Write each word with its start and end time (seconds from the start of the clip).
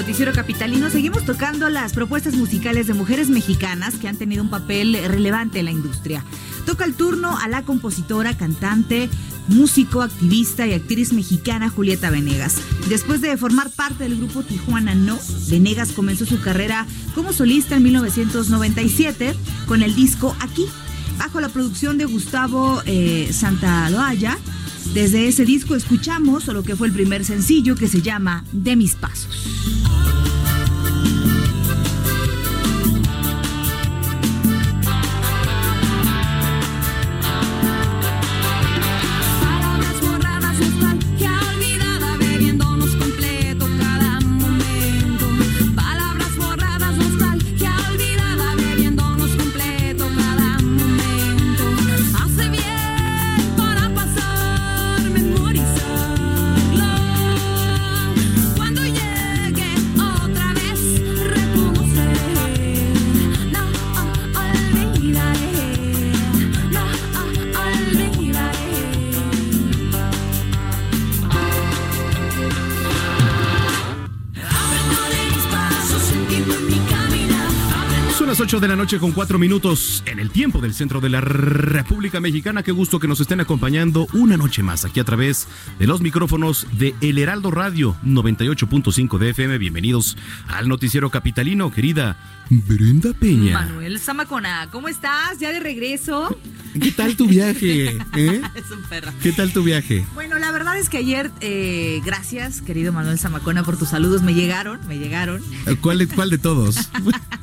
Noticiero 0.00 0.32
Capitalino 0.32 0.88
seguimos 0.88 1.26
tocando 1.26 1.68
las 1.68 1.92
propuestas 1.92 2.32
musicales 2.32 2.86
de 2.86 2.94
mujeres 2.94 3.28
mexicanas 3.28 3.96
que 3.96 4.08
han 4.08 4.16
tenido 4.16 4.42
un 4.42 4.48
papel 4.48 4.98
relevante 5.06 5.58
en 5.58 5.66
la 5.66 5.72
industria. 5.72 6.24
Toca 6.64 6.86
el 6.86 6.94
turno 6.94 7.36
a 7.36 7.48
la 7.48 7.64
compositora, 7.64 8.34
cantante, 8.34 9.10
músico, 9.48 10.00
activista 10.00 10.66
y 10.66 10.72
actriz 10.72 11.12
mexicana 11.12 11.68
Julieta 11.68 12.08
Venegas. 12.08 12.56
Después 12.88 13.20
de 13.20 13.36
formar 13.36 13.68
parte 13.68 14.04
del 14.04 14.16
grupo 14.16 14.42
Tijuana 14.42 14.94
No, 14.94 15.18
Venegas 15.50 15.92
comenzó 15.92 16.24
su 16.24 16.40
carrera 16.40 16.86
como 17.14 17.34
solista 17.34 17.76
en 17.76 17.82
1997 17.82 19.34
con 19.66 19.82
el 19.82 19.94
disco 19.94 20.34
Aquí, 20.40 20.64
bajo 21.18 21.42
la 21.42 21.50
producción 21.50 21.98
de 21.98 22.06
Gustavo 22.06 22.80
eh. 22.86 23.28
Desde 24.94 25.28
ese 25.28 25.44
disco 25.44 25.76
escuchamos 25.76 26.48
lo 26.48 26.64
que 26.64 26.74
fue 26.74 26.88
el 26.88 26.92
primer 26.92 27.24
sencillo 27.24 27.76
que 27.76 27.86
se 27.86 28.02
llama 28.02 28.44
De 28.50 28.74
mis 28.74 28.96
pasos. 28.96 30.39
8 78.50 78.58
de 78.58 78.66
la 78.66 78.74
noche 78.74 78.98
con 78.98 79.12
4 79.12 79.38
minutos 79.38 80.02
en 80.06 80.18
el 80.18 80.32
tiempo 80.32 80.60
del 80.60 80.74
centro 80.74 81.00
de 81.00 81.08
la 81.08 81.20
República 81.20 82.18
Mexicana. 82.18 82.64
Qué 82.64 82.72
gusto 82.72 82.98
que 82.98 83.06
nos 83.06 83.20
estén 83.20 83.38
acompañando 83.38 84.08
una 84.12 84.36
noche 84.36 84.64
más 84.64 84.84
aquí 84.84 84.98
a 84.98 85.04
través 85.04 85.46
de 85.78 85.86
los 85.86 86.00
micrófonos 86.00 86.66
de 86.72 86.92
El 87.00 87.18
Heraldo 87.18 87.52
Radio 87.52 87.94
98.5 88.04 89.18
de 89.18 89.30
FM. 89.30 89.56
Bienvenidos 89.58 90.16
al 90.48 90.66
noticiero 90.66 91.10
capitalino, 91.10 91.70
querida 91.70 92.16
Brenda 92.48 93.12
Peña. 93.12 93.52
Manuel 93.52 94.00
Zamacona, 94.00 94.66
¿cómo 94.72 94.88
estás? 94.88 95.38
¿Ya 95.38 95.52
de 95.52 95.60
regreso? 95.60 96.36
¿Qué 96.78 96.92
tal 96.92 97.16
tu 97.16 97.26
viaje? 97.26 97.96
eh? 98.16 98.42
es 98.54 98.70
un 98.70 98.82
perro. 98.88 99.12
¿Qué 99.22 99.32
tal 99.32 99.52
tu 99.52 99.62
viaje? 99.62 100.04
Bueno, 100.14 100.38
la 100.38 100.52
verdad 100.52 100.78
es 100.78 100.88
que 100.88 100.98
ayer, 100.98 101.30
eh, 101.40 102.00
gracias, 102.04 102.60
querido 102.62 102.92
Manuel 102.92 103.18
Zamacona, 103.18 103.62
por 103.64 103.76
tus 103.76 103.88
saludos. 103.88 104.22
Me 104.22 104.34
llegaron, 104.34 104.78
me 104.86 104.98
llegaron. 104.98 105.42
¿Cuál 105.80 105.98
de, 105.98 106.06
cuál 106.08 106.30
de 106.30 106.38
todos? 106.38 106.76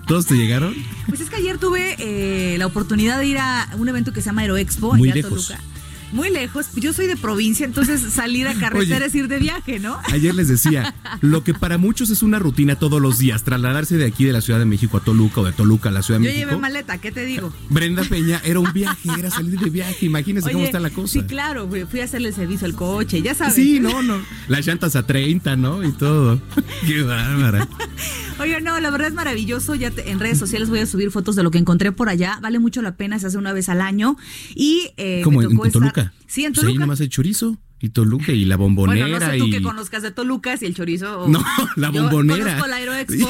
¿Todos 0.08 0.26
te 0.28 0.36
llegaron? 0.36 0.74
Pues 1.08 1.20
es 1.22 1.30
que 1.30 1.36
ayer 1.38 1.58
tuve 1.58 1.96
eh, 2.00 2.58
la 2.58 2.66
oportunidad 2.68 3.20
de 3.20 3.26
ir 3.28 3.38
a 3.40 3.68
un 3.78 3.90
evento 3.90 4.14
que 4.14 4.22
se 4.22 4.28
llama 4.28 4.42
Aeroexpo, 4.42 4.96
Muy 4.96 5.10
allá 5.10 5.16
lejos. 5.22 5.48
Toluca. 5.48 5.64
Muy 6.12 6.30
lejos. 6.30 6.68
Yo 6.76 6.94
soy 6.94 7.08
de 7.08 7.18
provincia, 7.18 7.66
entonces 7.66 8.02
salir 8.02 8.48
a 8.48 8.54
carretera 8.60 8.98
Oye. 8.98 9.06
es 9.08 9.16
ir 9.16 9.28
de 9.28 9.40
viaje, 9.40 9.80
¿no? 9.80 9.98
Ayer 10.12 10.34
les 10.34 10.48
decía, 10.48 10.96
lo 11.22 11.44
que 11.44 11.54
para 11.54 11.78
muchos 11.78 12.10
es 12.10 12.24
una 12.24 12.40
rutina 12.40 12.78
todos 12.78 13.02
los 13.02 13.18
días, 13.20 13.44
trasladarse 13.44 13.98
de 13.98 14.06
aquí 14.06 14.24
de 14.26 14.34
la 14.34 14.42
Ciudad 14.42 14.60
de 14.60 14.66
México 14.66 14.98
a 14.98 15.00
Toluca 15.02 15.42
o 15.42 15.46
de 15.46 15.52
Toluca 15.52 15.90
a 15.90 15.92
la 15.92 16.02
Ciudad 16.02 16.20
de 16.20 16.26
Yo 16.28 16.32
México. 16.32 16.50
llevé 16.50 16.62
maleta, 16.62 16.98
¿qué 17.00 17.12
te 17.12 17.26
digo? 17.26 17.54
Brenda 17.70 18.04
Peña 18.04 18.42
era 18.44 18.60
un 18.60 18.72
viaje, 18.74 19.10
era 19.18 19.30
salir 19.30 19.60
de 19.60 19.70
viaje. 19.70 20.06
Imagínense 20.06 20.52
cómo 20.52 20.64
está 20.64 20.80
la 20.80 20.90
cosa. 20.90 21.14
Sí, 21.14 21.24
claro, 21.24 21.70
fui 21.90 22.00
a 22.00 22.04
hacerle 22.06 22.32
servicio 22.32 22.66
al 22.68 22.76
coche, 22.76 23.22
ya 23.22 23.36
sabes. 23.36 23.56
Sí, 23.56 23.80
no, 23.80 24.02
no. 24.02 24.18
Las 24.48 24.66
llantas 24.66 24.96
a 24.96 25.06
30, 25.06 25.56
¿no? 25.56 25.84
Y 25.84 25.92
todo. 25.92 26.42
Qué 26.86 27.02
bárbara. 27.04 27.68
Oye, 28.40 28.62
no, 28.62 28.80
la 28.80 28.92
verdad 28.92 29.08
es 29.08 29.14
maravilloso. 29.16 29.74
Ya 29.76 29.90
te- 29.92 30.12
en 30.12 30.20
redes 30.20 30.38
sociales 30.38 30.70
voy 30.70 30.80
a 30.80 30.86
subir 30.86 31.10
fotos 31.12 31.36
de 31.36 31.44
lo 31.44 31.50
que 31.52 31.58
encontré 31.58 31.92
por 31.92 32.08
allá. 32.10 32.38
Vale 32.42 32.60
mucho 32.60 32.82
la 32.82 32.96
pena, 32.96 33.18
se 33.20 33.28
hace 33.28 33.38
una 33.38 33.52
vez 33.54 33.68
al 33.70 33.82
año. 33.82 34.16
Y 34.54 34.92
eh, 34.98 35.22
Como 35.24 35.42
en, 35.42 35.52
estar- 35.52 35.72
Toluca. 35.72 36.14
Sí, 36.28 36.46
en 36.46 36.54
Pues 36.54 36.60
ahí 36.60 36.68
Toluca. 36.68 36.80
nada 36.80 36.88
más 36.88 37.00
el 37.02 37.10
chorizo 37.10 37.58
y 37.80 37.90
Toluca 37.90 38.32
y 38.32 38.46
la 38.46 38.56
bombonera 38.58 39.06
Bueno, 39.08 39.20
no 39.26 39.32
sé 39.32 39.38
tú 39.40 39.46
y... 39.48 39.52
que 39.52 39.62
conozcas 39.62 40.02
de 40.04 40.12
Toluca, 40.12 40.56
si 40.58 40.66
el 40.68 40.76
chorizo. 40.76 41.22
o- 41.22 41.28
No, 41.30 41.44
la 41.78 41.90
bombonera. 41.90 42.38
Yo 42.38 42.46
conozco 42.58 42.68
la 42.68 42.76
Aeroexpo. 42.76 43.30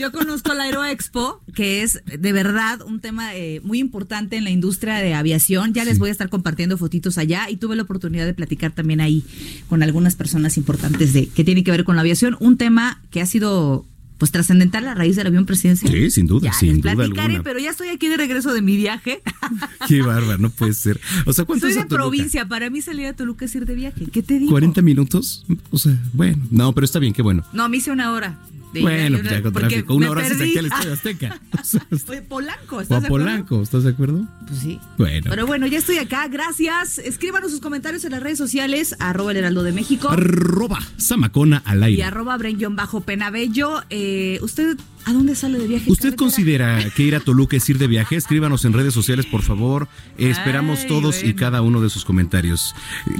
Yo 0.00 0.12
conozco 0.12 0.54
la 0.54 0.62
Aeroexpo, 0.64 1.42
que 1.54 1.82
es 1.82 2.00
de 2.06 2.32
verdad 2.32 2.80
un 2.86 3.00
tema 3.00 3.34
eh, 3.36 3.60
muy 3.64 3.80
importante 3.80 4.36
en 4.38 4.44
la 4.44 4.50
industria 4.50 4.94
de 4.96 5.12
aviación. 5.12 5.74
Ya 5.74 5.84
les 5.84 5.98
voy 5.98 6.08
a 6.08 6.12
estar 6.12 6.30
compartiendo 6.30 6.78
fotitos 6.78 7.18
allá 7.18 7.50
y 7.50 7.56
tuve 7.56 7.76
la 7.76 7.82
oportunidad 7.82 8.24
de 8.24 8.32
platicar 8.32 8.72
también 8.72 9.02
ahí 9.02 9.24
con 9.68 9.82
algunas 9.82 10.16
personas 10.16 10.56
importantes 10.56 11.12
de 11.12 11.26
que 11.28 11.44
tiene 11.44 11.62
que 11.64 11.70
ver 11.70 11.84
con 11.84 11.96
la 11.96 12.00
aviación. 12.00 12.36
Un 12.40 12.56
tema 12.56 13.02
que 13.10 13.20
ha 13.20 13.26
sido 13.26 13.84
pues 14.22 14.30
trascendental 14.30 14.86
a 14.86 14.94
raíz 14.94 15.16
del 15.16 15.26
avión 15.26 15.46
presidencial. 15.46 15.92
Sí, 15.92 16.08
sin 16.12 16.28
duda, 16.28 16.46
Ya 16.46 16.52
sin 16.52 16.74
les 16.74 16.82
duda 16.82 16.94
platicaré, 16.94 17.22
alguna. 17.34 17.42
pero 17.42 17.58
ya 17.58 17.70
estoy 17.70 17.88
aquí 17.88 18.06
de 18.06 18.16
regreso 18.16 18.54
de 18.54 18.62
mi 18.62 18.76
viaje. 18.76 19.20
Qué 19.88 20.00
bárbaro, 20.00 20.38
no 20.38 20.48
puede 20.48 20.74
ser. 20.74 21.00
O 21.26 21.32
sea, 21.32 21.44
¿cuánto 21.44 21.62
Soy 21.62 21.70
es 21.70 21.74
de 21.74 21.82
a 21.82 21.88
Toluca? 21.88 22.04
provincia, 22.04 22.46
para 22.46 22.70
mí 22.70 22.80
salir 22.82 23.06
a 23.06 23.14
Toluca 23.14 23.46
es 23.46 23.54
ir 23.56 23.66
de 23.66 23.74
viaje. 23.74 24.06
¿Qué 24.12 24.22
te 24.22 24.38
digo? 24.38 24.56
¿40 24.56 24.80
minutos? 24.80 25.44
O 25.72 25.78
sea, 25.78 25.98
bueno. 26.12 26.40
No, 26.52 26.72
pero 26.72 26.84
está 26.84 27.00
bien, 27.00 27.12
qué 27.12 27.22
bueno. 27.22 27.42
No, 27.52 27.68
me 27.68 27.78
hice 27.78 27.90
una 27.90 28.12
hora. 28.12 28.38
De- 28.72 28.80
Bueno, 28.80 29.18
pues 29.18 29.30
ya 29.30 29.42
con 29.42 29.52
tráfico. 29.52 29.94
Una 29.94 30.10
hora 30.10 30.26
aquí 30.26 30.58
al 30.58 30.66
Estadio 30.66 30.92
Azteca. 30.92 31.40
Polanco, 32.28 32.76
o 32.76 32.80
¿estás 32.80 32.98
a 32.98 33.00
de 33.00 33.06
acuerdo? 33.06 33.26
Polanco, 33.26 33.62
¿estás 33.62 33.84
de 33.84 33.90
acuerdo? 33.90 34.26
Pues 34.46 34.60
sí. 34.60 34.80
Bueno. 34.98 35.26
Pero 35.30 35.46
bueno, 35.46 35.66
ya 35.66 35.78
estoy 35.78 35.98
acá. 35.98 36.26
Gracias. 36.28 36.98
Escríbanos 36.98 37.50
sus 37.50 37.60
comentarios 37.60 38.04
en 38.04 38.12
las 38.12 38.22
redes 38.22 38.38
sociales, 38.38 38.96
arroba 38.98 39.32
el 39.32 39.36
heraldo 39.38 39.62
de 39.62 39.72
México 39.72 40.08
Arroba 40.10 40.78
Samacona 40.96 41.62
al 41.64 41.80
y 41.80 41.84
aire. 41.84 42.04
arroba 42.04 42.38
bajo 42.70 43.00
penabello. 43.02 43.82
Eh, 43.90 44.38
usted 44.42 44.76
¿A 45.04 45.12
dónde 45.12 45.34
sale 45.34 45.58
de 45.58 45.66
viaje? 45.66 45.90
¿Usted 45.90 46.14
considera 46.14 46.78
que 46.94 47.02
ir 47.02 47.16
a 47.16 47.20
Toluca 47.20 47.56
es 47.56 47.68
ir 47.68 47.78
de 47.78 47.88
viaje? 47.88 48.14
Escríbanos 48.16 48.64
en 48.64 48.72
redes 48.72 48.94
sociales, 48.94 49.26
por 49.26 49.42
favor. 49.42 49.88
Esperamos 50.16 50.80
Ay, 50.82 50.86
todos 50.88 51.24
y 51.24 51.34
cada 51.34 51.60
uno 51.62 51.80
de 51.80 51.90
sus 51.90 52.04
comentarios. 52.04 52.74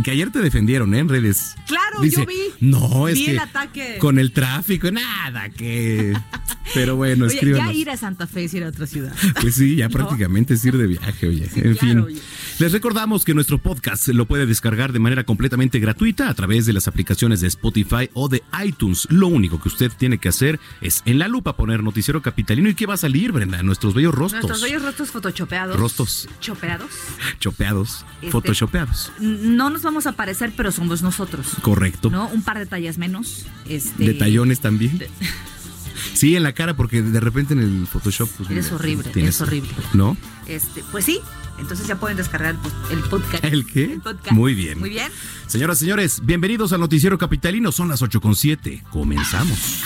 Que 0.05 0.13
ayer 0.13 0.31
te 0.31 0.39
defendieron 0.41 0.95
¿eh? 0.95 1.01
en 1.01 1.09
redes. 1.09 1.57
Claro, 1.67 2.01
Dice, 2.01 2.21
yo 2.21 2.27
vi. 2.27 2.37
No, 2.61 3.09
es 3.09 3.15
Vi 3.19 3.25
que 3.27 3.31
el 3.33 3.39
ataque. 3.41 3.97
con 3.99 4.19
el 4.19 4.33
tráfico, 4.33 4.91
nada, 4.93 5.49
que... 5.51 6.17
Pero 6.75 6.95
bueno, 6.97 7.27
Oye, 7.27 7.35
escríbanos. 7.35 7.75
ya 7.75 7.79
ir 7.79 7.91
a 7.91 7.97
Santa 7.97 8.27
Fe 8.27 8.45
es 8.45 8.55
ir 8.55 8.63
a 8.65 8.69
otra 8.69 8.87
ciudad. 8.87 9.13
Pues 9.41 9.57
sí, 9.57 9.77
ya 9.77 9.89
No. 9.93 9.95
prácticamente 9.95 10.55
es 10.55 10.65
ir 10.65 10.79
de 10.79 10.87
viaje, 10.87 11.27
oye. 11.27 11.45
En 11.57 11.75
claro, 11.75 11.77
fin. 11.77 11.99
oye. 11.99 12.21
Les 12.61 12.73
recordamos 12.73 13.25
que 13.27 13.35
nuestro 13.35 13.59
podcast 13.59 14.09
lo 14.09 14.27
puede 14.27 14.47
descargar 14.47 14.93
de 14.93 14.99
manera 15.01 15.25
completamente 15.25 15.81
gratuita 15.81 16.29
a 16.31 16.35
través 16.35 16.65
de 16.65 16.73
las 16.73 16.87
aplicaciones 16.89 17.41
de 17.41 17.49
Spotify 17.49 18.09
o 18.15 18.29
de 18.29 18.43
iTunes. 18.65 19.07
Lo 19.11 19.27
único 19.27 19.61
que 19.61 19.69
usted 19.69 19.91
tiene 19.99 20.19
que 20.19 20.29
hacer 20.29 20.61
es 20.81 21.03
en 21.05 21.19
la 21.19 21.29
lupa 21.29 21.57
poner 21.57 21.72
Noticiero 21.81 22.21
Capitalino 22.21 22.69
y 22.69 22.75
qué 22.75 22.85
va 22.87 22.95
a 22.95 22.97
salir, 22.99 23.33
Brenda, 23.33 23.63
nuestros 23.63 23.95
bellos 23.95 24.15
rostros. 24.15 24.43
Nuestros 24.43 24.63
bellos 24.63 24.83
rostros 24.83 25.11
photoshopeados. 25.11 25.79
Rostros. 25.79 26.29
Chopeados. 26.41 26.91
Chopeados, 27.39 28.05
Este- 28.17 28.31
photoshopeados. 28.31 29.13
No 29.21 29.71
nos 29.71 29.83
vamos 29.83 30.07
a 30.07 30.13
parecer, 30.13 30.53
pero 30.57 30.73
somos 30.73 31.03
nosotros. 31.03 31.47
Correcto. 31.63 32.11
¿No? 32.11 32.29
Un 32.29 32.43
par 32.43 32.59
de 32.59 32.67
tallas 32.67 32.99
menos. 32.99 33.47
Este, 33.69 34.05
Detallones 34.05 34.61
también. 34.61 34.99
Sí, 36.15 36.37
en 36.37 36.43
la 36.43 36.53
cara, 36.53 36.75
porque 36.77 37.01
de 37.01 37.21
repente 37.21 37.55
en 37.55 37.61
el 37.61 37.87
Photoshop. 37.87 38.29
pues, 38.37 38.51
Eres 38.51 38.65
mira, 38.67 38.77
horrible, 38.77 39.05
tienes- 39.11 39.37
eres 39.37 39.41
horrible. 39.41 39.71
¿No? 39.95 40.17
Este, 40.47 40.83
pues 40.91 41.05
sí. 41.05 41.21
Entonces 41.59 41.87
ya 41.87 41.99
pueden 41.99 42.17
descargar 42.17 42.55
el, 42.55 42.61
pod- 42.61 42.91
el 42.93 42.99
podcast. 43.01 43.45
¿El 43.45 43.67
qué? 43.67 43.85
El 43.85 44.01
podcast. 44.01 44.33
Muy 44.33 44.55
bien. 44.55 44.79
Muy 44.79 44.91
bien. 44.91 45.11
Señoras 45.47 45.79
y 45.79 45.81
señores, 45.81 46.21
bienvenidos 46.25 46.73
al 46.73 46.81
Noticiero 46.81 47.19
Capitalino. 47.19 47.73
Son 47.73 47.89
las 47.89 48.03
8.7. 48.03 48.83
Comenzamos. 48.91 49.83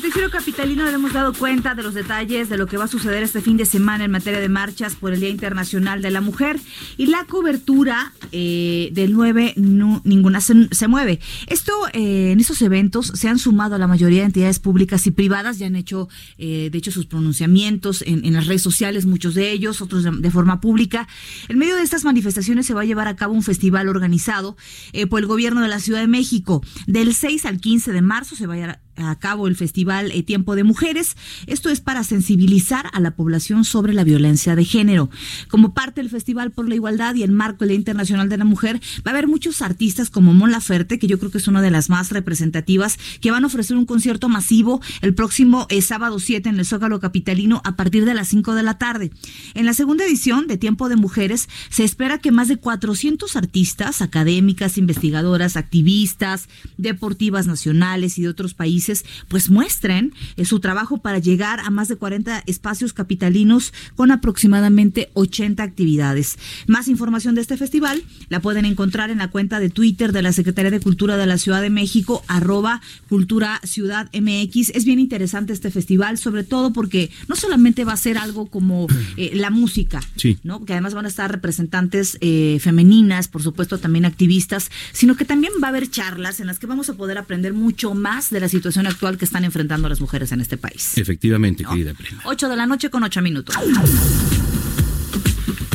Noticiero 0.00 0.30
capitalino 0.30 0.86
le 0.86 0.92
hemos 0.92 1.12
dado 1.12 1.34
cuenta 1.34 1.74
de 1.74 1.82
los 1.82 1.92
detalles 1.92 2.48
de 2.48 2.56
lo 2.56 2.66
que 2.66 2.78
va 2.78 2.84
a 2.84 2.88
suceder 2.88 3.22
este 3.22 3.42
fin 3.42 3.58
de 3.58 3.66
semana 3.66 4.06
en 4.06 4.10
materia 4.10 4.40
de 4.40 4.48
marchas 4.48 4.94
por 4.94 5.12
el 5.12 5.20
Día 5.20 5.28
Internacional 5.28 6.00
de 6.00 6.10
la 6.10 6.22
Mujer 6.22 6.58
y 6.96 7.08
la 7.08 7.26
cobertura 7.26 8.14
eh, 8.32 8.88
del 8.94 9.12
9 9.12 9.52
no- 9.58 10.00
ninguna 10.06 10.40
se, 10.40 10.88
mueve. 10.88 11.20
Esto 11.48 11.74
eh, 11.92 12.32
en 12.32 12.40
estos 12.40 12.62
eventos 12.62 13.12
se 13.14 13.28
han 13.28 13.38
sumado 13.38 13.74
a 13.74 13.78
la 13.78 13.86
mayoría 13.86 14.20
de 14.20 14.26
entidades 14.28 14.58
públicas 14.58 15.06
y 15.06 15.10
privadas, 15.10 15.58
ya 15.58 15.66
han 15.66 15.76
hecho 15.76 16.08
eh, 16.38 16.70
de 16.72 16.78
hecho 16.78 16.92
sus 16.92 17.04
pronunciamientos 17.04 18.02
en, 18.06 18.32
las 18.32 18.46
redes 18.46 18.62
sociales, 18.62 19.04
muchos 19.04 19.34
de 19.34 19.52
ellos, 19.52 19.82
otros 19.82 20.04
de, 20.04 20.30
forma 20.30 20.62
pública. 20.62 21.08
En 21.50 21.58
medio 21.58 21.76
de 21.76 21.82
estas 21.82 22.04
manifestaciones 22.04 22.64
se 22.64 22.72
va 22.72 22.80
a 22.80 22.86
llevar 22.86 23.06
a 23.06 23.16
cabo 23.16 23.34
un 23.34 23.42
festival 23.42 23.86
organizado 23.86 24.56
eh, 24.94 25.06
por 25.06 25.20
el 25.20 25.26
gobierno 25.26 25.60
de 25.60 25.68
la 25.68 25.78
Ciudad 25.78 26.00
de 26.00 26.08
México. 26.08 26.64
Del 26.86 27.14
6 27.14 27.44
al 27.44 27.60
15 27.60 27.92
de 27.92 28.00
marzo 28.00 28.34
se 28.34 28.46
va 28.46 28.54
a 28.54 28.78
a 29.02 29.18
cabo 29.18 29.48
el 29.48 29.56
festival 29.56 30.10
eh, 30.12 30.22
Tiempo 30.22 30.56
de 30.56 30.64
Mujeres. 30.64 31.16
Esto 31.46 31.70
es 31.70 31.80
para 31.80 32.04
sensibilizar 32.04 32.90
a 32.92 33.00
la 33.00 33.12
población 33.12 33.64
sobre 33.64 33.92
la 33.92 34.04
violencia 34.04 34.56
de 34.56 34.64
género. 34.64 35.10
Como 35.48 35.74
parte 35.74 36.00
del 36.00 36.10
Festival 36.10 36.50
por 36.50 36.68
la 36.68 36.74
Igualdad 36.74 37.14
y 37.14 37.22
el 37.22 37.32
marco 37.32 37.60
del 37.60 37.70
Día 37.70 37.78
Internacional 37.78 38.28
de 38.28 38.38
la 38.38 38.44
Mujer, 38.44 38.80
va 39.06 39.10
a 39.10 39.14
haber 39.14 39.28
muchos 39.28 39.62
artistas 39.62 40.10
como 40.10 40.32
Mon 40.32 40.50
Laferte, 40.50 40.98
que 40.98 41.06
yo 41.06 41.18
creo 41.18 41.30
que 41.30 41.38
es 41.38 41.48
una 41.48 41.62
de 41.62 41.70
las 41.70 41.90
más 41.90 42.10
representativas, 42.10 42.98
que 43.20 43.30
van 43.30 43.44
a 43.44 43.46
ofrecer 43.46 43.76
un 43.76 43.86
concierto 43.86 44.28
masivo 44.28 44.80
el 45.00 45.14
próximo 45.14 45.66
eh, 45.70 45.82
sábado 45.82 46.18
7 46.18 46.48
en 46.48 46.58
el 46.58 46.66
Zócalo 46.66 47.00
Capitalino 47.00 47.62
a 47.64 47.76
partir 47.76 48.04
de 48.04 48.14
las 48.14 48.28
5 48.28 48.54
de 48.54 48.62
la 48.62 48.78
tarde. 48.78 49.10
En 49.54 49.66
la 49.66 49.74
segunda 49.74 50.04
edición 50.04 50.46
de 50.46 50.56
Tiempo 50.56 50.88
de 50.88 50.96
Mujeres 50.96 51.48
se 51.68 51.84
espera 51.84 52.18
que 52.18 52.32
más 52.32 52.48
de 52.48 52.56
400 52.56 53.36
artistas, 53.36 54.02
académicas, 54.02 54.78
investigadoras, 54.78 55.56
activistas, 55.56 56.48
deportivas 56.76 57.46
nacionales 57.46 58.18
y 58.18 58.22
de 58.22 58.28
otros 58.28 58.54
países, 58.54 58.89
pues 59.28 59.50
muestren 59.50 60.12
eh, 60.36 60.44
su 60.44 60.60
trabajo 60.60 60.98
para 60.98 61.18
llegar 61.18 61.60
a 61.60 61.70
más 61.70 61.88
de 61.88 61.96
40 61.96 62.44
espacios 62.46 62.92
capitalinos 62.92 63.72
con 63.96 64.10
aproximadamente 64.10 65.10
80 65.14 65.62
actividades. 65.62 66.38
Más 66.66 66.88
información 66.88 67.34
de 67.34 67.40
este 67.42 67.56
festival 67.56 68.02
la 68.28 68.40
pueden 68.40 68.64
encontrar 68.64 69.10
en 69.10 69.18
la 69.18 69.28
cuenta 69.28 69.60
de 69.60 69.70
Twitter 69.70 70.12
de 70.12 70.22
la 70.22 70.32
Secretaría 70.32 70.70
de 70.70 70.80
Cultura 70.80 71.16
de 71.16 71.26
la 71.26 71.38
Ciudad 71.38 71.62
de 71.62 71.70
México, 71.70 72.22
arroba 72.28 72.80
Cultura 73.08 73.60
Ciudad 73.64 74.08
MX. 74.12 74.70
Es 74.74 74.84
bien 74.84 74.98
interesante 74.98 75.52
este 75.52 75.70
festival, 75.70 76.18
sobre 76.18 76.44
todo 76.44 76.72
porque 76.72 77.10
no 77.28 77.36
solamente 77.36 77.84
va 77.84 77.92
a 77.92 77.96
ser 77.96 78.18
algo 78.18 78.46
como 78.46 78.86
eh, 79.16 79.32
la 79.34 79.50
música, 79.50 80.00
Sí. 80.16 80.38
¿no? 80.42 80.64
Que 80.64 80.72
además 80.72 80.94
van 80.94 81.04
a 81.04 81.08
estar 81.08 81.30
representantes 81.30 82.18
eh, 82.20 82.58
femeninas, 82.60 83.28
por 83.28 83.42
supuesto 83.42 83.78
también 83.78 84.04
activistas, 84.04 84.70
sino 84.92 85.16
que 85.16 85.24
también 85.24 85.52
va 85.62 85.68
a 85.68 85.70
haber 85.70 85.90
charlas 85.90 86.40
en 86.40 86.46
las 86.46 86.58
que 86.58 86.66
vamos 86.66 86.88
a 86.88 86.94
poder 86.94 87.18
aprender 87.18 87.52
mucho 87.52 87.94
más 87.94 88.30
de 88.30 88.40
la 88.40 88.48
situación 88.48 88.79
actual 88.86 89.18
que 89.18 89.24
están 89.24 89.44
enfrentando 89.44 89.88
las 89.88 90.00
mujeres 90.00 90.32
en 90.32 90.40
este 90.40 90.56
país. 90.56 90.96
Efectivamente, 90.98 91.64
querida 91.64 91.92
Brenda. 91.92 92.22
8 92.24 92.48
de 92.48 92.56
la 92.56 92.66
noche 92.66 92.90
con 92.90 93.02
8 93.02 93.22
minutos. 93.22 93.56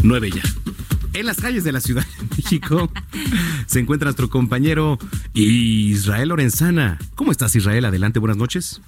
9 0.03 0.29
ya. 0.31 0.41
En 1.13 1.25
las 1.25 1.39
calles 1.39 1.63
de 1.63 1.71
la 1.71 1.79
Ciudad 1.79 2.05
de 2.05 2.35
México 2.37 2.91
se 3.67 3.79
encuentra 3.79 4.07
nuestro 4.07 4.29
compañero 4.29 4.97
Israel 5.33 6.29
Lorenzana. 6.29 6.97
¿Cómo 7.15 7.31
estás, 7.31 7.55
Israel? 7.55 7.85
Adelante, 7.85 8.19
buenas 8.19 8.37
noches. 8.37 8.81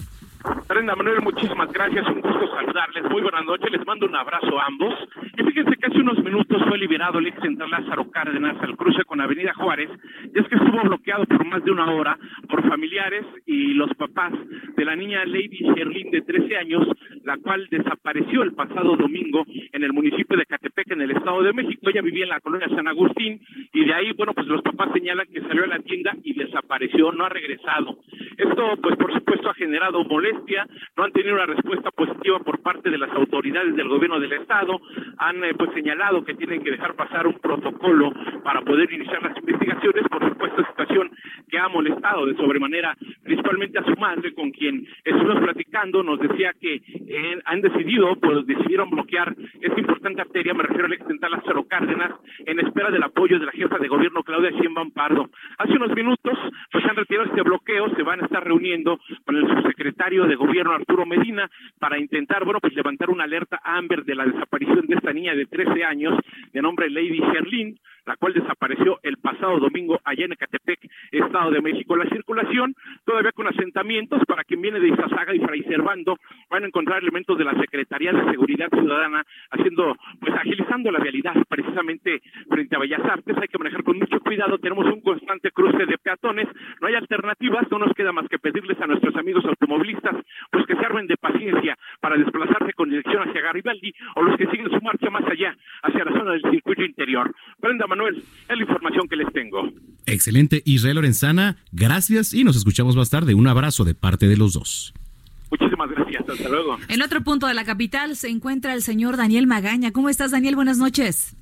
Brenda 0.67 0.95
Manuel, 0.95 1.21
muchísimas 1.21 1.71
gracias, 1.71 2.05
un 2.07 2.21
gusto 2.21 2.46
saludarles. 2.77 3.11
Muy 3.11 3.21
buenas 3.21 3.45
noches, 3.45 3.71
les 3.71 3.85
mando 3.85 4.05
un 4.05 4.15
abrazo 4.15 4.59
a 4.59 4.65
ambos. 4.65 4.93
Y 5.37 5.43
fíjense 5.43 5.77
que 5.77 5.87
hace 5.87 5.97
unos 5.99 6.23
minutos 6.23 6.61
fue 6.67 6.77
liberado 6.77 7.19
el 7.19 7.27
ex 7.27 7.41
central 7.41 7.71
Lázaro 7.71 8.09
Cárdenas 8.11 8.55
al 8.61 8.77
cruce 8.77 9.03
con 9.05 9.19
Avenida 9.19 9.53
Juárez, 9.53 9.89
y 10.33 10.39
es 10.39 10.47
que 10.47 10.55
estuvo 10.55 10.81
bloqueado 10.83 11.25
por 11.25 11.45
más 11.45 11.63
de 11.63 11.71
una 11.71 11.91
hora 11.91 12.17
por 12.47 12.67
familiares 12.67 13.25
y 13.45 13.73
los 13.73 13.93
papás 13.95 14.33
de 14.75 14.85
la 14.85 14.95
niña 14.95 15.25
Lady 15.25 15.59
Sherlyn 15.59 16.11
de 16.11 16.21
13 16.21 16.57
años, 16.57 16.87
la 17.23 17.37
cual 17.37 17.67
desapareció 17.69 18.43
el 18.43 18.53
pasado 18.53 18.95
domingo 18.95 19.43
en 19.47 19.83
el 19.83 19.93
municipio 19.93 20.37
de 20.37 20.45
Catepec, 20.45 20.91
en 20.91 21.01
el 21.01 21.11
Estado 21.11 21.41
de 21.43 21.53
México. 21.53 21.89
Ella 21.89 22.01
vivía 22.01 22.23
en 22.23 22.29
la 22.29 22.41
colonia 22.41 22.69
San 22.69 22.87
Agustín, 22.87 23.41
y 23.73 23.85
de 23.85 23.93
ahí, 23.93 24.11
bueno, 24.13 24.33
pues 24.33 24.47
los 24.47 24.61
papás 24.61 24.89
señalan 24.93 25.27
que 25.33 25.41
salió 25.41 25.63
a 25.63 25.67
la 25.67 25.79
tienda 25.79 26.15
y 26.23 26.33
desapareció, 26.33 27.11
no 27.11 27.25
ha 27.25 27.29
regresado. 27.29 27.97
Esto, 28.37 28.77
pues 28.81 28.95
por 28.97 29.11
supuesto, 29.13 29.49
ha 29.49 29.53
generado 29.55 30.03
molestia, 30.03 30.67
no 30.95 31.03
han 31.03 31.11
tenido 31.11 31.35
una 31.35 31.47
respuesta 31.47 31.89
positiva 31.91 32.39
por 32.39 32.59
parte 32.61 32.89
de 32.89 32.97
las 32.97 33.09
autoridades 33.11 33.75
del 33.75 33.87
gobierno 33.87 34.19
del 34.19 34.33
estado, 34.33 34.79
han 35.17 35.43
eh, 35.43 35.53
pues 35.57 35.71
señalado 35.73 36.23
que 36.23 36.35
tienen 36.35 36.63
que 36.63 36.71
dejar 36.71 36.95
pasar 36.95 37.25
un 37.25 37.39
protocolo 37.39 38.11
para 38.43 38.61
poder 38.61 38.91
iniciar 38.93 39.23
las 39.23 39.35
investigaciones, 39.37 40.03
por 40.09 40.27
supuesto, 40.29 40.63
situación 40.65 41.09
que 41.49 41.57
ha 41.57 41.67
molestado 41.67 42.25
de 42.25 42.35
sobremanera 42.35 42.95
principalmente 43.23 43.79
a 43.79 43.83
su 43.83 43.95
madre, 43.99 44.33
con 44.33 44.51
quien 44.51 44.85
estuvimos 45.03 45.43
platicando, 45.43 46.03
nos 46.03 46.19
decía 46.19 46.53
que 46.59 46.75
eh, 46.75 47.39
han 47.45 47.61
decidido, 47.61 48.15
pues 48.17 48.45
decidieron 48.45 48.89
bloquear 48.89 49.35
esta 49.61 49.79
importante 49.79 50.21
arteria, 50.21 50.53
me 50.53 50.63
refiero 50.63 50.85
al 50.85 50.93
ex 50.93 51.05
central 51.07 51.31
Lázaro 51.31 51.67
Cárdenas, 51.67 52.11
en 52.45 52.59
espera 52.59 52.91
del 52.91 53.03
apoyo 53.03 53.39
de 53.39 53.45
la 53.45 53.51
jefa 53.51 53.77
de 53.79 53.87
gobierno 53.87 54.23
Claudia 54.23 54.51
Sheinbaum 54.51 54.91
Pardo. 54.91 55.29
Hace 55.57 55.73
unos 55.73 55.95
minutos, 55.95 56.37
pues 56.71 56.85
han 56.85 56.95
retirado 56.95 57.29
este 57.29 57.41
bloqueo, 57.41 57.89
se 57.95 58.03
van 58.03 58.23
a 58.23 58.26
estar 58.27 58.43
reuniendo 58.43 58.99
con 59.25 59.35
el 59.35 59.47
subsecretario 59.47 60.25
de 60.25 60.35
gobierno 60.35 60.73
Arturo 60.73 61.05
Medina 61.05 61.49
para 61.79 61.99
intentar, 61.99 62.45
bueno, 62.45 62.59
pues 62.59 62.73
levantar 62.73 63.09
una 63.09 63.23
alerta 63.23 63.59
Amber 63.63 64.03
de 64.03 64.15
la 64.15 64.25
desaparición 64.25 64.85
de 64.87 64.95
esta 64.95 65.13
niña 65.13 65.33
de 65.35 65.45
13 65.45 65.83
años 65.83 66.13
de 66.53 66.61
nombre 66.61 66.89
Lady 66.89 67.19
Sherlyn, 67.19 67.79
la 68.07 68.15
cual 68.15 68.33
desapareció 68.33 68.99
el 69.03 69.17
pasado 69.17 69.59
domingo 69.59 69.99
allá 70.05 70.25
en 70.25 70.31
Ecatepec, 70.31 70.79
Estado 71.11 71.51
de 71.51 71.61
México. 71.61 71.95
La 71.95 72.09
circulación 72.09 72.73
todavía 73.05 73.33
con 73.33 73.47
asentamientos 73.47 74.21
para 74.25 74.45
quien 74.45 74.61
viene 74.61 74.79
de 74.79 74.87
Izazaga 74.87 75.35
y 75.35 75.39
Fray 75.39 75.61
Servando 75.63 76.17
van 76.49 76.63
a 76.63 76.67
encontrar 76.67 77.01
elementos 77.01 77.37
de 77.37 77.43
la 77.43 77.53
Secretaría 77.59 78.13
de 78.13 78.31
Seguridad 78.31 78.69
Ciudadana 78.69 79.23
haciendo, 79.51 79.95
pues 80.21 80.33
agilizando 80.33 80.89
la 80.89 80.99
vialidad 80.99 81.35
precisamente 81.49 82.21
frente 82.49 82.75
a 82.75 82.79
Bellas 82.79 83.03
Artes. 83.03 83.37
Hay 83.41 83.47
que 83.49 83.57
manejar 83.57 83.83
con 83.83 83.99
mucho 83.99 84.19
cuidado, 84.21 84.57
tenemos 84.57 84.85
un 84.85 85.01
constante 85.01 85.51
cruce 85.51 85.85
de 85.85 85.97
peatones, 85.97 86.47
no 86.81 86.87
hay 86.87 86.95
alternativas, 86.95 87.69
no 87.69 87.79
nos 87.79 87.93
queda 87.93 88.13
más 88.13 88.27
que 88.29 88.39
pedirles 88.39 88.79
a 88.79 88.87
nuestros 88.87 89.15
amigos 89.17 89.43
automovilistas 89.45 90.15
pues 90.49 90.65
que 90.65 90.75
se 90.75 90.85
armen 90.85 91.07
de 91.07 91.17
paciencia 91.17 91.77
para 91.99 92.15
desplazarse 92.15 92.71
con 92.73 92.89
dirección 92.89 93.27
hacia 93.27 93.41
Garibaldi 93.41 93.93
o 94.15 94.23
los 94.23 94.37
que 94.37 94.47
siguen 94.47 94.69
su 94.69 94.81
marcha 94.81 95.09
más 95.09 95.25
allá, 95.25 95.53
hacia 95.83 96.05
la 96.05 96.11
zona 96.11 96.31
del 96.31 96.51
circuito 96.51 96.83
interior. 96.83 97.33
Manuel, 97.97 98.23
es 98.49 98.57
la 98.57 98.61
información 98.61 99.07
que 99.07 99.15
les 99.15 99.33
tengo. 99.33 99.69
Excelente, 100.05 100.61
Israel 100.65 100.95
Lorenzana. 100.95 101.57
Gracias 101.71 102.33
y 102.33 102.43
nos 102.43 102.55
escuchamos 102.55 102.95
más 102.95 103.09
tarde. 103.09 103.33
Un 103.33 103.47
abrazo 103.47 103.83
de 103.83 103.95
parte 103.95 104.27
de 104.27 104.37
los 104.37 104.53
dos. 104.53 104.93
Muchísimas 105.49 105.89
gracias, 105.89 106.29
hasta 106.29 106.49
luego. 106.49 106.77
En 106.87 107.01
otro 107.01 107.21
punto 107.23 107.47
de 107.47 107.53
la 107.53 107.65
capital 107.65 108.15
se 108.15 108.29
encuentra 108.29 108.73
el 108.73 108.81
señor 108.81 109.17
Daniel 109.17 109.47
Magaña. 109.47 109.91
¿Cómo 109.91 110.09
estás, 110.09 110.31
Daniel? 110.31 110.55
Buenas 110.55 110.77
noches. 110.77 111.35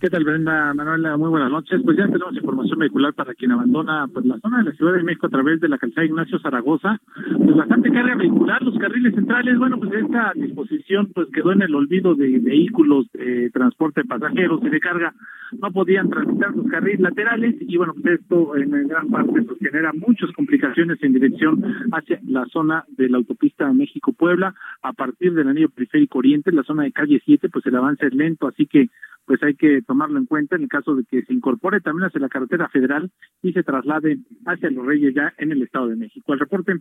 ¿Qué 0.00 0.08
tal, 0.10 0.22
Brenda 0.22 0.72
Manuela? 0.74 1.16
Muy 1.16 1.28
buenas 1.28 1.50
noches. 1.50 1.80
Pues 1.84 1.96
ya 1.96 2.06
tenemos 2.06 2.36
información 2.36 2.78
vehicular 2.78 3.14
para 3.14 3.34
quien 3.34 3.50
abandona 3.50 4.06
pues 4.06 4.24
la 4.26 4.38
zona 4.38 4.58
de 4.58 4.64
la 4.64 4.72
Ciudad 4.72 4.92
de 4.92 5.02
México 5.02 5.26
a 5.26 5.30
través 5.30 5.60
de 5.60 5.68
la 5.68 5.76
calzada 5.76 6.06
Ignacio 6.06 6.38
Zaragoza. 6.38 7.00
Pues 7.36 7.56
bastante 7.56 7.90
carga 7.90 8.14
vehicular, 8.14 8.62
los 8.62 8.78
carriles 8.78 9.14
centrales, 9.14 9.58
bueno, 9.58 9.76
pues 9.78 9.90
esta 9.94 10.32
disposición 10.36 11.10
pues 11.12 11.26
quedó 11.32 11.50
en 11.50 11.62
el 11.62 11.74
olvido 11.74 12.14
de 12.14 12.38
vehículos 12.38 13.10
de 13.12 13.50
transporte 13.50 14.02
de 14.02 14.08
pasajeros 14.08 14.60
y 14.62 14.68
de 14.68 14.78
carga. 14.78 15.14
No 15.60 15.72
podían 15.72 16.08
transitar 16.10 16.54
los 16.54 16.66
carriles 16.68 17.00
laterales 17.00 17.56
y 17.58 17.76
bueno, 17.76 17.94
pues 18.00 18.20
esto 18.20 18.56
en 18.56 18.70
gran 18.86 19.08
parte 19.08 19.42
pues 19.42 19.58
genera 19.58 19.92
muchas 19.94 20.30
complicaciones 20.32 21.02
en 21.02 21.14
dirección 21.14 21.64
hacia 21.90 22.20
la 22.28 22.44
zona 22.46 22.84
de 22.96 23.08
la 23.08 23.16
autopista 23.16 23.72
México-Puebla. 23.72 24.54
A 24.82 24.92
partir 24.92 25.34
del 25.34 25.48
anillo 25.48 25.70
periférico 25.70 26.18
oriente, 26.18 26.52
la 26.52 26.62
zona 26.62 26.84
de 26.84 26.92
calle 26.92 27.20
7, 27.24 27.48
pues 27.48 27.66
el 27.66 27.74
avance 27.74 28.06
es 28.06 28.14
lento, 28.14 28.46
así 28.46 28.66
que 28.66 28.90
pues 29.28 29.42
hay 29.42 29.54
que 29.54 29.82
tomarlo 29.86 30.18
en 30.18 30.24
cuenta 30.24 30.56
en 30.56 30.62
el 30.62 30.68
caso 30.68 30.94
de 30.94 31.04
que 31.04 31.22
se 31.22 31.34
incorpore 31.34 31.82
también 31.82 32.06
hacia 32.06 32.18
la 32.18 32.30
carretera 32.30 32.66
federal 32.70 33.12
y 33.42 33.52
se 33.52 33.62
traslade 33.62 34.18
hacia 34.46 34.70
Los 34.70 34.86
Reyes 34.86 35.14
ya 35.14 35.34
en 35.36 35.52
el 35.52 35.62
Estado 35.62 35.88
de 35.88 35.96
México. 35.96 36.32
El 36.32 36.40
reporte. 36.40 36.72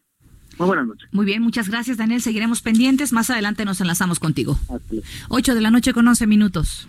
Muy 0.57 0.67
buenas 0.67 0.87
noches. 0.87 1.09
Muy 1.11 1.25
bien, 1.25 1.43
muchas 1.43 1.69
gracias 1.69 1.97
Daniel. 1.97 2.21
Seguiremos 2.21 2.61
pendientes. 2.61 3.11
Más 3.11 3.29
adelante 3.29 3.65
nos 3.65 3.81
enlazamos 3.81 4.19
contigo. 4.19 4.55
Ocho 5.27 5.55
de 5.55 5.61
la 5.61 5.71
noche 5.71 5.93
con 5.93 6.07
once 6.07 6.25
minutos. 6.25 6.87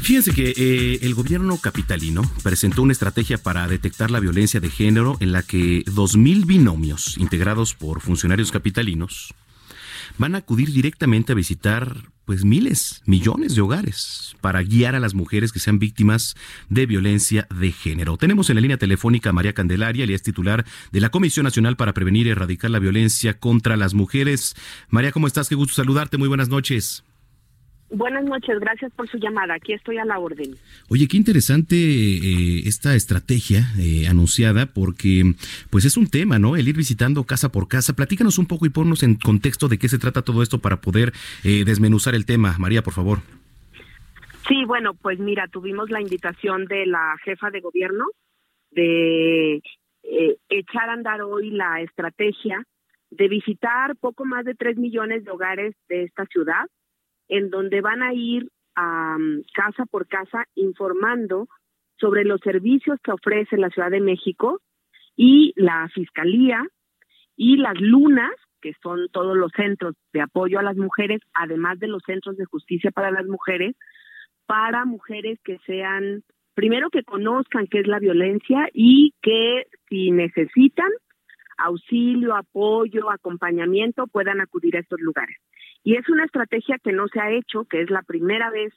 Fíjense 0.00 0.32
que 0.32 0.54
eh, 0.56 1.00
el 1.02 1.14
gobierno 1.14 1.58
capitalino 1.58 2.22
presentó 2.42 2.80
una 2.80 2.92
estrategia 2.92 3.36
para 3.36 3.68
detectar 3.68 4.10
la 4.10 4.20
violencia 4.20 4.58
de 4.58 4.70
género 4.70 5.18
en 5.20 5.32
la 5.32 5.42
que 5.42 5.84
2.000 5.84 6.46
binomios 6.46 7.18
integrados 7.18 7.74
por 7.74 8.00
funcionarios 8.00 8.50
capitalinos 8.50 9.34
van 10.16 10.34
a 10.34 10.38
acudir 10.38 10.72
directamente 10.72 11.32
a 11.32 11.34
visitar 11.34 12.08
pues 12.28 12.44
miles, 12.44 13.00
millones 13.06 13.54
de 13.54 13.62
hogares 13.62 14.36
para 14.42 14.62
guiar 14.62 14.94
a 14.94 15.00
las 15.00 15.14
mujeres 15.14 15.50
que 15.50 15.60
sean 15.60 15.78
víctimas 15.78 16.36
de 16.68 16.84
violencia 16.84 17.46
de 17.58 17.72
género. 17.72 18.18
Tenemos 18.18 18.50
en 18.50 18.56
la 18.56 18.60
línea 18.60 18.76
telefónica 18.76 19.30
a 19.30 19.32
María 19.32 19.54
Candelaria, 19.54 20.04
ella 20.04 20.14
es 20.14 20.22
titular 20.22 20.66
de 20.92 21.00
la 21.00 21.08
Comisión 21.08 21.44
Nacional 21.44 21.78
para 21.78 21.94
Prevenir 21.94 22.26
y 22.26 22.30
Erradicar 22.30 22.70
la 22.70 22.80
Violencia 22.80 23.38
contra 23.38 23.78
las 23.78 23.94
Mujeres. 23.94 24.56
María, 24.90 25.10
¿cómo 25.10 25.26
estás? 25.26 25.48
Qué 25.48 25.54
gusto 25.54 25.72
saludarte. 25.72 26.18
Muy 26.18 26.28
buenas 26.28 26.50
noches. 26.50 27.02
Buenas 27.90 28.22
noches, 28.24 28.60
gracias 28.60 28.92
por 28.92 29.08
su 29.08 29.16
llamada. 29.16 29.54
Aquí 29.54 29.72
estoy 29.72 29.96
a 29.96 30.04
la 30.04 30.18
orden. 30.18 30.54
Oye, 30.90 31.08
qué 31.08 31.16
interesante 31.16 31.74
eh, 31.74 32.62
esta 32.66 32.94
estrategia 32.94 33.62
eh, 33.78 34.06
anunciada 34.06 34.66
porque 34.66 35.22
pues 35.70 35.86
es 35.86 35.96
un 35.96 36.06
tema, 36.06 36.38
¿no? 36.38 36.56
El 36.56 36.68
ir 36.68 36.76
visitando 36.76 37.24
casa 37.24 37.50
por 37.50 37.66
casa. 37.66 37.96
Platícanos 37.96 38.38
un 38.38 38.46
poco 38.46 38.66
y 38.66 38.70
ponnos 38.70 39.02
en 39.02 39.14
contexto 39.14 39.68
de 39.68 39.78
qué 39.78 39.88
se 39.88 39.98
trata 39.98 40.20
todo 40.20 40.42
esto 40.42 40.58
para 40.58 40.82
poder 40.82 41.12
eh, 41.44 41.64
desmenuzar 41.64 42.14
el 42.14 42.26
tema. 42.26 42.56
María, 42.58 42.82
por 42.82 42.92
favor. 42.92 43.20
Sí, 44.46 44.64
bueno, 44.66 44.92
pues 44.92 45.18
mira, 45.18 45.46
tuvimos 45.48 45.88
la 45.88 46.02
invitación 46.02 46.66
de 46.66 46.84
la 46.84 47.16
jefa 47.24 47.50
de 47.50 47.60
gobierno 47.60 48.04
de 48.70 49.62
echar 50.50 50.90
a 50.90 50.92
andar 50.92 51.22
hoy 51.22 51.50
la 51.50 51.80
estrategia 51.80 52.64
de 53.10 53.28
visitar 53.28 53.96
poco 53.96 54.26
más 54.26 54.44
de 54.44 54.54
tres 54.54 54.76
millones 54.76 55.24
de 55.24 55.30
hogares 55.30 55.74
de 55.88 56.04
esta 56.04 56.26
ciudad 56.26 56.66
en 57.28 57.50
donde 57.50 57.80
van 57.80 58.02
a 58.02 58.12
ir 58.14 58.50
casa 59.54 59.84
por 59.90 60.06
casa 60.06 60.46
informando 60.54 61.48
sobre 61.98 62.24
los 62.24 62.40
servicios 62.40 62.98
que 63.02 63.10
ofrece 63.10 63.56
la 63.56 63.70
Ciudad 63.70 63.90
de 63.90 64.00
México 64.00 64.60
y 65.16 65.52
la 65.56 65.88
Fiscalía 65.92 66.64
y 67.36 67.56
las 67.56 67.80
lunas, 67.80 68.30
que 68.60 68.72
son 68.82 69.08
todos 69.10 69.36
los 69.36 69.50
centros 69.52 69.94
de 70.12 70.20
apoyo 70.20 70.58
a 70.58 70.62
las 70.62 70.76
mujeres, 70.76 71.20
además 71.34 71.78
de 71.80 71.88
los 71.88 72.02
centros 72.06 72.36
de 72.36 72.44
justicia 72.44 72.90
para 72.92 73.10
las 73.10 73.26
mujeres, 73.26 73.74
para 74.46 74.84
mujeres 74.84 75.38
que 75.44 75.58
sean, 75.66 76.22
primero 76.54 76.90
que 76.90 77.02
conozcan 77.02 77.66
qué 77.66 77.80
es 77.80 77.86
la 77.86 77.98
violencia 77.98 78.68
y 78.72 79.12
que 79.22 79.66
si 79.88 80.10
necesitan 80.10 80.90
auxilio, 81.58 82.36
apoyo, 82.36 83.10
acompañamiento, 83.10 84.06
puedan 84.06 84.40
acudir 84.40 84.76
a 84.76 84.80
estos 84.80 85.00
lugares. 85.00 85.36
Y 85.88 85.96
es 85.96 86.06
una 86.10 86.26
estrategia 86.26 86.76
que 86.84 86.92
no 86.92 87.08
se 87.08 87.18
ha 87.18 87.30
hecho, 87.30 87.64
que 87.64 87.80
es 87.80 87.88
la 87.88 88.02
primera 88.02 88.50
vez 88.50 88.74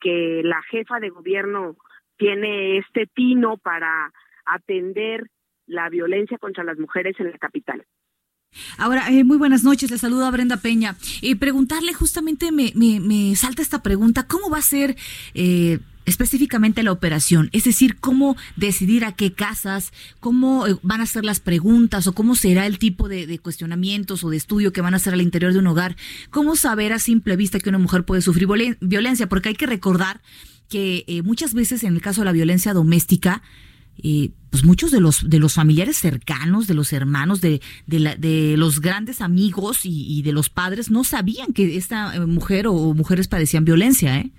que 0.00 0.40
la 0.44 0.62
jefa 0.70 1.00
de 1.00 1.10
gobierno 1.10 1.74
tiene 2.16 2.78
este 2.78 3.08
tino 3.12 3.56
para 3.56 4.12
atender 4.46 5.28
la 5.66 5.88
violencia 5.88 6.38
contra 6.38 6.62
las 6.62 6.78
mujeres 6.78 7.16
en 7.18 7.32
la 7.32 7.38
capital. 7.38 7.84
Ahora, 8.78 9.08
eh, 9.10 9.24
muy 9.24 9.36
buenas 9.36 9.64
noches, 9.64 9.90
le 9.90 9.98
saludo 9.98 10.26
a 10.26 10.30
Brenda 10.30 10.58
Peña. 10.58 10.94
y 11.22 11.34
preguntarle 11.34 11.92
justamente, 11.92 12.52
me, 12.52 12.70
me, 12.76 13.00
me, 13.00 13.34
salta 13.34 13.60
esta 13.60 13.82
pregunta, 13.82 14.28
¿cómo 14.28 14.48
va 14.48 14.58
a 14.58 14.62
ser 14.62 14.94
eh, 15.34 15.80
específicamente 16.04 16.82
la 16.82 16.92
operación, 16.92 17.48
es 17.52 17.64
decir, 17.64 17.96
cómo 17.96 18.36
decidir 18.56 19.04
a 19.04 19.12
qué 19.12 19.32
casas, 19.32 19.92
cómo 20.20 20.66
eh, 20.66 20.76
van 20.82 21.00
a 21.00 21.06
ser 21.06 21.24
las 21.24 21.40
preguntas 21.40 22.06
o 22.06 22.12
cómo 22.12 22.34
será 22.34 22.66
el 22.66 22.78
tipo 22.78 23.08
de, 23.08 23.38
cuestionamientos 23.38 24.24
o 24.24 24.30
de 24.30 24.36
estudio 24.36 24.72
que 24.72 24.80
van 24.80 24.94
a 24.94 24.98
hacer 24.98 25.14
al 25.14 25.22
interior 25.22 25.52
de 25.52 25.58
un 25.58 25.66
hogar, 25.66 25.96
cómo 26.30 26.56
saber 26.56 26.92
a 26.92 26.98
simple 26.98 27.36
vista 27.36 27.58
que 27.58 27.68
una 27.68 27.78
mujer 27.78 28.04
puede 28.04 28.22
sufrir 28.22 28.48
violencia, 28.80 29.28
porque 29.28 29.50
hay 29.50 29.54
que 29.54 29.66
recordar 29.66 30.20
que 30.68 31.04
eh, 31.06 31.22
muchas 31.22 31.54
veces 31.54 31.84
en 31.84 31.94
el 31.94 32.00
caso 32.00 32.20
de 32.20 32.26
la 32.26 32.32
violencia 32.32 32.72
doméstica, 32.72 33.42
eh, 34.02 34.30
pues 34.50 34.64
muchos 34.64 34.90
de 34.90 35.00
los 35.00 35.28
de 35.28 35.38
los 35.38 35.54
familiares 35.54 35.96
cercanos, 35.96 36.66
de 36.66 36.74
los 36.74 36.92
hermanos, 36.92 37.40
de, 37.40 37.60
de, 37.86 38.54
los 38.56 38.80
grandes 38.80 39.20
amigos 39.20 39.86
y, 39.86 40.18
y, 40.18 40.22
de 40.22 40.32
los 40.32 40.50
padres 40.50 40.90
no 40.90 41.04
sabían 41.04 41.52
que 41.52 41.76
esta 41.76 42.26
mujer 42.26 42.66
o 42.66 42.74
mujeres 42.94 43.28
padecían 43.28 43.64
violencia, 43.64 44.18
¿eh? 44.18 44.32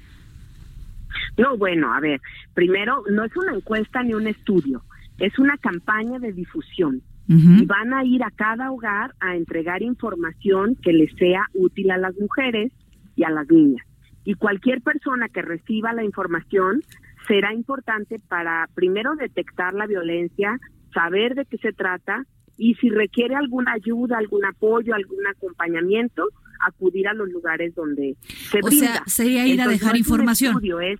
No, 1.37 1.57
bueno, 1.57 1.93
a 1.93 1.99
ver, 1.99 2.21
primero, 2.53 3.03
no 3.09 3.23
es 3.23 3.35
una 3.35 3.55
encuesta 3.55 4.03
ni 4.03 4.13
un 4.13 4.27
estudio, 4.27 4.83
es 5.19 5.37
una 5.39 5.57
campaña 5.57 6.19
de 6.19 6.33
difusión. 6.33 7.01
Y 7.27 7.65
van 7.65 7.91
a 7.91 8.05
ir 8.05 8.23
a 8.23 8.29
cada 8.29 8.71
hogar 8.71 9.15
a 9.19 9.35
entregar 9.35 9.81
información 9.81 10.75
que 10.75 10.93
les 10.93 11.11
sea 11.15 11.47
útil 11.55 11.89
a 11.89 11.97
las 11.97 12.15
mujeres 12.19 12.71
y 13.15 13.23
a 13.23 13.31
las 13.31 13.49
niñas. 13.49 13.83
Y 14.25 14.35
cualquier 14.35 14.81
persona 14.81 15.27
que 15.29 15.41
reciba 15.41 15.91
la 15.91 16.03
información 16.03 16.83
será 17.27 17.51
importante 17.51 18.19
para 18.19 18.69
primero 18.75 19.15
detectar 19.15 19.73
la 19.73 19.87
violencia, 19.87 20.59
saber 20.93 21.33
de 21.33 21.45
qué 21.45 21.57
se 21.57 21.73
trata 21.73 22.25
y 22.57 22.75
si 22.75 22.89
requiere 22.89 23.35
alguna 23.35 23.73
ayuda, 23.73 24.17
algún 24.17 24.45
apoyo, 24.45 24.93
algún 24.93 25.25
acompañamiento, 25.27 26.27
acudir 26.59 27.07
a 27.07 27.13
los 27.13 27.29
lugares 27.29 27.75
donde 27.75 28.15
se 28.21 28.59
o 28.61 28.69
sea, 28.69 29.03
sería 29.05 29.47
ir 29.47 29.61
a 29.61 29.67
dejar 29.67 29.97
información. 29.97 30.57
Es 30.81 30.99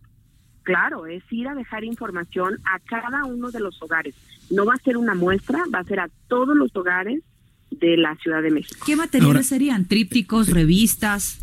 claro, 0.66 1.06
es 1.06 1.24
ir 1.32 1.48
a 1.48 1.56
dejar 1.56 1.86
información 1.86 2.60
a 2.66 2.80
cada 2.80 3.24
uno 3.24 3.52
de 3.52 3.62
los 3.62 3.82
hogares. 3.82 4.16
No 4.50 4.66
va 4.66 4.74
a 4.74 4.84
ser 4.84 4.98
una 4.98 5.14
muestra, 5.14 5.64
va 5.74 5.80
a 5.80 5.84
ser 5.86 6.02
a 6.02 6.10
todos 6.28 6.58
los 6.58 6.76
hogares 6.76 7.22
de 7.72 7.96
la 7.96 8.16
Ciudad 8.16 8.42
de 8.42 8.52
México. 8.52 8.84
¿Qué 8.86 8.98
materiales 8.98 9.48
serían? 9.48 9.88
¿Trípticos, 9.88 10.50
revistas? 10.50 11.40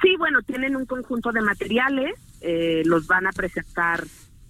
Sí, 0.00 0.14
bueno, 0.18 0.42
tienen 0.42 0.76
un 0.76 0.86
conjunto 0.86 1.32
de 1.32 1.40
materiales, 1.40 2.12
eh, 2.40 2.82
los 2.84 3.06
van 3.06 3.26
a 3.26 3.32
presentar 3.32 4.04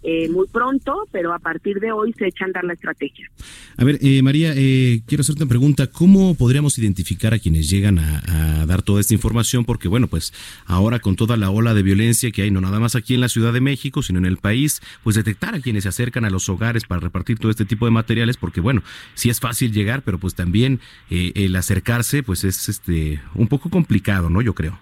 eh, 0.05 0.29
muy 0.29 0.49
pronto, 0.49 1.09
pero 1.13 1.33
a 1.33 1.39
partir 1.39 1.79
de 1.79 1.93
hoy 1.93 2.13
se 2.15 2.27
echan 2.27 2.51
a 2.51 2.53
dar 2.55 2.65
la 2.65 2.73
estrategia. 2.73 3.31
A 3.77 3.85
ver, 3.85 3.99
eh, 4.03 4.21
María, 4.23 4.53
eh, 4.57 5.03
quiero 5.07 5.21
hacerte 5.21 5.45
una 5.45 5.49
pregunta. 5.49 5.87
¿Cómo 5.87 6.35
podríamos 6.35 6.77
identificar 6.77 7.35
a 7.35 7.39
quienes 7.39 7.71
llegan 7.71 8.01
a, 8.01 8.67
dar 8.67 8.83
toda 8.83 9.01
esta 9.01 9.15
información? 9.15 9.65
Porque, 9.65 9.87
bueno, 9.87 10.09
pues 10.09 10.33
ahora 10.67 10.99
con 10.99 11.15
toda 11.15 11.37
la 11.37 11.51
ola 11.51 11.73
de 11.73 11.85
violencia 11.85 12.33
que 12.33 12.43
hay, 12.43 12.51
no 12.51 12.61
nada 12.61 12.81
más 12.81 12.97
aquí 12.97 13.15
en 13.15 13.21
la 13.21 13.29
Ciudad 13.29 13.53
de 13.53 13.61
México, 13.61 14.03
sino 14.03 14.19
en 14.19 14.27
el 14.27 14.39
país, 14.39 14.81
pues 15.05 15.15
detectar 15.15 15.55
a 15.55 15.61
quienes 15.61 15.85
se 15.85 15.91
acercan 15.91 16.25
a 16.25 16.31
los 16.31 16.49
hogares 16.49 16.85
para 16.85 17.01
repartir 17.01 17.39
todo 17.39 17.51
este 17.51 17.65
tipo 17.65 17.85
de 17.85 17.93
materiales, 17.93 18.37
porque, 18.37 18.61
bueno, 18.61 18.83
sí 19.15 19.31
es 19.31 19.39
fácil 19.39 19.73
llegar, 19.73 20.03
pero 20.03 20.19
pues 20.19 20.35
también 20.35 20.81
el 21.11 21.55
acercarse, 21.55 22.25
pues 22.25 22.43
es 22.43 22.69
este 22.69 23.21
un 23.35 23.47
poco 23.47 23.71
complicado, 23.71 24.31
¿no? 24.31 24.43
Yo 24.43 24.55
creo. 24.55 24.79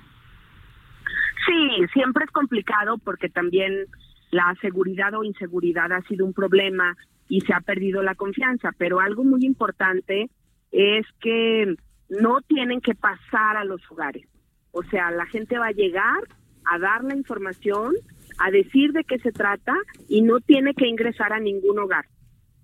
Sí, 1.47 1.87
siempre 1.93 2.25
es 2.25 2.31
complicado 2.31 2.99
porque 2.99 3.29
también 3.29 3.87
la 4.31 4.55
seguridad 4.61 5.15
o 5.15 5.25
inseguridad 5.25 5.93
ha 5.93 6.03
sido 6.03 6.25
un 6.25 6.33
problema 6.33 6.97
y 7.29 7.41
se 7.43 7.53
ha 7.55 7.61
perdido 7.61 8.03
la 8.03 8.15
confianza, 8.15 8.71
pero 8.77 9.01
algo 9.01 9.25
muy 9.25 9.45
importante 9.45 10.31
es 10.73 11.07
que 11.21 11.75
no 12.09 12.41
tienen 12.43 12.81
que 12.81 12.95
pasar 12.95 13.57
a 13.57 13.65
los 13.65 13.81
hogares. 13.91 14.27
O 14.73 14.83
sea, 14.85 15.11
la 15.11 15.27
gente 15.27 15.59
va 15.59 15.69
a 15.69 15.73
llegar 15.73 16.21
a 16.65 16.79
dar 16.79 17.05
la 17.05 17.17
información, 17.17 17.95
a 18.39 18.51
decir 18.51 18.93
de 18.93 19.05
qué 19.05 19.19
se 19.19 19.33
trata 19.33 19.75
y 20.09 20.23
no 20.23 20.41
tiene 20.41 20.75
que 20.75 20.87
ingresar 20.87 21.33
a 21.33 21.41
ningún 21.41 21.79
hogar. 21.79 22.07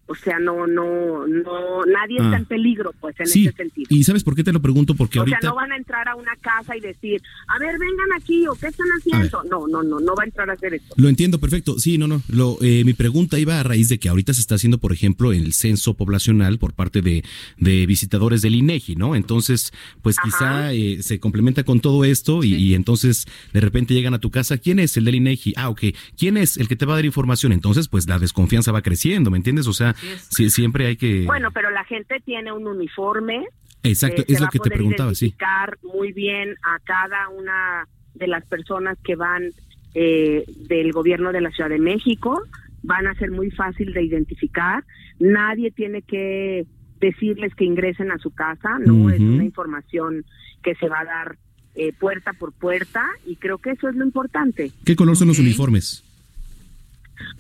O 0.09 0.15
sea, 0.15 0.39
no, 0.39 0.67
no, 0.69 1.27
no, 1.27 1.85
nadie 1.87 2.19
Ah. 2.21 2.25
está 2.27 2.37
en 2.37 2.45
peligro, 2.45 2.93
pues, 3.01 3.19
en 3.19 3.27
Sí, 3.27 3.47
ese 3.49 3.57
sentido. 3.57 3.87
y 3.91 4.05
¿sabes 4.05 4.23
por 4.23 4.35
qué 4.37 4.45
te 4.45 4.53
lo 4.53 4.63
pregunto? 4.63 4.95
Porque 4.95 5.19
o 5.19 5.23
ahorita... 5.23 5.41
sea, 5.41 5.51
no 5.51 5.57
van 5.57 5.73
a 5.73 5.77
entrar 5.77 6.07
a 6.09 6.15
una 6.15 6.37
casa 6.41 6.77
y 6.77 6.81
decir, 6.81 7.21
a 7.49 7.59
ver, 7.59 7.77
vengan 7.79 8.13
aquí, 8.17 8.47
o 8.47 8.55
qué 8.55 8.69
están 8.69 8.87
haciendo. 8.99 9.43
No, 9.51 9.67
no, 9.67 9.83
no, 9.83 9.99
no 9.99 10.15
va 10.15 10.23
a 10.23 10.27
entrar 10.27 10.49
a 10.49 10.53
hacer 10.53 10.75
eso. 10.75 10.95
Lo 10.97 11.09
entiendo 11.09 11.41
perfecto. 11.41 11.79
Sí, 11.81 11.99
no, 11.99 12.07
no. 12.07 12.23
Lo, 12.29 12.57
eh, 12.63 12.85
mi 12.85 12.93
pregunta 12.95 13.39
iba 13.39 13.59
a 13.59 13.63
raíz 13.65 13.89
de 13.89 13.99
que 13.99 14.09
ahorita 14.09 14.33
se 14.33 14.41
está 14.41 14.55
haciendo, 14.55 14.79
por 14.79 14.93
ejemplo, 14.93 15.33
el 15.33 15.53
censo 15.53 15.95
poblacional 15.95 16.59
por 16.59 16.73
parte 16.73 17.03
de, 17.03 17.25
de 17.59 17.85
visitadores 17.87 18.43
del 18.43 18.55
INEGI, 18.55 18.95
¿no? 18.95 19.17
Entonces, 19.17 19.73
pues 20.03 20.17
quizá 20.23 20.73
eh, 20.73 21.03
se 21.03 21.19
complementa 21.19 21.65
con 21.65 21.81
todo 21.81 22.05
esto 22.05 22.45
y, 22.45 22.55
y 22.55 22.75
entonces 22.75 23.27
de 23.53 23.61
repente 23.61 23.93
llegan 23.93 24.15
a 24.15 24.21
tu 24.21 24.31
casa. 24.31 24.57
¿Quién 24.59 24.79
es 24.79 24.97
el 24.97 25.05
del 25.05 25.17
INEGI? 25.17 25.55
Ah, 25.57 25.69
ok. 25.69 25.83
¿Quién 26.17 26.37
es 26.37 26.59
el 26.59 26.69
que 26.69 26.77
te 26.77 26.87
va 26.87 26.93
a 26.93 26.97
dar 26.97 27.05
información? 27.05 27.51
Entonces, 27.53 27.89
pues 27.89 28.07
la 28.07 28.21
desconfianza 28.21 28.71
va 28.71 28.83
creciendo, 28.83 29.33
¿me 29.33 29.37
entiendes? 29.39 29.67
O 29.67 29.73
sea, 29.73 29.96
sí, 30.31 30.51
siempre 30.51 30.87
hay 30.87 30.97
que. 30.97 31.25
Bueno, 31.25 31.51
pero 31.53 31.71
la 31.71 31.85
gente 31.85 32.21
tiene 32.25 32.53
un 32.53 32.67
uniforme. 32.67 33.47
Exacto, 33.83 34.23
eh, 34.23 34.27
es 34.29 34.41
lo 34.41 34.49
que 34.49 34.59
te 34.59 34.71
preguntaba, 34.71 35.15
sí. 35.15 35.27
identificar 35.27 35.79
muy 35.83 36.13
bien 36.13 36.57
a 36.63 36.79
cada 36.85 37.29
una 37.29 37.87
de 38.15 38.27
las 38.27 38.45
personas 38.47 38.99
que 39.05 39.15
van 39.15 39.51
eh, 39.95 40.45
del 40.69 40.93
gobierno 40.93 41.33
de 41.33 41.41
la 41.41 41.51
Ciudad 41.51 41.71
de 41.71 41.79
México. 41.79 42.43
Van 42.83 43.07
a 43.07 43.15
ser 43.15 43.31
muy 43.31 43.51
fácil 43.51 43.93
de 43.93 44.03
identificar. 44.03 44.85
Nadie 45.19 45.71
tiene 45.71 46.03
que 46.03 46.67
decirles 47.01 47.55
que 47.55 47.65
ingresen 47.65 48.11
a 48.11 48.19
su 48.19 48.31
casa, 48.31 48.79
no 48.79 49.11
es 49.11 49.21
una 49.21 49.45
información 49.45 50.25
que 50.63 50.75
se 50.77 50.89
va 50.89 51.01
a 51.01 51.05
dar 51.05 51.39
eh, 51.75 51.93
puerta 51.93 52.33
por 52.33 52.53
puerta 52.53 53.05
y 53.27 53.37
creo 53.37 53.59
que 53.59 53.71
eso 53.71 53.89
es 53.89 53.95
lo 53.97 54.05
importante. 54.05 54.73
¿Qué 54.85 54.97
color 54.97 55.17
son 55.17 55.29
los 55.29 55.39
uniformes? 55.39 56.03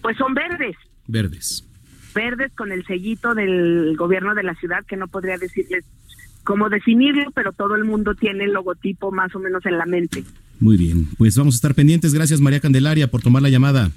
Pues 0.02 0.16
son 0.16 0.34
verdes. 0.34 0.76
Verdes. 1.06 1.65
Verdes 2.16 2.50
con 2.56 2.72
el 2.72 2.84
sellito 2.86 3.34
del 3.34 3.94
gobierno 3.96 4.34
de 4.34 4.42
la 4.42 4.54
ciudad 4.54 4.84
que 4.88 4.96
no 4.96 5.06
podría 5.06 5.36
decirles 5.36 5.84
cómo 6.42 6.70
definirlo, 6.70 7.30
pero 7.32 7.52
todo 7.52 7.76
el 7.76 7.84
mundo 7.84 8.14
tiene 8.14 8.44
el 8.44 8.52
logotipo 8.52 9.12
más 9.12 9.34
o 9.34 9.38
menos 9.38 9.66
en 9.66 9.76
la 9.76 9.84
mente. 9.84 10.24
Muy 10.58 10.78
bien. 10.78 11.06
Pues 11.18 11.36
vamos 11.36 11.54
a 11.54 11.58
estar 11.58 11.74
pendientes. 11.74 12.14
Gracias, 12.14 12.40
María 12.40 12.60
Candelaria, 12.60 13.08
por 13.08 13.20
tomar 13.20 13.42
la 13.42 13.50
llamada. 13.50 13.90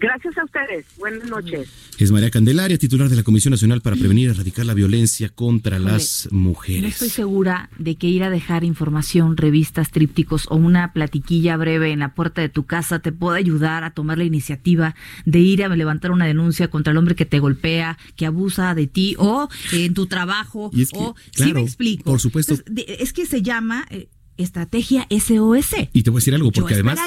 Gracias 0.00 0.38
a 0.38 0.44
ustedes. 0.44 0.86
Buenas 0.96 1.28
noches. 1.28 1.68
Es 1.98 2.12
María 2.12 2.30
Candelaria, 2.30 2.78
titular 2.78 3.08
de 3.08 3.16
la 3.16 3.24
Comisión 3.24 3.50
Nacional 3.50 3.80
para 3.80 3.96
Prevenir 3.96 4.28
y 4.28 4.30
Erradicar 4.30 4.64
la 4.64 4.74
Violencia 4.74 5.28
contra 5.28 5.78
las 5.80 6.28
No 6.30 6.38
Mujeres. 6.38 6.92
estoy 6.94 7.08
segura 7.08 7.68
de 7.78 7.96
que 7.96 8.06
ir 8.06 8.22
a 8.22 8.30
dejar 8.30 8.62
información, 8.62 9.36
revistas, 9.36 9.90
trípticos 9.90 10.46
o 10.50 10.56
una 10.56 10.92
platiquilla 10.92 11.56
breve 11.56 11.90
en 11.90 11.98
la 11.98 12.14
puerta 12.14 12.40
de 12.40 12.48
tu 12.48 12.64
casa 12.64 13.00
te 13.00 13.10
pueda 13.10 13.36
ayudar 13.38 13.82
a 13.82 13.90
tomar 13.90 14.18
la 14.18 14.24
iniciativa 14.24 14.94
de 15.24 15.40
ir 15.40 15.64
a 15.64 15.68
levantar 15.68 16.12
una 16.12 16.26
denuncia 16.26 16.68
contra 16.70 16.92
el 16.92 16.96
hombre 16.98 17.16
que 17.16 17.26
te 17.26 17.40
golpea, 17.40 17.98
que 18.14 18.26
abusa 18.26 18.74
de 18.76 18.86
ti 18.86 19.16
o 19.18 19.48
en 19.72 19.94
tu 19.94 20.06
trabajo. 20.06 20.70
Y 20.72 20.82
es 20.82 20.90
que, 20.90 20.98
o, 20.98 21.16
sí 21.32 21.42
claro, 21.42 21.54
me 21.54 21.60
explico. 21.62 22.04
por 22.04 22.20
supuesto. 22.20 22.54
Entonces, 22.54 22.74
de- 22.86 23.02
es 23.02 23.12
que 23.12 23.26
se 23.26 23.42
llama 23.42 23.84
eh, 23.90 24.08
estrategia 24.38 25.06
SOS. 25.10 25.88
Y 25.92 26.02
te 26.02 26.10
voy 26.10 26.18
a 26.18 26.20
decir 26.20 26.34
algo, 26.34 26.50
porque 26.52 26.74
Yo 26.74 26.80
además, 26.80 26.98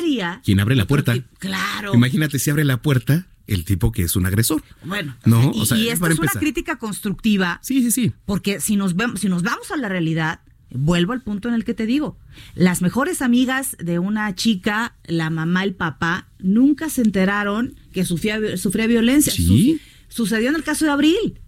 quien 0.43 0.59
abre 0.59 0.75
la 0.75 0.85
puerta, 0.85 1.15
Claro. 1.39 1.93
imagínate 1.95 2.37
si 2.39 2.49
abre 2.51 2.63
la 2.65 2.81
puerta 2.81 3.27
el 3.47 3.65
tipo 3.65 3.91
que 3.91 4.03
es 4.03 4.15
un 4.15 4.25
agresor. 4.25 4.63
Bueno, 4.85 5.15
No, 5.25 5.51
y, 5.53 5.59
o 5.61 5.65
sea, 5.65 5.77
y 5.77 5.89
esta 5.89 6.07
es 6.09 6.19
una 6.19 6.31
crítica 6.31 6.77
constructiva. 6.77 7.59
Sí, 7.63 7.81
sí, 7.81 7.91
sí. 7.91 8.13
Porque 8.25 8.59
si 8.61 8.75
nos, 8.75 8.95
vemos, 8.95 9.19
si 9.19 9.27
nos 9.29 9.41
vamos 9.43 9.71
a 9.71 9.77
la 9.77 9.89
realidad, 9.89 10.41
vuelvo 10.69 11.11
al 11.11 11.21
punto 11.21 11.49
en 11.49 11.55
el 11.55 11.65
que 11.65 11.73
te 11.73 11.85
digo, 11.85 12.17
las 12.55 12.81
mejores 12.81 13.21
amigas 13.21 13.75
de 13.79 13.99
una 13.99 14.33
chica, 14.35 14.95
la 15.05 15.29
mamá, 15.29 15.63
el 15.65 15.73
papá, 15.73 16.27
nunca 16.39 16.89
se 16.89 17.01
enteraron 17.01 17.75
que 17.91 18.05
sufría, 18.05 18.55
sufría 18.57 18.87
violencia. 18.87 19.33
Sí. 19.33 19.79
Su- 20.07 20.23
sucedió 20.23 20.49
en 20.49 20.55
el 20.55 20.63
caso 20.63 20.85
de 20.85 20.91
Abril. 20.91 21.39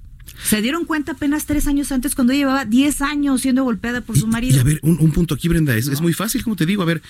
Se 0.42 0.62
dieron 0.62 0.86
cuenta 0.86 1.14
apenas 1.14 1.46
tres 1.46 1.68
años 1.68 1.92
antes 1.92 2.16
cuando 2.16 2.34
ella 2.34 2.42
llevaba 2.42 2.66
10 2.66 3.02
años 3.02 3.42
siendo 3.42 3.64
golpeada 3.64 4.02
por 4.02 4.18
su 4.18 4.28
marido. 4.28 4.58
Y 4.58 4.60
a 4.60 4.64
ver, 4.64 4.80
un, 4.82 4.98
un 5.00 5.12
punto 5.12 5.36
aquí, 5.36 5.48
Brenda, 5.48 5.76
es, 5.76 5.88
es 5.88 6.02
muy 6.02 6.14
fácil, 6.14 6.44
como 6.44 6.56
te 6.56 6.66
digo. 6.66 6.82
A 6.82 6.86
ver, 6.86 7.02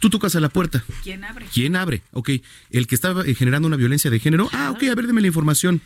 tú 0.00 0.10
tocas 0.10 0.34
a 0.36 0.40
la 0.40 0.48
puerta. 0.48 0.82
¿Quién 1.02 1.22
abre? 1.24 1.46
¿Quién 1.52 1.76
abre? 1.76 2.02
Ok, 2.12 2.30
el 2.70 2.86
que 2.86 2.94
estaba 2.94 3.24
eh, 3.26 3.34
generando 3.34 3.68
una 3.68 3.76
violencia 3.76 4.10
de 4.10 4.18
género. 4.18 4.48
Ah, 4.52 4.70
ok, 4.70 4.82
a 4.84 4.94
ver, 4.94 5.06
deme 5.06 5.20
la 5.20 5.26
información. 5.26 5.80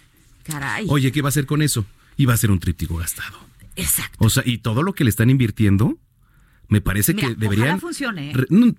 Caray. 0.44 0.86
Oye, 0.88 1.10
¿qué 1.12 1.20
va 1.22 1.28
a 1.28 1.30
hacer 1.30 1.46
con 1.46 1.62
eso? 1.62 1.84
Y 2.16 2.26
va 2.26 2.34
a 2.34 2.36
ser 2.36 2.50
un 2.50 2.60
tríptico 2.60 2.96
gastado. 2.96 3.38
Exacto. 3.76 4.16
O 4.24 4.30
sea, 4.30 4.42
y 4.46 4.58
todo 4.58 4.82
lo 4.82 4.92
que 4.94 5.04
le 5.04 5.10
están 5.10 5.30
invirtiendo, 5.30 5.98
me 6.68 6.80
parece 6.80 7.12
Mira, 7.14 7.28
que 7.28 7.34
deberían. 7.34 7.80
funcione, 7.80 8.30
¿eh? 8.30 8.34
Re- 8.34 8.46
no, 8.50 8.74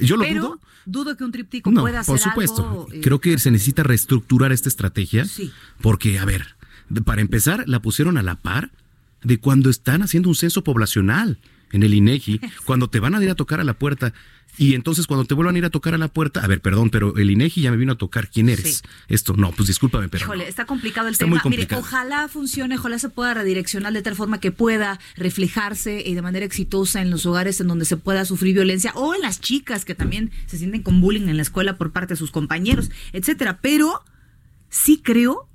yo 0.00 0.16
lo 0.16 0.22
Pero 0.22 0.42
dudo. 0.42 0.60
dudo 0.86 1.16
que 1.16 1.24
un 1.24 1.32
tríptico 1.32 1.70
No, 1.70 1.80
pueda 1.80 2.00
hacer 2.00 2.12
por 2.14 2.18
supuesto. 2.20 2.62
algo, 2.68 2.88
eh, 2.92 3.00
Creo 3.02 3.20
que 3.20 3.38
se 3.38 3.50
necesita 3.50 3.82
reestructurar 3.82 4.52
esta 4.52 4.68
estrategia. 4.68 5.24
Sí. 5.24 5.50
Porque, 5.80 6.18
a 6.18 6.24
ver, 6.24 6.54
para 7.04 7.20
empezar, 7.20 7.64
la 7.66 7.80
pusieron 7.80 8.16
a 8.18 8.22
la 8.22 8.36
par 8.36 8.70
de 9.22 9.38
cuando 9.38 9.70
están 9.70 10.02
haciendo 10.02 10.28
un 10.28 10.34
censo 10.34 10.62
poblacional 10.62 11.38
en 11.72 11.82
el 11.82 11.94
INEGI, 11.94 12.40
cuando 12.64 12.88
te 12.88 13.00
van 13.00 13.14
a 13.14 13.22
ir 13.22 13.30
a 13.30 13.34
tocar 13.34 13.60
a 13.60 13.64
la 13.64 13.74
puerta. 13.74 14.12
Y 14.56 14.74
entonces 14.74 15.06
cuando 15.06 15.24
te 15.24 15.34
vuelvan 15.34 15.54
a 15.54 15.58
ir 15.58 15.64
a 15.66 15.70
tocar 15.70 15.94
a 15.94 15.98
la 15.98 16.08
puerta, 16.08 16.40
a 16.40 16.46
ver, 16.48 16.60
perdón, 16.60 16.90
pero 16.90 17.16
el 17.16 17.30
INEGI 17.30 17.60
ya 17.60 17.70
me 17.70 17.76
vino 17.76 17.92
a 17.92 17.96
tocar 17.96 18.28
quién 18.28 18.48
eres. 18.48 18.78
Sí. 18.78 18.82
Esto, 19.08 19.34
no, 19.34 19.52
pues 19.52 19.68
discúlpame, 19.68 20.08
pero. 20.08 20.24
Híjole, 20.24 20.44
no. 20.44 20.50
está 20.50 20.64
complicado 20.64 21.06
el 21.06 21.12
Está 21.12 21.26
tema. 21.26 21.36
muy 21.36 21.40
complicado. 21.40 21.80
Mire, 21.80 21.88
ojalá 21.88 22.26
funcione, 22.28 22.76
ojalá 22.76 22.98
se 22.98 23.08
pueda 23.08 23.34
redireccionar 23.34 23.92
de 23.92 24.02
tal 24.02 24.16
forma 24.16 24.40
que 24.40 24.50
pueda 24.50 24.98
reflejarse 25.16 26.02
y 26.04 26.14
de 26.14 26.22
manera 26.22 26.44
exitosa 26.44 27.02
en 27.02 27.10
los 27.10 27.24
hogares 27.24 27.60
en 27.60 27.68
donde 27.68 27.84
se 27.84 27.96
pueda 27.96 28.24
sufrir 28.24 28.54
violencia 28.54 28.92
o 28.96 29.14
en 29.14 29.20
las 29.20 29.40
chicas 29.40 29.84
que 29.84 29.94
también 29.94 30.32
se 30.46 30.58
sienten 30.58 30.82
con 30.82 31.00
bullying 31.00 31.28
en 31.28 31.36
la 31.36 31.42
escuela 31.42 31.76
por 31.76 31.92
parte 31.92 32.14
de 32.14 32.18
sus 32.18 32.32
compañeros, 32.32 32.90
etcétera. 33.12 33.60
Pero 33.62 34.02
sí 34.70 35.00
creo 35.04 35.48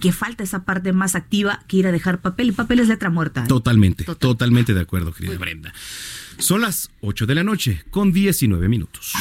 que 0.00 0.12
falta 0.12 0.44
esa 0.44 0.64
parte 0.64 0.92
más 0.92 1.14
activa 1.14 1.62
que 1.66 1.78
ir 1.78 1.86
a 1.86 1.92
dejar 1.92 2.20
papel. 2.20 2.48
El 2.48 2.54
papel 2.54 2.80
es 2.80 2.88
letra 2.88 3.10
muerta. 3.10 3.44
¿eh? 3.44 3.48
Totalmente, 3.48 4.04
Total. 4.04 4.18
totalmente 4.30 4.74
de 4.74 4.80
acuerdo, 4.80 5.12
querida 5.12 5.38
Brenda. 5.38 5.72
Son 6.38 6.60
las 6.60 6.90
8 7.00 7.26
de 7.26 7.34
la 7.34 7.44
noche 7.44 7.82
con 7.90 8.12
19 8.12 8.68
minutos. 8.68 9.12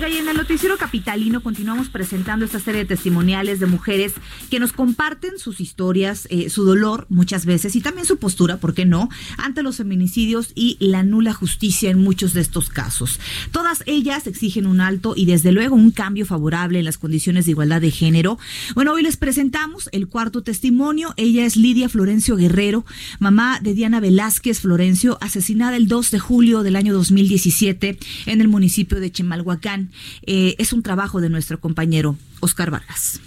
Oiga, 0.00 0.16
y 0.16 0.16
en 0.16 0.28
el 0.30 0.36
noticiero 0.38 0.78
capitalino 0.78 1.42
continuamos 1.42 1.90
presentando 1.90 2.46
esta 2.46 2.58
serie 2.58 2.80
de 2.80 2.86
testimoniales 2.86 3.60
de 3.60 3.66
mujeres 3.66 4.14
que 4.48 4.58
nos 4.58 4.72
comparten 4.72 5.38
sus 5.38 5.60
historias, 5.60 6.26
eh, 6.30 6.48
su 6.48 6.64
dolor 6.64 7.04
muchas 7.10 7.44
veces 7.44 7.76
y 7.76 7.82
también 7.82 8.06
su 8.06 8.16
postura, 8.16 8.56
¿por 8.56 8.72
qué 8.72 8.86
no?, 8.86 9.10
ante 9.36 9.62
los 9.62 9.76
feminicidios 9.76 10.52
y 10.54 10.78
la 10.80 11.02
nula 11.02 11.34
justicia 11.34 11.90
en 11.90 11.98
muchos 11.98 12.32
de 12.32 12.40
estos 12.40 12.70
casos. 12.70 13.20
Todas 13.52 13.82
ellas 13.84 14.26
exigen 14.26 14.66
un 14.66 14.80
alto 14.80 15.12
y 15.14 15.26
desde 15.26 15.52
luego 15.52 15.76
un 15.76 15.90
cambio 15.90 16.24
favorable 16.24 16.78
en 16.78 16.86
las 16.86 16.96
condiciones 16.96 17.44
de 17.44 17.50
igualdad 17.50 17.82
de 17.82 17.90
género. 17.90 18.38
Bueno, 18.74 18.94
hoy 18.94 19.02
les 19.02 19.18
presentamos 19.18 19.90
el 19.92 20.08
cuarto 20.08 20.42
testimonio. 20.42 21.12
Ella 21.18 21.44
es 21.44 21.56
Lidia 21.56 21.90
Florencio 21.90 22.36
Guerrero, 22.36 22.86
mamá 23.18 23.60
de 23.60 23.74
Diana 23.74 24.00
Velázquez 24.00 24.60
Florencio, 24.60 25.18
asesinada 25.20 25.76
el 25.76 25.88
2 25.88 26.10
de 26.10 26.18
julio 26.20 26.62
del 26.62 26.76
año 26.76 26.94
2017 26.94 27.98
en 28.24 28.40
el 28.40 28.48
municipio 28.48 28.98
de 28.98 29.12
Chimalhuacán. 29.12 29.89
Eh, 30.22 30.54
es 30.58 30.72
un 30.72 30.82
trabajo 30.82 31.20
de 31.20 31.28
nuestro 31.28 31.60
compañero 31.60 32.16
Oscar 32.40 32.70
Vargas. 32.70 33.20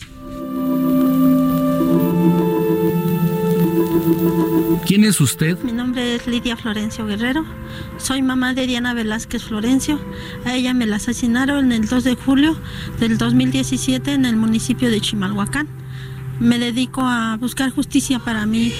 ¿Quién 4.85 5.05
es 5.05 5.21
usted? 5.21 5.57
Mi 5.63 5.71
nombre 5.71 6.15
es 6.15 6.27
Lidia 6.27 6.57
Florencio 6.57 7.05
Guerrero. 7.05 7.45
Soy 7.97 8.21
mamá 8.21 8.53
de 8.53 8.67
Diana 8.67 8.93
Velázquez 8.93 9.43
Florencio. 9.43 9.99
A 10.45 10.55
ella 10.55 10.73
me 10.73 10.85
la 10.85 10.97
asesinaron 10.97 11.71
el 11.71 11.87
2 11.87 12.03
de 12.03 12.15
julio 12.15 12.57
del 12.99 13.17
2017 13.17 14.13
en 14.13 14.25
el 14.25 14.35
municipio 14.35 14.89
de 14.91 14.99
Chimalhuacán. 14.99 15.67
Me 16.39 16.59
dedico 16.59 17.01
a 17.01 17.37
buscar 17.37 17.69
justicia 17.71 18.19
para 18.19 18.45
mí. 18.45 18.73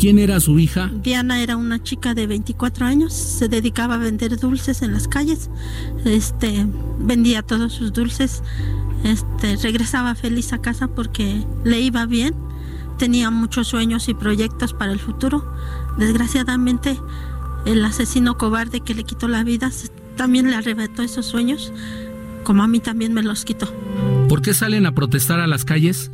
¿Quién 0.00 0.18
era 0.18 0.40
su 0.40 0.58
hija? 0.58 0.90
Diana 1.02 1.42
era 1.42 1.58
una 1.58 1.82
chica 1.82 2.14
de 2.14 2.26
24 2.26 2.86
años, 2.86 3.12
se 3.12 3.48
dedicaba 3.48 3.96
a 3.96 3.98
vender 3.98 4.38
dulces 4.38 4.80
en 4.80 4.94
las 4.94 5.06
calles. 5.06 5.50
Este, 6.06 6.66
vendía 6.98 7.42
todos 7.42 7.74
sus 7.74 7.92
dulces. 7.92 8.42
Este, 9.04 9.56
regresaba 9.56 10.14
feliz 10.14 10.54
a 10.54 10.58
casa 10.62 10.88
porque 10.88 11.44
le 11.64 11.80
iba 11.80 12.06
bien. 12.06 12.34
Tenía 12.96 13.30
muchos 13.30 13.68
sueños 13.68 14.08
y 14.08 14.14
proyectos 14.14 14.72
para 14.72 14.90
el 14.90 15.00
futuro. 15.00 15.44
Desgraciadamente, 15.98 16.98
el 17.66 17.84
asesino 17.84 18.38
cobarde 18.38 18.80
que 18.80 18.94
le 18.94 19.04
quitó 19.04 19.28
la 19.28 19.44
vida 19.44 19.70
también 20.16 20.50
le 20.50 20.56
arrebató 20.56 21.02
esos 21.02 21.26
sueños, 21.26 21.74
como 22.42 22.62
a 22.62 22.68
mí 22.68 22.80
también 22.80 23.12
me 23.12 23.22
los 23.22 23.44
quitó. 23.44 23.70
¿Por 24.30 24.40
qué 24.40 24.54
salen 24.54 24.86
a 24.86 24.94
protestar 24.94 25.40
a 25.40 25.46
las 25.46 25.66
calles? 25.66 26.10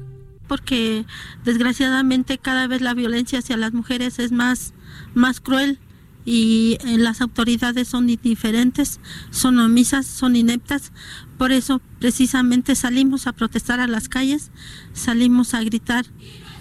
Porque 0.47 1.05
desgraciadamente 1.45 2.39
cada 2.39 2.67
vez 2.67 2.81
la 2.81 2.95
violencia 2.95 3.39
hacia 3.39 3.57
las 3.57 3.73
mujeres 3.73 4.19
es 4.19 4.33
más, 4.33 4.75
más 5.15 5.41
cruel 5.41 5.79
y 6.25 6.79
eh, 6.85 6.99
las 6.99 7.21
autoridades 7.21 7.89
son 7.89 8.11
indiferentes, 8.11 9.01
son 9.31 9.59
omisas, 9.61 10.07
son 10.07 10.35
ineptas. 10.37 10.93
Por 11.39 11.53
eso 11.53 11.81
precisamente 12.01 12.75
salimos 12.75 13.27
a 13.27 13.33
protestar 13.33 13.81
a 13.81 13.87
las 13.87 14.09
calles, 14.09 14.51
salimos 14.93 15.55
a 15.55 15.63
gritar 15.63 16.05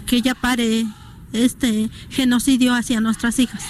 que 0.06 0.22
ya 0.22 0.34
pare 0.34 0.86
este 1.32 1.90
genocidio 2.10 2.74
hacia 2.74 3.00
nuestras 3.00 3.38
hijas. 3.40 3.64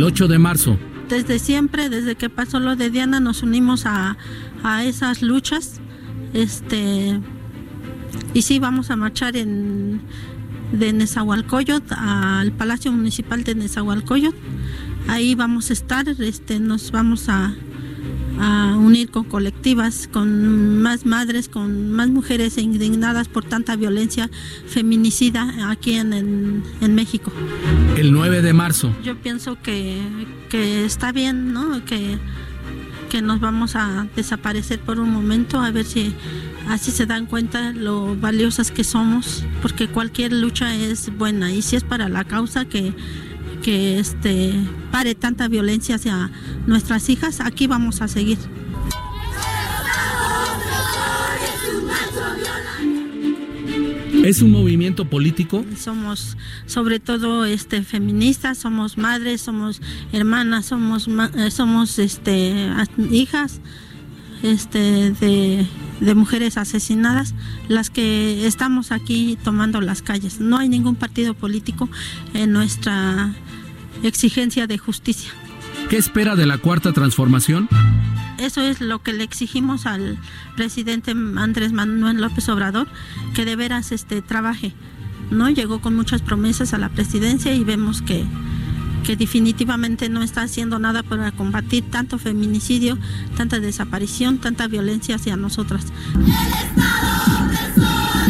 Este 0.00 0.12
8 0.24 0.28
de 0.28 0.38
marzo. 0.38 0.78
Desde 1.10 1.38
siempre, 1.38 1.90
desde 1.90 2.14
que 2.14 2.30
pasó 2.30 2.58
lo 2.58 2.74
de 2.74 2.88
Diana, 2.88 3.20
nos 3.20 3.42
unimos 3.42 3.84
a, 3.84 4.16
a 4.62 4.84
esas 4.84 5.20
luchas. 5.20 5.78
Este, 6.32 7.20
y 8.32 8.42
sí, 8.42 8.58
vamos 8.58 8.90
a 8.90 8.96
marchar 8.96 9.36
en, 9.36 10.00
de 10.72 10.94
Nezahualcóyotl 10.94 11.92
al 11.94 12.50
Palacio 12.52 12.90
Municipal 12.92 13.44
de 13.44 13.54
Nezahualcóyotl. 13.54 14.38
Ahí 15.06 15.34
vamos 15.34 15.68
a 15.68 15.74
estar, 15.74 16.08
este, 16.08 16.60
nos 16.60 16.92
vamos 16.92 17.28
a, 17.28 17.54
a 18.40 18.76
unir 18.76 19.10
con 19.10 19.24
colectivas, 19.24 20.08
con 20.10 20.80
más 20.80 21.04
madres, 21.04 21.48
con 21.48 21.92
más 21.92 22.08
mujeres 22.08 22.56
indignadas 22.58 23.28
por 23.28 23.44
tanta 23.44 23.76
violencia 23.76 24.30
feminicida 24.66 25.70
aquí 25.70 25.94
en, 25.94 26.12
en, 26.12 26.62
en 26.80 26.94
México. 26.94 27.32
El 27.96 28.12
9 28.12 28.42
de 28.42 28.52
marzo. 28.52 28.94
Yo 29.04 29.16
pienso 29.16 29.56
que, 29.62 30.00
que 30.48 30.84
está 30.84 31.12
bien, 31.12 31.52
¿no? 31.52 31.84
Que, 31.84 32.18
que 33.10 33.20
nos 33.20 33.40
vamos 33.40 33.76
a 33.76 34.06
desaparecer 34.16 34.80
por 34.80 35.00
un 35.00 35.10
momento, 35.10 35.60
a 35.60 35.70
ver 35.70 35.84
si 35.84 36.14
así 36.68 36.92
se 36.92 37.06
dan 37.06 37.26
cuenta 37.26 37.72
lo 37.72 38.16
valiosas 38.16 38.70
que 38.70 38.84
somos, 38.84 39.44
porque 39.60 39.88
cualquier 39.88 40.32
lucha 40.32 40.74
es 40.74 41.14
buena 41.18 41.52
y 41.52 41.60
si 41.60 41.76
es 41.76 41.84
para 41.84 42.08
la 42.08 42.24
causa 42.24 42.64
que, 42.64 42.94
que 43.62 43.98
este, 43.98 44.54
pare 44.90 45.14
tanta 45.14 45.48
violencia 45.48 45.96
hacia 45.96 46.30
nuestras 46.66 47.08
hijas, 47.08 47.40
aquí 47.40 47.66
vamos 47.66 48.00
a 48.02 48.08
seguir. 48.08 48.38
¿Es 54.24 54.42
un 54.42 54.50
movimiento 54.50 55.06
político? 55.06 55.64
Somos 55.78 56.36
sobre 56.66 57.00
todo 57.00 57.46
este 57.46 57.82
feministas, 57.82 58.58
somos 58.58 58.98
madres, 58.98 59.40
somos 59.40 59.80
hermanas, 60.12 60.66
somos 60.66 61.08
eh, 61.36 61.50
somos 61.50 61.98
este 61.98 62.68
as- 62.76 62.90
hijas 63.10 63.60
este 64.42 65.10
de, 65.12 65.66
de 66.00 66.14
mujeres 66.14 66.56
asesinadas, 66.58 67.34
las 67.68 67.88
que 67.88 68.46
estamos 68.46 68.92
aquí 68.92 69.38
tomando 69.42 69.80
las 69.80 70.02
calles. 70.02 70.38
No 70.40 70.58
hay 70.58 70.68
ningún 70.68 70.96
partido 70.96 71.32
político 71.34 71.88
en 72.34 72.52
nuestra 72.52 73.34
exigencia 74.08 74.66
de 74.66 74.78
justicia. 74.78 75.30
¿Qué 75.88 75.96
espera 75.96 76.36
de 76.36 76.46
la 76.46 76.58
cuarta 76.58 76.92
transformación? 76.92 77.68
Eso 78.38 78.62
es 78.62 78.80
lo 78.80 79.02
que 79.02 79.12
le 79.12 79.24
exigimos 79.24 79.86
al 79.86 80.18
presidente 80.56 81.10
Andrés 81.10 81.72
Manuel 81.72 82.20
López 82.20 82.48
Obrador, 82.48 82.88
que 83.34 83.44
de 83.44 83.56
veras 83.56 83.92
este, 83.92 84.22
trabaje. 84.22 84.72
¿no? 85.30 85.48
Llegó 85.50 85.80
con 85.80 85.94
muchas 85.94 86.22
promesas 86.22 86.74
a 86.74 86.78
la 86.78 86.88
presidencia 86.88 87.54
y 87.54 87.64
vemos 87.64 88.02
que, 88.02 88.24
que 89.04 89.16
definitivamente 89.16 90.08
no 90.08 90.22
está 90.22 90.42
haciendo 90.42 90.78
nada 90.78 91.02
para 91.02 91.32
combatir 91.32 91.84
tanto 91.90 92.18
feminicidio, 92.18 92.98
tanta 93.36 93.60
desaparición, 93.60 94.38
tanta 94.38 94.66
violencia 94.66 95.16
hacia 95.16 95.36
nosotras. 95.36 95.86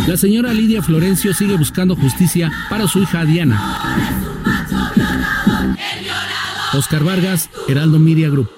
La 0.06 0.16
señora 0.16 0.52
Lidia 0.52 0.82
Florencio 0.82 1.34
sigue 1.34 1.56
buscando 1.56 1.94
justicia 1.94 2.50
para 2.68 2.88
su 2.88 3.00
hija 3.00 3.24
Diana. 3.24 3.60
Oscar 6.72 7.02
Vargas, 7.02 7.50
Heraldo 7.68 7.98
Media 7.98 8.28
Group. 8.28 8.48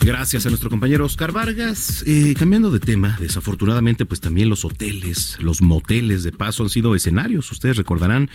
Gracias 0.00 0.44
a 0.46 0.48
nuestro 0.48 0.70
compañero 0.70 1.04
Oscar 1.04 1.30
Vargas. 1.30 2.02
Eh, 2.04 2.34
cambiando 2.36 2.70
de 2.70 2.80
tema, 2.80 3.16
desafortunadamente, 3.20 4.06
pues 4.06 4.20
también 4.20 4.48
los 4.48 4.64
hoteles, 4.64 5.36
los 5.40 5.62
moteles 5.62 6.24
de 6.24 6.32
paso 6.32 6.64
han 6.64 6.68
sido 6.68 6.96
escenarios, 6.96 7.52
ustedes 7.52 7.76
recordarán, 7.76 8.28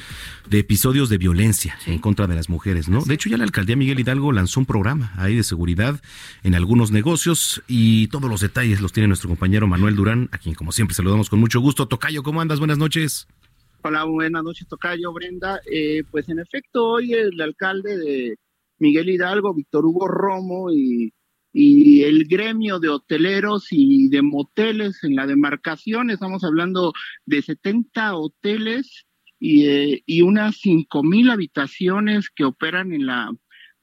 de 0.47 0.59
episodios 0.59 1.09
de 1.09 1.17
violencia 1.17 1.77
en 1.85 1.99
contra 1.99 2.27
de 2.27 2.35
las 2.35 2.47
mujeres, 2.47 2.87
¿no? 2.87 3.03
De 3.03 3.15
hecho, 3.15 3.27
ya 3.27 3.37
la 3.37 3.43
alcaldía 3.43 3.75
Miguel 3.75 3.99
Hidalgo 3.99 4.31
lanzó 4.31 4.61
un 4.61 4.65
programa 4.65 5.11
ahí 5.17 5.35
de 5.35 5.43
seguridad 5.43 5.99
en 6.43 6.55
algunos 6.55 6.91
negocios 6.91 7.61
y 7.67 8.07
todos 8.07 8.29
los 8.29 8.39
detalles 8.39 8.79
los 8.79 8.93
tiene 8.93 9.07
nuestro 9.07 9.27
compañero 9.27 9.67
Manuel 9.67 9.95
Durán, 9.95 10.29
a 10.31 10.37
quien 10.37 10.55
como 10.55 10.71
siempre 10.71 10.95
saludamos 10.95 11.29
con 11.29 11.39
mucho 11.39 11.59
gusto. 11.59 11.87
Tocayo, 11.87 12.23
¿cómo 12.23 12.39
andas? 12.39 12.59
Buenas 12.59 12.77
noches. 12.77 13.27
Hola, 13.85 14.05
buenas 14.05 14.45
noches, 14.45 14.65
Tocayo, 14.65 15.11
Brenda. 15.11 15.59
Eh, 15.69 16.03
pues 16.09 16.29
en 16.29 16.39
efecto, 16.39 16.87
hoy 16.87 17.11
el 17.15 17.41
alcalde 17.41 17.97
de 17.97 18.37
Miguel 18.77 19.09
Hidalgo, 19.09 19.53
Víctor 19.53 19.85
Hugo 19.85 20.07
Romo 20.07 20.71
y, 20.71 21.13
y 21.51 22.03
el 22.03 22.23
gremio 22.29 22.79
de 22.79 22.87
hoteleros 22.87 23.67
y 23.71 24.07
de 24.07 24.21
moteles 24.21 25.03
en 25.03 25.17
la 25.17 25.27
demarcación, 25.27 26.11
estamos 26.11 26.45
hablando 26.45 26.93
de 27.25 27.41
70 27.41 28.15
hoteles 28.15 29.05
y, 29.37 29.65
eh, 29.65 30.01
y 30.05 30.21
unas 30.21 30.55
5 30.61 31.03
mil 31.03 31.29
habitaciones 31.29 32.29
que 32.29 32.45
operan 32.45 32.93
en 32.93 33.05
la 33.05 33.33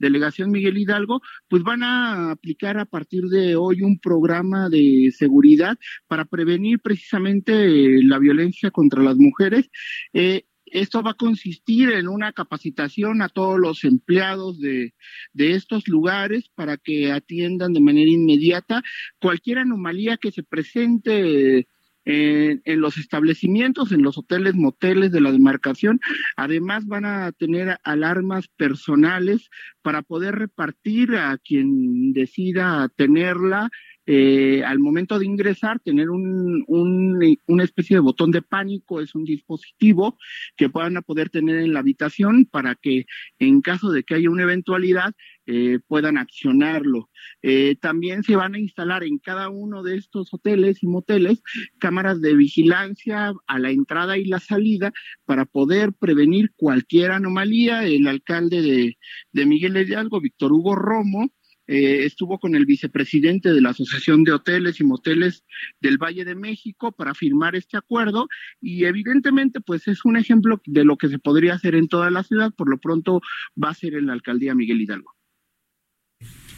delegación 0.01 0.51
Miguel 0.51 0.79
Hidalgo, 0.79 1.21
pues 1.49 1.63
van 1.63 1.85
a 1.85 2.33
aplicar 2.33 2.79
a 2.79 2.87
partir 2.87 3.25
de 3.27 3.55
hoy 3.55 3.83
un 3.83 4.01
programa 4.01 4.69
de 4.69 5.13
seguridad 5.17 5.77
para 6.09 6.25
prevenir 6.25 6.81
precisamente 6.81 7.53
eh, 7.53 8.01
la 8.03 8.19
violencia 8.19 8.71
contra 8.71 9.03
las 9.03 9.17
mujeres. 9.17 9.71
Eh, 10.13 10.47
esto 10.67 11.03
va 11.03 11.13
a 11.13 11.15
consistir 11.15 11.91
en 11.91 12.09
una 12.09 12.33
capacitación 12.33 13.23
a 13.23 13.29
todos 13.29 13.59
los 13.59 13.85
empleados 13.85 14.61
de, 14.61 14.95
de 15.33 15.55
estos 15.55 15.89
lugares 15.89 16.49
para 16.55 16.77
que 16.77 17.11
atiendan 17.11 17.73
de 17.73 17.81
manera 17.81 18.11
inmediata 18.11 18.83
cualquier 19.21 19.59
anomalía 19.59 20.17
que 20.17 20.31
se 20.31 20.45
presente 20.45 21.67
en, 22.11 22.81
los 22.81 22.99
establecimientos, 22.99 23.93
en 23.93 24.03
los 24.03 24.19
hoteles, 24.19 24.55
moteles 24.55 25.13
de 25.13 25.21
la 25.21 25.33
demarcación. 25.33 26.01
Además 26.37 26.87
van 26.87 27.05
a 27.05 27.33
tener 27.33 27.79
alarmas 27.85 28.49
personales 28.49 29.49
para 29.83 30.03
poder 30.03 30.35
repartir 30.37 31.17
a 31.17 31.39
quien 31.39 32.13
decida 32.13 32.89
tenerla. 32.97 33.71
Eh, 34.13 34.65
al 34.65 34.81
momento 34.81 35.21
de 35.21 35.25
ingresar, 35.25 35.79
tener 35.79 36.11
un, 36.11 36.65
un, 36.67 37.39
una 37.47 37.63
especie 37.63 37.95
de 37.95 38.01
botón 38.01 38.33
de 38.33 38.43
pánico, 38.43 39.01
es 39.01 39.15
un 39.15 39.23
dispositivo 39.23 40.19
que 40.57 40.69
puedan 40.69 40.95
poder 41.07 41.31
tener 41.31 41.59
en 41.59 41.73
la 41.73 41.79
habitación 41.79 42.45
para 42.45 42.75
que 42.75 43.05
en 43.39 43.61
caso 43.61 43.93
de 43.93 44.03
que 44.03 44.17
haya 44.17 44.29
una 44.29 44.43
eventualidad, 44.43 45.15
eh, 45.47 45.79
puedan 45.87 46.19
accionarlo. 46.19 47.09
Eh, 47.43 47.77
también 47.81 48.25
se 48.25 48.35
van 48.35 48.55
a 48.55 48.59
instalar 48.59 49.05
en 49.05 49.19
cada 49.19 49.49
uno 49.49 49.85
de 49.85 49.97
estos 49.97 50.35
hoteles 50.35 50.83
y 50.83 50.89
moteles 50.89 51.41
cámaras 51.79 52.21
de 52.21 52.35
vigilancia 52.35 53.33
a 53.47 53.59
la 53.61 53.71
entrada 53.71 54.19
y 54.19 54.25
la 54.25 54.41
salida 54.41 54.93
para 55.25 55.45
poder 55.45 55.93
prevenir 55.93 56.51
cualquier 56.57 57.13
anomalía. 57.13 57.85
El 57.85 58.09
alcalde 58.09 58.61
de, 58.61 58.99
de 59.33 59.47
Miguel 59.47 59.77
Hidalgo, 59.77 60.21
Víctor 60.21 60.53
Hugo 60.53 60.75
Romo, 60.75 61.31
eh, 61.71 62.05
estuvo 62.05 62.41
con 62.41 62.57
el 62.57 62.67
vicepresidente 62.67 63.53
de 63.53 63.61
la 63.61 63.71
Asociación 63.71 64.25
de 64.25 64.33
Hoteles 64.33 64.81
y 64.81 64.85
Moteles 64.85 65.45
del 65.81 65.99
Valle 65.99 66.25
de 66.25 66.35
México 66.35 66.91
para 66.91 67.15
firmar 67.15 67.55
este 67.55 67.77
acuerdo 67.77 68.27
y 68.61 68.87
evidentemente 68.87 69.61
pues 69.61 69.87
es 69.87 70.05
un 70.05 70.17
ejemplo 70.17 70.61
de 70.67 70.85
lo 70.85 70.97
que 70.97 71.09
se 71.09 71.21
podría 71.21 71.55
hacer 71.55 71.77
en 71.77 71.87
toda 71.87 72.11
la 72.11 72.25
ciudad, 72.25 72.53
por 72.53 72.69
lo 72.69 72.79
pronto 72.79 73.21
va 73.63 73.71
a 73.71 73.75
ser 73.75 73.95
en 73.95 74.07
la 74.07 74.15
alcaldía 74.15 74.53
Miguel 74.53 74.81
Hidalgo. 74.81 75.15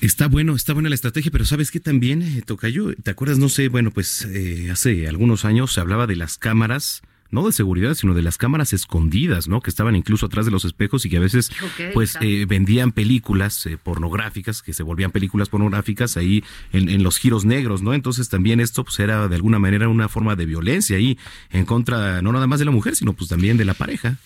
Está 0.01 0.29
bueno, 0.29 0.57
está 0.57 0.72
buena 0.72 0.88
la 0.88 0.94
estrategia, 0.94 1.31
pero 1.31 1.44
¿sabes 1.44 1.70
qué 1.70 1.79
también, 1.79 2.22
eh, 2.22 2.42
Tocayo? 2.46 2.94
¿Te 2.94 3.11
acuerdas? 3.11 3.38
No 3.38 3.51
sé, 3.51 3.68
bueno, 3.68 3.90
pues 3.90 4.25
eh, 4.25 4.70
hace 4.70 5.09
algunos 5.09 5.44
años 5.44 5.75
se 5.75 5.81
hablaba 5.83 6.07
de 6.07 6.16
las 6.16 6.38
cámaras, 6.38 7.03
no 7.33 7.45
de 7.45 7.53
seguridad, 7.53 7.95
sino 7.95 8.14
de 8.14 8.23
las 8.23 8.38
cámaras 8.38 8.73
escondidas, 8.73 9.49
¿no? 9.49 9.61
Que 9.61 9.71
estaban 9.71 9.97
incluso 9.97 10.27
atrás 10.27 10.45
de 10.45 10.53
los 10.53 10.64
espejos 10.64 11.05
y 11.05 11.11
que 11.11 11.16
a 11.16 11.21
veces, 11.21 11.51
pues, 11.95 12.16
eh, 12.21 12.47
vendían 12.47 12.92
películas 12.92 13.66
eh, 13.66 13.79
pornográficas, 13.83 14.62
que 14.62 14.73
se 14.73 14.83
volvían 14.83 15.11
películas 15.11 15.49
pornográficas 15.49 16.16
ahí 16.16 16.45
en, 16.73 16.88
en 16.88 17.03
los 17.03 17.18
giros 17.18 17.45
negros, 17.45 17.83
¿no? 17.83 17.95
Entonces 17.95 18.29
también 18.29 18.61
esto, 18.61 18.85
pues, 18.85 19.01
era 19.01 19.27
de 19.27 19.35
alguna 19.35 19.59
manera 19.59 19.88
una 19.88 20.09
forma 20.09 20.37
de 20.37 20.47
violencia 20.47 20.97
ahí 20.97 21.18
en 21.51 21.64
contra, 21.64 22.23
no 22.23 22.33
nada 22.33 22.47
más 22.47 22.59
de 22.59 22.66
la 22.66 22.71
mujer, 22.71 22.95
sino 22.95 23.14
pues 23.14 23.29
también 23.29 23.57
de 23.57 23.64
la 23.64 23.75
pareja. 23.75 24.18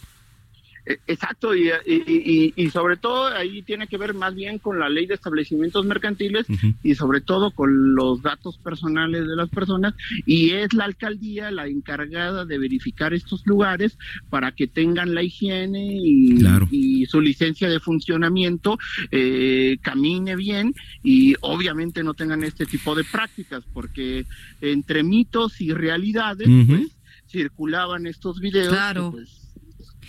Eh, 0.86 0.98
Exacto, 1.08 1.54
y, 1.54 1.68
y, 1.84 2.02
y, 2.06 2.52
y 2.56 2.70
sobre 2.70 2.96
todo 2.96 3.26
ahí 3.26 3.62
tiene 3.62 3.86
que 3.88 3.96
ver 3.98 4.14
más 4.14 4.34
bien 4.34 4.58
con 4.58 4.78
la 4.78 4.88
ley 4.88 5.06
de 5.06 5.14
establecimientos 5.14 5.84
mercantiles 5.84 6.46
y 6.82 6.94
sobre 6.94 7.20
todo 7.20 7.50
con 7.50 7.94
los 7.94 8.22
datos 8.22 8.56
personales 8.58 9.26
de 9.26 9.34
las 9.36 9.48
personas 9.50 9.94
y 10.24 10.50
es 10.50 10.72
la 10.74 10.84
alcaldía 10.84 11.50
la 11.50 11.66
encargada 11.66 12.44
de 12.44 12.58
verificar 12.58 13.14
estos 13.14 13.44
lugares 13.46 13.98
para 14.30 14.52
que 14.52 14.66
tengan 14.68 15.14
la 15.14 15.22
higiene 15.22 15.98
y, 16.02 16.36
Claro. 16.38 16.68
y 16.70 17.06
su 17.06 17.20
licencia 17.20 17.68
de 17.68 17.80
funcionamiento 17.80 18.78
eh, 19.10 19.78
camine 19.82 20.36
bien 20.36 20.72
y 21.02 21.34
obviamente 21.40 22.04
no 22.04 22.14
tengan 22.14 22.44
este 22.44 22.64
tipo 22.66 22.94
de 22.94 23.02
prácticas 23.04 23.64
porque 23.72 24.24
entre 24.60 25.02
mitos 25.02 25.60
y 25.60 25.72
realidades 25.72 26.48
pues, 26.68 26.88
circulaban 27.26 28.06
estos 28.06 28.40
videos 28.40 28.68
Claro. 28.72 29.10
que, 29.10 29.16
pues, 29.18 29.45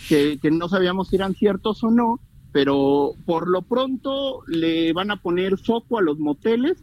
que, 0.08 0.38
que 0.40 0.50
no 0.50 0.68
sabíamos 0.68 1.08
si 1.08 1.16
eran 1.16 1.34
ciertos 1.34 1.82
o 1.84 1.90
no, 1.90 2.20
pero 2.52 3.12
por 3.26 3.48
lo 3.48 3.62
pronto 3.62 4.42
le 4.46 4.92
van 4.92 5.10
a 5.10 5.16
poner 5.16 5.58
foco 5.58 5.98
a 5.98 6.02
los 6.02 6.18
moteles, 6.18 6.82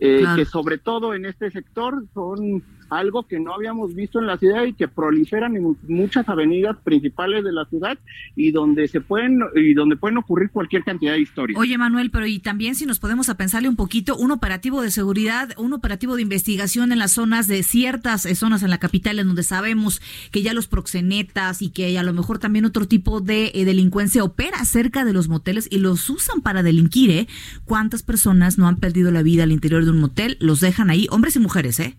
eh, 0.00 0.18
Claro. 0.20 0.36
que 0.36 0.44
sobre 0.44 0.78
todo 0.78 1.14
en 1.14 1.24
este 1.26 1.50
sector 1.50 2.04
son 2.12 2.62
algo 2.90 3.26
que 3.26 3.40
no 3.40 3.54
habíamos 3.54 3.94
visto 3.94 4.18
en 4.18 4.26
la 4.26 4.38
ciudad 4.38 4.64
y 4.64 4.72
que 4.72 4.88
proliferan 4.88 5.56
en 5.56 5.76
muchas 5.88 6.28
avenidas 6.28 6.76
principales 6.84 7.44
de 7.44 7.52
la 7.52 7.64
ciudad 7.66 7.98
y 8.34 8.50
donde 8.52 8.88
se 8.88 9.00
pueden 9.00 9.40
y 9.54 9.74
donde 9.74 9.96
pueden 9.96 10.18
ocurrir 10.18 10.50
cualquier 10.50 10.84
cantidad 10.84 11.12
de 11.12 11.20
historias. 11.20 11.58
Oye, 11.58 11.78
Manuel, 11.78 12.10
pero 12.10 12.26
y 12.26 12.38
también 12.38 12.74
si 12.74 12.86
nos 12.86 12.98
podemos 12.98 13.28
a 13.28 13.36
pensarle 13.36 13.68
un 13.68 13.76
poquito, 13.76 14.16
un 14.16 14.30
operativo 14.30 14.82
de 14.82 14.90
seguridad, 14.90 15.50
un 15.58 15.72
operativo 15.72 16.16
de 16.16 16.22
investigación 16.22 16.92
en 16.92 16.98
las 16.98 17.12
zonas 17.12 17.48
de 17.48 17.62
ciertas 17.62 18.26
eh, 18.26 18.34
zonas 18.34 18.62
en 18.62 18.70
la 18.70 18.78
capital 18.78 19.18
en 19.18 19.26
donde 19.26 19.42
sabemos 19.42 20.00
que 20.30 20.42
ya 20.42 20.54
los 20.54 20.68
proxenetas 20.68 21.62
y 21.62 21.70
que 21.70 21.98
a 21.98 22.02
lo 22.02 22.12
mejor 22.12 22.38
también 22.38 22.64
otro 22.64 22.86
tipo 22.86 23.20
de 23.20 23.52
eh, 23.54 23.64
delincuencia 23.64 24.24
opera 24.24 24.64
cerca 24.64 25.04
de 25.04 25.12
los 25.12 25.28
moteles 25.28 25.68
y 25.70 25.78
los 25.78 26.08
usan 26.10 26.40
para 26.40 26.62
delinquir, 26.62 27.10
¿eh? 27.10 27.28
¿Cuántas 27.64 28.02
personas 28.02 28.58
no 28.58 28.68
han 28.68 28.76
perdido 28.76 29.10
la 29.10 29.22
vida 29.22 29.44
al 29.44 29.52
interior 29.52 29.84
de 29.84 29.90
un 29.90 30.00
motel? 30.00 30.36
Los 30.40 30.60
dejan 30.60 30.90
ahí, 30.90 31.06
hombres 31.10 31.36
y 31.36 31.40
mujeres, 31.40 31.80
¿eh? 31.80 31.96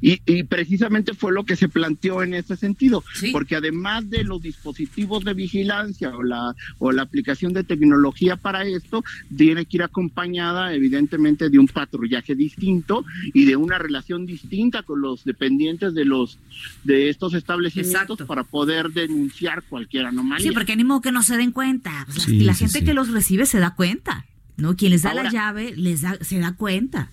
Y, 0.00 0.20
y, 0.26 0.42
precisamente 0.44 1.14
fue 1.14 1.32
lo 1.32 1.44
que 1.44 1.56
se 1.56 1.68
planteó 1.68 2.22
en 2.22 2.34
ese 2.34 2.56
sentido, 2.56 3.04
porque 3.32 3.56
además 3.56 4.08
de 4.10 4.24
los 4.24 4.42
dispositivos 4.42 5.24
de 5.24 5.34
vigilancia 5.34 6.14
o 6.16 6.22
la, 6.22 6.54
o 6.78 6.92
la 6.92 7.02
aplicación 7.02 7.52
de 7.52 7.64
tecnología 7.64 8.36
para 8.36 8.64
esto, 8.64 9.04
tiene 9.36 9.66
que 9.66 9.78
ir 9.78 9.82
acompañada 9.82 10.72
evidentemente 10.74 11.50
de 11.50 11.58
un 11.58 11.66
patrullaje 11.66 12.34
distinto 12.34 13.04
y 13.32 13.44
de 13.44 13.56
una 13.56 13.78
relación 13.78 14.26
distinta 14.26 14.82
con 14.82 15.00
los 15.00 15.24
dependientes 15.24 15.94
de 15.94 16.04
los 16.04 16.38
de 16.84 17.08
estos 17.08 17.34
establecimientos 17.34 18.18
para 18.26 18.44
poder 18.44 18.90
denunciar 18.90 19.62
cualquier 19.64 20.06
anomalía. 20.06 20.48
Sí, 20.48 20.54
porque 20.54 20.76
ni 20.76 20.84
modo 20.84 21.00
que 21.00 21.12
no 21.12 21.22
se 21.22 21.36
den 21.36 21.52
cuenta. 21.52 22.06
Pues 22.06 22.28
la, 22.28 22.46
la 22.46 22.54
gente 22.54 22.84
que 22.84 22.94
los 22.94 23.10
recibe 23.10 23.46
se 23.46 23.58
da 23.58 23.74
cuenta, 23.74 24.26
¿no? 24.56 24.76
Quien 24.76 24.92
les 24.92 25.02
da 25.02 25.14
la 25.14 25.30
llave 25.30 25.74
les 25.76 26.02
da, 26.02 26.16
se 26.20 26.38
da 26.38 26.52
cuenta. 26.54 27.10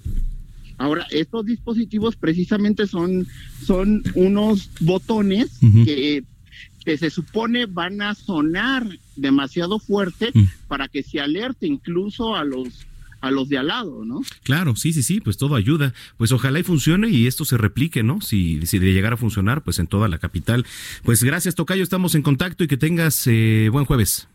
Ahora, 0.83 1.07
estos 1.11 1.45
dispositivos 1.45 2.17
precisamente 2.17 2.87
son, 2.87 3.25
son 3.65 4.03
unos 4.15 4.69
botones 4.81 5.57
que, 5.85 6.25
que, 6.83 6.97
se 6.97 7.09
supone 7.09 7.67
van 7.67 8.01
a 8.01 8.13
sonar 8.15 8.85
demasiado 9.15 9.79
fuerte 9.79 10.33
para 10.67 10.89
que 10.89 11.01
se 11.01 11.21
alerte 11.21 11.67
incluso 11.67 12.35
a 12.35 12.43
los 12.43 12.85
a 13.21 13.31
los 13.31 13.47
de 13.47 13.57
al 13.57 13.67
lado, 13.67 14.03
¿no? 14.03 14.23
Claro, 14.43 14.75
sí, 14.75 14.91
sí, 14.91 15.01
sí, 15.01 15.21
pues 15.21 15.37
todo 15.37 15.55
ayuda. 15.55 15.93
Pues 16.17 16.33
ojalá 16.33 16.59
y 16.59 16.63
funcione 16.63 17.07
y 17.07 17.27
esto 17.27 17.45
se 17.45 17.55
replique, 17.55 18.03
¿no? 18.03 18.19
Si, 18.19 18.65
si 18.65 18.79
de 18.79 18.91
llegar 18.91 19.13
a 19.13 19.17
funcionar, 19.17 19.63
pues 19.63 19.79
en 19.79 19.87
toda 19.87 20.09
la 20.09 20.17
capital. 20.17 20.65
Pues 21.03 21.23
gracias, 21.23 21.55
Tocayo, 21.55 21.83
estamos 21.83 22.15
en 22.15 22.23
contacto 22.23 22.65
y 22.65 22.67
que 22.67 22.75
tengas 22.75 23.25
eh, 23.27 23.69
buen 23.71 23.85
jueves. 23.85 24.27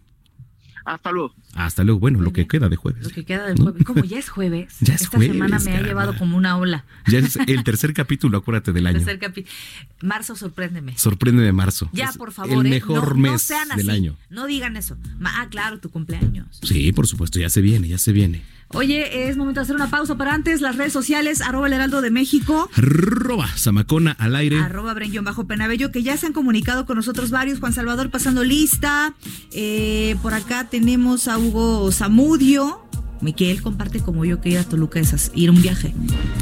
Hasta 0.89 1.13
luego. 1.13 1.35
Hasta 1.55 1.85
luego. 1.85 2.01
Bueno, 2.01 2.21
lo 2.21 2.33
que 2.33 2.47
queda 2.47 2.69
de 2.71 2.77
jueves. 2.77 3.05
Lo 3.05 3.11
que 3.11 3.25
queda 3.25 3.47
de 3.47 3.61
jueves. 3.61 3.85
Como 3.85 4.05
ya 4.05 4.19
es 4.19 4.31
jueves. 4.31 4.75
ya 4.81 4.95
es 4.95 5.03
Esta 5.03 5.19
semana 5.19 5.59
me 5.59 5.77
ha 5.77 5.83
llevado 5.83 6.17
como 6.17 6.37
una 6.37 6.57
ola. 6.57 6.85
Ya 7.07 7.19
es 7.19 7.37
el 7.37 7.63
tercer 7.63 7.93
capítulo, 7.93 8.39
acuérdate 8.39 8.73
del 8.73 8.87
año. 8.87 8.99
Tercer 8.99 9.19
capítulo. 9.19 9.55
Marzo, 10.01 10.35
sorpréndeme. 10.35 10.97
Sorpréndeme 10.97 11.53
marzo. 11.53 11.91
Ya, 11.93 12.11
por 12.13 12.33
favor. 12.33 12.65
El 12.65 12.71
mejor 12.71 13.05
¿eh? 13.05 13.15
no, 13.15 13.15
mes 13.17 13.33
no 13.33 13.39
sean 13.39 13.69
del 13.77 13.91
año. 13.91 14.17
No 14.31 14.47
digan 14.47 14.77
eso. 14.77 14.97
Ah, 15.25 15.47
claro, 15.51 15.79
tu 15.79 15.91
cumpleaños. 15.91 16.59
Sí, 16.63 16.91
por 16.93 17.07
supuesto, 17.07 17.39
ya 17.39 17.51
se 17.51 17.61
viene, 17.61 17.87
ya 17.87 17.99
se 17.99 18.13
viene. 18.13 18.43
Oye, 18.75 19.29
es 19.29 19.37
momento 19.39 19.61
de 19.61 19.65
hacer 19.65 19.77
una 19.77 19.89
pausa, 19.89 20.17
pero 20.17 20.31
antes 20.31 20.61
las 20.61 20.77
redes 20.77 20.93
sociales, 20.93 21.41
arroba 21.41 21.69
el 21.69 21.73
heraldo 21.73 22.03
de 22.03 22.11
México. 22.11 22.69
Arroba 22.75 23.49
Zamacona 23.57 24.13
al 24.13 24.37
aire. 24.37 24.61
Arroba 24.61 24.93
Brenguión 24.93 25.25
bajo 25.25 25.47
Penabello, 25.47 25.91
que 25.91 26.03
ya 26.03 26.17
se 26.19 26.27
han 26.27 26.35
comunicado 26.35 26.85
con 26.85 26.97
nosotros 26.97 27.31
varios. 27.31 27.61
Juan 27.61 27.73
Salvador 27.73 28.11
pasando 28.11 28.45
lista. 28.45 29.15
Eh, 29.53 30.17
por 30.23 30.35
acá 30.35 30.69
tenemos 30.69 31.29
a 31.29 31.39
Hugo 31.39 31.91
Zamudio. 31.93 32.85
Miquel 33.23 33.63
comparte 33.63 34.01
como 34.01 34.25
yo 34.25 34.41
que 34.41 34.51
ir 34.51 34.59
a 34.59 34.65
Toluca 34.65 35.01
es 35.01 35.33
ir 35.35 35.51
un 35.51 35.61
viaje. 35.61 35.95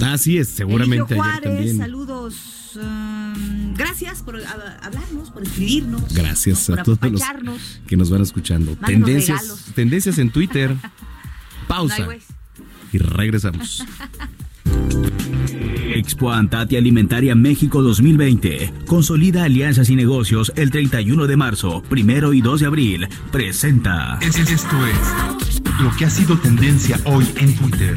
Así 0.03 0.37
es, 0.37 0.49
seguramente 0.49 1.15
ayer 1.15 1.17
Juárez, 1.17 1.43
también. 1.55 1.79
saludos. 1.79 2.35
um, 2.77 3.75
gracias 3.75 4.23
por 4.23 4.43
hablarnos, 4.83 5.31
por 5.31 5.45
escribirnos. 5.45 6.13
Gracias 6.13 6.69
¿no? 6.69 6.75
a 6.75 6.85
por 6.85 6.99
todos 6.99 7.13
los 7.13 7.23
que 7.87 7.97
nos 7.97 8.11
van 8.11 8.21
escuchando. 8.21 8.77
Tendencias, 8.77 9.41
regalos. 9.41 9.65
tendencias 9.75 10.19
en 10.19 10.31
Twitter. 10.31 10.77
Pausa. 11.69 12.05
Güey. 12.05 12.19
y 12.93 12.99
regresamos. 12.99 13.85
Expo 15.95 16.31
Antati 16.33 16.77
Alimentaria 16.77 17.35
México 17.35 17.83
2020. 17.83 18.73
Consolida 18.87 19.45
alianzas 19.45 19.89
y 19.89 19.97
negocios 19.97 20.53
el 20.57 20.71
31 20.71 21.27
de 21.27 21.37
marzo, 21.37 21.83
primero 21.89 22.33
y 22.35 22.41
2 22.43 22.61
de 22.61 22.67
abril. 22.67 23.09
Presenta. 23.33 24.19
Es- 24.21 24.37
Esto 24.39 24.77
es 24.87 25.81
lo 25.81 25.95
que 25.97 26.05
ha 26.05 26.11
sido 26.11 26.37
tendencia 26.39 26.99
hoy 27.05 27.27
en 27.37 27.55
Twitter. 27.57 27.97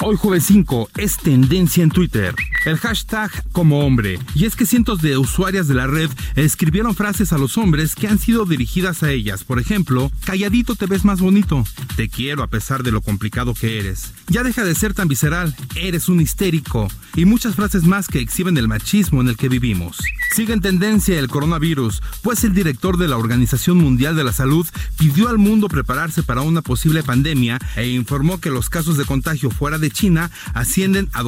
Hoy 0.00 0.16
jueves 0.16 0.44
5 0.44 0.90
es 0.96 1.16
tendencia 1.18 1.82
en 1.84 1.90
Twitter. 1.90 2.34
El 2.64 2.78
hashtag 2.78 3.30
como 3.52 3.80
hombre. 3.80 4.18
Y 4.34 4.44
es 4.44 4.56
que 4.56 4.66
cientos 4.66 5.00
de 5.00 5.16
usuarias 5.16 5.68
de 5.68 5.74
la 5.74 5.86
red 5.86 6.10
escribieron 6.36 6.94
frases 6.94 7.32
a 7.32 7.38
los 7.38 7.56
hombres 7.56 7.94
que 7.94 8.08
han 8.08 8.18
sido 8.18 8.44
dirigidas 8.44 9.02
a 9.02 9.10
ellas. 9.10 9.44
Por 9.44 9.58
ejemplo, 9.58 10.10
calladito 10.24 10.74
te 10.74 10.86
ves 10.86 11.04
más 11.04 11.20
bonito. 11.20 11.64
Te 11.96 12.08
quiero 12.08 12.42
a 12.42 12.48
pesar 12.48 12.82
de 12.82 12.90
lo 12.90 13.00
complicado 13.00 13.54
que 13.54 13.78
eres. 13.78 14.12
Ya 14.28 14.42
deja 14.42 14.64
de 14.64 14.74
ser 14.74 14.94
tan 14.94 15.08
visceral. 15.08 15.56
Eres 15.76 16.08
un 16.08 16.20
histérico. 16.20 16.88
Y 17.14 17.24
muchas 17.24 17.54
frases 17.54 17.84
más 17.84 18.08
que 18.08 18.20
exhiben 18.20 18.58
el 18.58 18.68
machismo 18.68 19.20
en 19.20 19.28
el 19.28 19.36
que 19.36 19.48
vivimos. 19.48 19.98
Sigue 20.34 20.52
en 20.52 20.60
tendencia 20.60 21.18
el 21.18 21.28
coronavirus, 21.28 22.02
pues 22.22 22.44
el 22.44 22.52
director 22.54 22.98
de 22.98 23.08
la 23.08 23.16
Organización 23.16 23.78
Mundial 23.78 24.14
de 24.14 24.24
la 24.24 24.32
Salud 24.32 24.66
pidió 24.98 25.28
al 25.28 25.38
mundo 25.38 25.68
prepararse 25.68 26.22
para 26.22 26.42
una 26.42 26.62
posible 26.62 27.02
pandemia 27.02 27.58
e 27.76 27.88
informó 27.88 28.38
que 28.38 28.50
los 28.50 28.68
casos 28.68 28.98
de 28.98 29.04
contagio 29.04 29.50
fuera 29.50 29.78
de 29.78 29.90
China 29.90 30.30
ascienden 30.54 31.08
a 31.12 31.22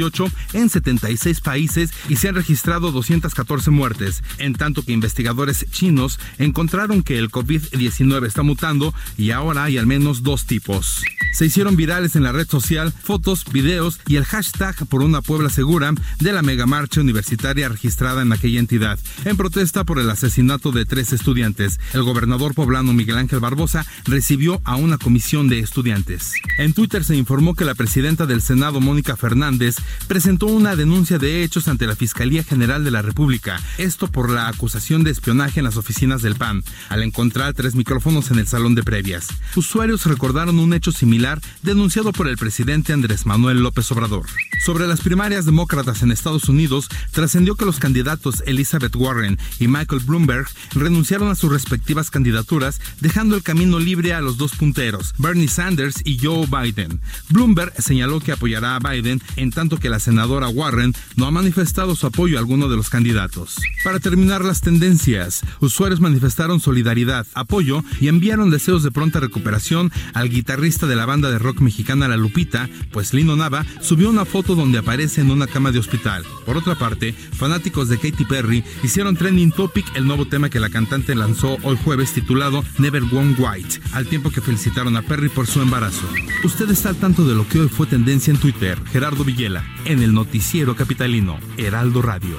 12.668 0.00 0.32
en 0.54 0.68
76 0.68 1.40
países 1.40 1.90
y 2.08 2.16
se 2.16 2.28
han 2.28 2.34
registrado 2.34 2.92
214 2.92 3.70
muertes, 3.70 4.22
en 4.38 4.54
tanto 4.54 4.82
que 4.82 4.92
investigadores 4.92 5.66
chinos 5.70 6.18
encontraron 6.38 7.02
que 7.02 7.18
el 7.18 7.30
COVID-19 7.30 8.26
está 8.26 8.42
mutando 8.42 8.94
y 9.16 9.30
ahora 9.30 9.64
hay 9.64 9.78
al 9.78 9.86
menos 9.86 10.22
dos 10.22 10.46
tipos. 10.46 11.02
Se 11.32 11.46
hicieron 11.46 11.76
virales 11.76 12.16
en 12.16 12.24
la 12.24 12.32
red 12.32 12.48
social 12.48 12.92
fotos, 12.92 13.44
videos 13.52 14.00
y 14.06 14.16
el 14.16 14.24
hashtag 14.24 14.86
por 14.86 15.02
una 15.02 15.22
Puebla 15.22 15.48
segura 15.48 15.92
de 16.18 16.32
la 16.32 16.42
megamarcha 16.42 17.00
universitaria 17.00 17.68
registrada 17.68 18.22
en 18.22 18.32
aquella 18.32 18.58
entidad, 18.58 18.98
en 19.24 19.36
protesta 19.36 19.84
por 19.84 19.98
el 19.98 20.10
asesinato 20.10 20.72
de 20.72 20.84
tres 20.84 21.12
estudiantes. 21.12 21.78
El 21.92 22.02
gobernador 22.02 22.54
poblano 22.54 22.92
Miguel 22.92 23.18
Ángel 23.18 23.40
Barbosa 23.40 23.86
recibió 24.04 24.60
a 24.64 24.76
una 24.76 24.98
comisión 24.98 25.48
de 25.48 25.60
estudiantes. 25.60 26.32
En 26.58 26.72
Twitter 26.72 27.04
se 27.04 27.16
informó 27.16 27.54
que 27.54 27.64
la 27.64 27.74
presidenta 27.74 28.26
del 28.26 28.42
Senado, 28.42 28.80
Mónica 28.80 29.16
Fernández, 29.16 29.76
presentó 30.08 30.46
una 30.46 30.76
denuncia 30.76 31.18
de 31.18 31.42
hechos 31.42 31.68
ante 31.68 31.86
la 31.86 31.96
Fiscalía 31.96 32.44
General 32.44 32.84
de 32.84 32.90
la 32.90 33.02
República, 33.02 33.60
esto 33.78 34.08
por 34.08 34.30
la 34.30 34.48
acusación 34.48 35.04
de 35.04 35.10
espionaje 35.10 35.60
en 35.60 35.64
las 35.64 35.76
oficinas 35.76 36.22
del 36.22 36.36
PAN, 36.36 36.64
al 36.88 37.02
encontrar 37.02 37.54
tres 37.54 37.74
micrófonos 37.74 38.30
en 38.30 38.38
el 38.38 38.46
salón 38.46 38.74
de 38.74 38.82
previas. 38.82 39.28
Usuarios 39.56 40.06
recordaron 40.06 40.58
un 40.58 40.74
hecho 40.74 40.92
similar 40.92 41.40
denunciado 41.62 42.12
por 42.12 42.28
el 42.28 42.36
presidente 42.36 42.92
Andrés 42.92 43.26
Manuel 43.26 43.62
López 43.62 43.90
Obrador. 43.92 44.26
Sobre 44.64 44.86
las 44.86 45.00
primarias 45.00 45.46
demócratas 45.46 46.02
en 46.02 46.12
Estados 46.12 46.48
Unidos, 46.48 46.88
trascendió 47.12 47.54
que 47.54 47.64
los 47.64 47.78
candidatos 47.78 48.42
Elizabeth 48.46 48.94
Warren 48.96 49.38
y 49.58 49.68
Michael 49.68 50.02
Bloomberg 50.04 50.46
renunciaron 50.72 51.30
a 51.30 51.34
sus 51.34 51.50
respectivas 51.50 52.10
candidaturas, 52.10 52.80
dejando 53.00 53.36
el 53.36 53.42
camino 53.42 53.78
libre 53.78 54.12
a 54.12 54.20
los 54.20 54.36
dos 54.36 54.52
punteros, 54.52 55.14
Bernie 55.18 55.48
Sanders 55.48 56.02
y 56.04 56.18
Joe 56.18 56.46
Biden. 56.46 57.00
Bloomberg 57.28 57.72
señaló 57.80 58.20
que 58.20 58.32
apoyará 58.32 58.76
a 58.76 58.78
Biden, 58.78 59.22
en 59.36 59.50
tanto 59.50 59.69
que 59.78 59.90
la 59.90 60.00
senadora 60.00 60.48
Warren 60.48 60.94
no 61.16 61.26
ha 61.26 61.30
manifestado 61.30 61.94
su 61.96 62.06
apoyo 62.06 62.36
a 62.36 62.40
alguno 62.40 62.68
de 62.68 62.76
los 62.76 62.90
candidatos. 62.90 63.56
Para 63.84 64.00
terminar 64.00 64.44
las 64.44 64.60
tendencias, 64.60 65.42
usuarios 65.60 66.00
manifestaron 66.00 66.60
solidaridad, 66.60 67.26
apoyo 67.34 67.84
y 68.00 68.08
enviaron 68.08 68.50
deseos 68.50 68.82
de 68.82 68.90
pronta 68.90 69.20
recuperación 69.20 69.92
al 70.14 70.28
guitarrista 70.28 70.86
de 70.86 70.96
la 70.96 71.06
banda 71.06 71.30
de 71.30 71.38
rock 71.38 71.60
mexicana 71.60 72.08
La 72.08 72.16
Lupita, 72.16 72.68
pues 72.92 73.14
Lino 73.14 73.36
Nava 73.36 73.64
subió 73.80 74.10
una 74.10 74.24
foto 74.24 74.54
donde 74.54 74.78
aparece 74.78 75.20
en 75.20 75.30
una 75.30 75.46
cama 75.46 75.72
de 75.72 75.78
hospital. 75.78 76.24
Por 76.44 76.56
otra 76.56 76.74
parte, 76.74 77.12
fanáticos 77.12 77.88
de 77.88 77.98
Katy 77.98 78.24
Perry 78.24 78.64
hicieron 78.82 79.16
trending 79.16 79.52
topic 79.52 79.86
el 79.94 80.06
nuevo 80.06 80.26
tema 80.26 80.50
que 80.50 80.60
la 80.60 80.70
cantante 80.70 81.14
lanzó 81.14 81.56
hoy 81.62 81.78
jueves 81.82 82.12
titulado 82.12 82.64
Never 82.78 83.04
Gone 83.04 83.34
White, 83.38 83.80
al 83.92 84.06
tiempo 84.06 84.30
que 84.30 84.40
felicitaron 84.40 84.96
a 84.96 85.02
Perry 85.02 85.28
por 85.28 85.46
su 85.46 85.60
embarazo. 85.60 86.08
Usted 86.44 86.70
está 86.70 86.90
al 86.90 86.96
tanto 86.96 87.26
de 87.26 87.34
lo 87.34 87.46
que 87.46 87.60
hoy 87.60 87.68
fue 87.68 87.86
tendencia 87.86 88.32
en 88.32 88.38
Twitter, 88.38 88.78
Gerardo 88.92 89.24
Villela, 89.24 89.59
en 89.84 90.02
el 90.02 90.14
noticiero 90.14 90.74
capitalino, 90.74 91.38
Heraldo 91.56 92.02
Radio. 92.02 92.38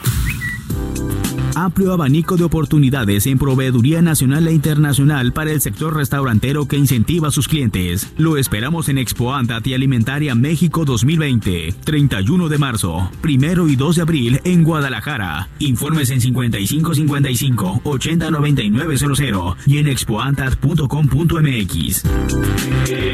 Amplio 1.55 1.93
abanico 1.93 2.35
de 2.37 2.43
oportunidades 2.43 3.25
en 3.27 3.37
proveeduría 3.37 4.01
nacional 4.01 4.47
e 4.47 4.53
internacional 4.53 5.33
para 5.33 5.51
el 5.51 5.61
sector 5.61 5.95
restaurantero 5.95 6.67
que 6.67 6.77
incentiva 6.77 7.29
a 7.29 7.31
sus 7.31 7.47
clientes. 7.47 8.11
Lo 8.17 8.37
esperamos 8.37 8.89
en 8.89 8.97
Expo 8.97 9.33
Antat 9.33 9.65
y 9.67 9.73
Alimentaria 9.73 10.35
México 10.35 10.83
2020, 10.85 11.73
31 11.83 12.49
de 12.49 12.57
marzo, 12.57 13.09
primero 13.21 13.67
y 13.67 13.75
2 13.75 13.97
de 13.97 14.01
abril 14.01 14.39
en 14.43 14.63
Guadalajara. 14.63 15.49
Informes 15.59 16.09
en 16.11 16.21
5555 16.21 17.81
809900 17.83 19.57
y 19.65 19.77
en 19.77 19.87
expoantat.com.mx. 19.87 22.03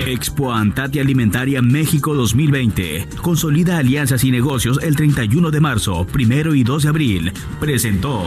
Expo 0.07 0.53
Antat 0.53 0.95
y 0.95 0.99
Alimentaria 0.99 1.61
México 1.61 2.15
2020. 2.15 3.07
Consolida 3.21 3.77
alianzas 3.77 4.23
y 4.23 4.31
negocios 4.31 4.79
el 4.81 4.95
31 4.95 5.51
de 5.51 5.59
marzo, 5.59 6.05
primero 6.05 6.55
y 6.55 6.63
2 6.63 6.83
de 6.83 6.89
abril. 6.89 7.33
Presentó. 7.59 8.26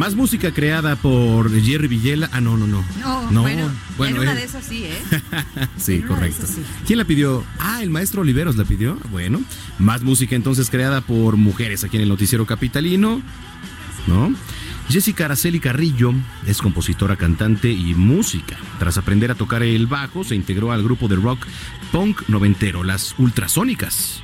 Más 0.00 0.14
música, 0.14 0.50
creada 0.50 0.96
por 0.96 1.50
Jerry 1.60 1.86
Villela. 1.86 2.30
Ah, 2.32 2.40
no, 2.40 2.56
no, 2.56 2.66
no. 2.66 2.82
No, 3.30 3.42
bueno, 3.42 3.70
en 3.98 4.18
una 4.18 4.32
eh. 4.32 4.36
de 4.36 4.44
esas 4.44 4.64
sí, 4.64 4.84
¿eh? 4.84 4.98
sí, 5.76 5.96
En 5.96 6.02
correcto. 6.04 6.46
sí. 6.46 6.62
¿Quién 6.86 6.98
la 6.98 7.04
pidió? 7.04 7.44
Ah, 7.58 7.82
el 7.82 7.90
maestro 7.90 8.22
Oliveros 8.22 8.56
la 8.56 8.64
pidió. 8.64 8.96
Bueno, 9.10 9.42
más 9.78 10.00
música 10.00 10.34
entonces 10.34 10.70
creada 10.70 11.02
por 11.02 11.36
mujeres 11.36 11.84
aquí 11.84 11.98
en 11.98 12.04
el 12.04 12.08
noticiero 12.08 12.46
capitalino, 12.46 13.20
¿no? 14.06 14.34
Jessica 14.88 15.26
Araceli 15.26 15.60
Carrillo 15.60 16.14
es 16.46 16.62
compositora, 16.62 17.16
cantante 17.16 17.70
y 17.70 17.92
música. 17.92 18.56
Tras 18.78 18.96
aprender 18.96 19.30
a 19.30 19.34
tocar 19.34 19.62
el 19.62 19.86
bajo, 19.86 20.24
se 20.24 20.34
integró 20.34 20.72
al 20.72 20.82
grupo 20.82 21.08
de 21.08 21.16
rock 21.16 21.46
punk 21.92 22.26
noventero, 22.26 22.84
las 22.84 23.14
Ultrasónicas. 23.18 24.22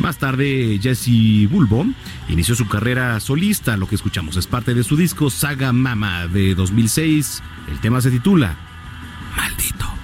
Más 0.00 0.18
tarde, 0.18 0.78
Jessie 0.80 1.46
Bulbo 1.48 1.84
inició 2.28 2.54
su 2.54 2.68
carrera 2.68 3.18
solista. 3.20 3.76
Lo 3.76 3.88
que 3.88 3.96
escuchamos 3.96 4.36
es 4.36 4.46
parte 4.46 4.74
de 4.74 4.84
su 4.84 4.96
disco 4.96 5.28
Saga 5.28 5.72
Mama 5.72 6.28
de 6.28 6.54
2006. 6.54 7.42
El 7.68 7.80
tema 7.80 8.00
se 8.00 8.10
titula 8.10 8.56
Maldito. 9.36 9.97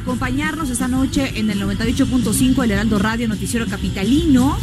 Acompañarnos 0.00 0.70
esta 0.70 0.88
noche 0.88 1.32
en 1.38 1.50
el 1.50 1.60
98.5 1.62 2.64
El 2.64 2.70
Heraldo 2.72 2.98
Radio 2.98 3.28
Noticiero 3.28 3.66
Capitalino. 3.66 4.58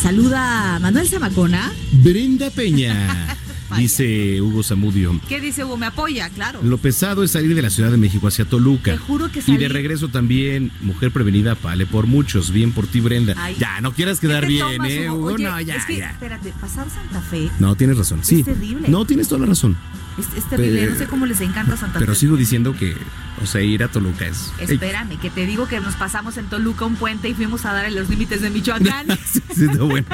Saluda 0.00 0.78
Manuel 0.80 1.08
Zamacona. 1.08 1.72
Brenda 1.92 2.50
Peña, 2.50 3.36
dice 3.76 4.40
Hugo 4.42 4.62
Zamudio. 4.62 5.18
¿Qué 5.28 5.40
dice 5.40 5.64
Hugo? 5.64 5.76
Me 5.76 5.86
apoya, 5.86 6.28
claro. 6.30 6.60
Lo 6.62 6.78
pesado 6.78 7.22
es 7.24 7.30
salir 7.30 7.54
de 7.54 7.62
la 7.62 7.70
Ciudad 7.70 7.90
de 7.90 7.96
México 7.96 8.26
hacia 8.28 8.44
Toluca. 8.44 8.92
Te 8.92 8.98
juro 8.98 9.30
que 9.30 9.38
Y 9.38 9.42
salí- 9.42 9.58
de 9.58 9.68
regreso 9.68 10.08
también, 10.08 10.70
mujer 10.82 11.10
prevenida, 11.12 11.56
vale 11.62 11.86
por 11.86 12.06
muchos. 12.06 12.50
Bien 12.50 12.72
por 12.72 12.86
ti, 12.86 13.00
Brenda. 13.00 13.34
Ay. 13.38 13.56
ya, 13.58 13.80
no 13.80 13.92
quieras 13.92 14.20
quedar 14.20 14.40
¿Qué 14.42 14.46
te 14.48 14.52
bien, 14.54 14.72
tomas, 14.76 14.90
¿eh, 14.90 15.10
Hugo? 15.10 15.32
Oye, 15.34 15.44
no, 15.44 15.60
ya, 15.60 15.76
es 15.76 15.84
que, 15.86 15.96
ya. 15.98 16.10
espérate, 16.10 16.52
pasar 16.60 16.86
Santa 16.90 17.20
Fe 17.22 17.48
No, 17.58 17.74
tienes 17.76 17.96
razón. 17.96 18.20
Sí. 18.22 18.42
terrible. 18.42 18.88
No, 18.88 19.04
tienes 19.06 19.28
toda 19.28 19.40
la 19.42 19.46
razón. 19.46 19.76
Es, 20.18 20.26
es 20.36 20.48
terrible. 20.48 20.86
No 20.86 20.96
sé 20.96 21.06
cómo 21.06 21.26
les 21.26 21.40
encanta 21.40 21.76
Santa 21.76 21.98
Pero 21.98 22.14
Fe. 22.14 22.20
sigo 22.20 22.36
diciendo 22.36 22.74
que, 22.76 22.96
o 23.42 23.46
sea, 23.46 23.60
ir 23.62 23.82
a 23.82 23.88
Toluca 23.88 24.26
es. 24.26 24.52
Espérame, 24.58 25.18
que 25.18 25.30
te 25.30 25.46
digo 25.46 25.66
que 25.68 25.80
nos 25.80 25.94
pasamos 25.94 26.36
en 26.36 26.46
Toluca 26.46 26.84
un 26.84 26.96
puente 26.96 27.28
y 27.28 27.34
fuimos 27.34 27.64
a 27.64 27.72
dar 27.72 27.86
en 27.86 27.94
los 27.94 28.08
límites 28.08 28.40
de 28.42 28.50
Michoacán. 28.50 29.06
Sí, 29.24 29.40
sí, 29.54 29.66
no, 29.76 29.86
bueno. 29.86 30.06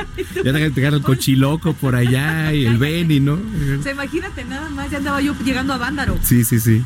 Ya 0.45 0.53
te 0.53 0.71
pegar 0.71 0.95
el 0.95 1.03
cochiloco 1.03 1.75
por 1.75 1.95
allá 1.95 2.53
y 2.53 2.65
el 2.67 2.79
Beni, 2.79 3.21
¿no? 3.21 3.35
o 3.35 3.83
sea, 3.83 3.93
imagínate 3.93 4.45
nada 4.45 4.69
más, 4.71 4.91
ya 4.91 4.99
andaba 4.99 5.21
yo 5.21 5.35
llegando 5.45 5.73
a 5.75 5.79
Bándaro. 5.79 6.19
Sí, 6.23 6.45
sí, 6.45 6.59
sí. 6.61 6.85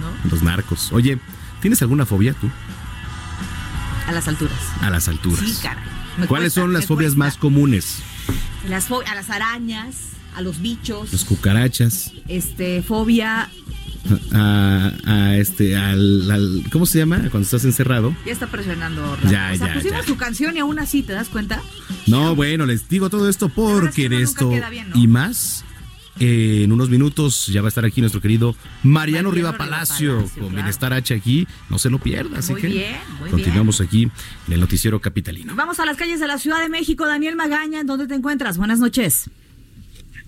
¿No? 0.00 0.30
Los 0.30 0.42
narcos. 0.42 0.90
Oye, 0.92 1.18
¿tienes 1.60 1.80
alguna 1.82 2.06
fobia 2.06 2.34
tú? 2.34 2.50
A 4.06 4.12
las 4.12 4.26
alturas. 4.26 4.58
A 4.80 4.90
las 4.90 5.08
alturas. 5.08 5.40
Sí, 5.40 5.58
caray. 5.62 5.84
Me 6.16 6.26
¿Cuáles 6.26 6.54
cuesta, 6.54 6.60
son 6.62 6.72
las 6.72 6.86
fobias 6.86 7.10
cuesta. 7.12 7.18
más 7.18 7.36
comunes? 7.36 7.98
Las 8.68 8.90
a 8.90 9.14
las 9.14 9.30
arañas, 9.30 9.94
a 10.34 10.42
los 10.42 10.60
bichos, 10.60 11.12
Las 11.12 11.24
cucarachas, 11.24 12.12
este, 12.28 12.82
fobia. 12.82 13.48
a, 14.32 14.92
a 15.04 15.36
este, 15.36 15.76
al, 15.76 16.30
al- 16.30 16.62
¿cómo 16.72 16.86
se 16.86 16.98
llama? 16.98 17.16
Cuando 17.30 17.40
estás 17.40 17.64
encerrado. 17.64 18.14
Ya 18.24 18.32
está 18.32 18.46
presionando. 18.46 19.16
Rafa. 19.16 19.30
Ya, 19.30 19.50
o 19.52 19.56
sea, 19.58 19.66
ya, 19.68 19.74
pusimos 19.74 20.00
ya. 20.00 20.06
su 20.06 20.16
canción 20.16 20.56
y 20.56 20.60
aún 20.60 20.78
así, 20.78 21.02
¿te 21.02 21.12
das 21.12 21.28
cuenta? 21.28 21.60
No, 22.06 22.34
bueno, 22.34 22.64
les 22.66 22.88
digo 22.88 23.10
todo 23.10 23.28
esto 23.28 23.48
porque 23.48 24.08
de 24.08 24.22
esto 24.22 24.50
queda 24.50 24.70
bien, 24.70 24.90
¿no? 24.90 24.96
y 24.98 25.06
más. 25.08 25.64
eh, 26.20 26.62
en 26.64 26.72
unos 26.72 26.88
minutos 26.90 27.46
ya 27.48 27.60
va 27.60 27.68
a 27.68 27.70
estar 27.70 27.84
aquí 27.84 28.00
nuestro 28.00 28.20
querido 28.20 28.56
Mariano, 28.82 28.92
Mariano 28.92 29.30
Riva 29.30 29.50
Riva 29.52 29.58
Palacio 29.58 30.16
Palacio, 30.16 30.32
con 30.34 30.48
claro. 30.48 30.54
Bienestar 30.56 30.92
H 30.92 31.14
aquí. 31.14 31.46
No 31.68 31.78
se 31.78 31.90
lo 31.90 31.98
pierda. 31.98 32.38
Así 32.38 32.52
Muy 32.52 32.60
que 32.62 32.66
bien, 32.68 32.96
muy 33.20 33.30
continuamos 33.30 33.80
aquí 33.80 34.04
en 34.46 34.52
el 34.52 34.60
Noticiero 34.60 35.00
Capitalino. 35.00 35.54
Vamos 35.54 35.78
a 35.80 35.84
las 35.84 35.96
calles 35.96 36.18
de 36.20 36.26
la 36.28 36.38
Ciudad 36.38 36.60
de 36.62 36.68
México. 36.70 37.06
Daniel 37.06 37.36
Magaña, 37.36 37.80
¿en 37.80 37.86
dónde 37.86 38.06
te 38.06 38.14
encuentras? 38.14 38.56
Buenas 38.58 38.78
noches. 38.80 39.28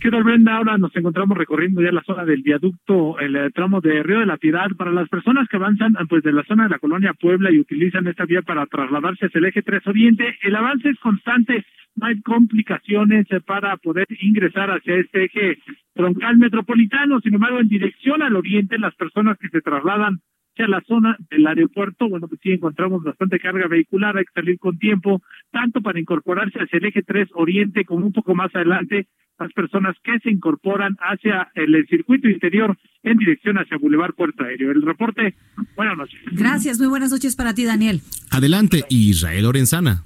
¿Qué 0.00 0.10
tal, 0.10 0.24
Brenda? 0.24 0.56
Ahora 0.56 0.78
nos 0.78 0.96
encontramos 0.96 1.36
recorriendo 1.36 1.82
ya 1.82 1.92
la 1.92 2.02
zona 2.02 2.24
del 2.24 2.40
viaducto, 2.40 3.18
el 3.18 3.36
eh, 3.36 3.50
tramo 3.50 3.82
de 3.82 4.02
Río 4.02 4.20
de 4.20 4.24
la 4.24 4.38
Piedad. 4.38 4.68
Para 4.78 4.92
las 4.92 5.10
personas 5.10 5.46
que 5.46 5.58
avanzan 5.58 5.92
eh, 5.92 6.06
pues 6.08 6.22
de 6.22 6.32
la 6.32 6.42
zona 6.44 6.62
de 6.62 6.70
la 6.70 6.78
colonia 6.78 7.12
Puebla 7.12 7.52
y 7.52 7.58
utilizan 7.58 8.06
esta 8.06 8.24
vía 8.24 8.40
para 8.40 8.64
trasladarse 8.64 9.26
hacia 9.26 9.38
el 9.38 9.44
eje 9.44 9.60
3 9.60 9.86
Oriente, 9.86 10.38
el 10.40 10.56
avance 10.56 10.88
es 10.88 10.98
constante. 11.00 11.66
No 11.96 12.06
hay 12.06 12.18
complicaciones 12.22 13.26
eh, 13.30 13.42
para 13.42 13.76
poder 13.76 14.06
ingresar 14.22 14.70
hacia 14.70 14.96
este 14.96 15.24
eje 15.24 15.58
troncal 15.92 16.38
metropolitano. 16.38 17.20
Sin 17.20 17.34
embargo, 17.34 17.60
en 17.60 17.68
dirección 17.68 18.22
al 18.22 18.36
oriente, 18.36 18.78
las 18.78 18.94
personas 18.94 19.36
que 19.36 19.50
se 19.50 19.60
trasladan 19.60 20.20
hacia 20.54 20.66
la 20.66 20.80
zona 20.80 21.18
del 21.30 21.46
aeropuerto, 21.46 22.08
bueno, 22.08 22.26
pues 22.26 22.40
sí 22.42 22.52
encontramos 22.52 23.04
bastante 23.04 23.38
carga 23.38 23.68
vehicular, 23.68 24.16
hay 24.16 24.24
que 24.24 24.32
salir 24.32 24.58
con 24.58 24.78
tiempo, 24.78 25.20
tanto 25.50 25.82
para 25.82 26.00
incorporarse 26.00 26.58
hacia 26.58 26.78
el 26.78 26.86
eje 26.86 27.02
3 27.02 27.28
Oriente 27.34 27.84
como 27.84 28.06
un 28.06 28.12
poco 28.14 28.34
más 28.34 28.54
adelante, 28.56 29.06
las 29.40 29.52
personas 29.52 29.96
que 30.04 30.18
se 30.20 30.30
incorporan 30.30 30.96
hacia 31.00 31.50
el, 31.54 31.74
el 31.74 31.86
circuito 31.88 32.28
interior 32.28 32.76
en 33.02 33.16
dirección 33.16 33.56
hacia 33.56 33.78
Boulevard 33.78 34.14
Puerto 34.14 34.44
Aéreo. 34.44 34.70
El 34.70 34.82
reporte, 34.82 35.34
buenas 35.76 35.96
noches. 35.96 36.20
Gracias, 36.32 36.78
muy 36.78 36.88
buenas 36.88 37.10
noches 37.10 37.36
para 37.36 37.54
ti, 37.54 37.64
Daniel. 37.64 38.00
Adelante, 38.30 38.84
Israel 38.88 39.44
Lorenzana. 39.44 40.04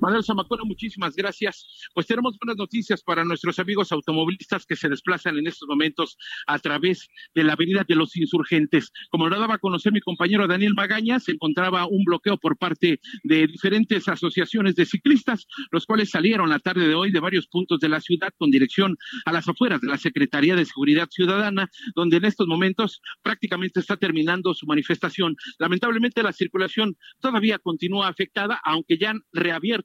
Manuel 0.00 0.24
Zamacona, 0.24 0.64
muchísimas 0.64 1.14
gracias. 1.16 1.66
Pues 1.94 2.06
tenemos 2.06 2.36
buenas 2.38 2.56
noticias 2.56 3.02
para 3.02 3.24
nuestros 3.24 3.58
amigos 3.58 3.92
automovilistas 3.92 4.64
que 4.66 4.76
se 4.76 4.88
desplazan 4.88 5.36
en 5.38 5.46
estos 5.46 5.68
momentos 5.68 6.16
a 6.46 6.58
través 6.58 7.08
de 7.34 7.44
la 7.44 7.54
Avenida 7.54 7.84
de 7.86 7.94
los 7.94 8.16
Insurgentes. 8.16 8.92
Como 9.10 9.28
lo 9.28 9.38
daba 9.38 9.54
a 9.54 9.58
conocer 9.58 9.92
mi 9.92 10.00
compañero 10.00 10.46
Daniel 10.46 10.74
Magaña, 10.74 11.20
se 11.20 11.32
encontraba 11.32 11.86
un 11.86 12.04
bloqueo 12.04 12.36
por 12.36 12.56
parte 12.56 13.00
de 13.24 13.46
diferentes 13.46 14.08
asociaciones 14.08 14.74
de 14.74 14.86
ciclistas, 14.86 15.46
los 15.70 15.86
cuales 15.86 16.10
salieron 16.10 16.48
la 16.48 16.58
tarde 16.58 16.86
de 16.86 16.94
hoy 16.94 17.10
de 17.10 17.20
varios 17.20 17.46
puntos 17.46 17.80
de 17.80 17.88
la 17.88 18.00
ciudad 18.00 18.30
con 18.38 18.50
dirección 18.50 18.96
a 19.24 19.32
las 19.32 19.48
afueras 19.48 19.80
de 19.80 19.88
la 19.88 19.98
Secretaría 19.98 20.56
de 20.56 20.64
Seguridad 20.64 21.08
Ciudadana, 21.10 21.68
donde 21.94 22.18
en 22.18 22.24
estos 22.24 22.46
momentos 22.46 23.00
prácticamente 23.22 23.80
está 23.80 23.96
terminando 23.96 24.54
su 24.54 24.66
manifestación. 24.66 25.36
Lamentablemente 25.58 26.22
la 26.22 26.32
circulación 26.32 26.96
todavía 27.20 27.58
continúa 27.58 28.08
afectada, 28.08 28.60
aunque 28.64 28.98
ya 28.98 29.10
han 29.10 29.22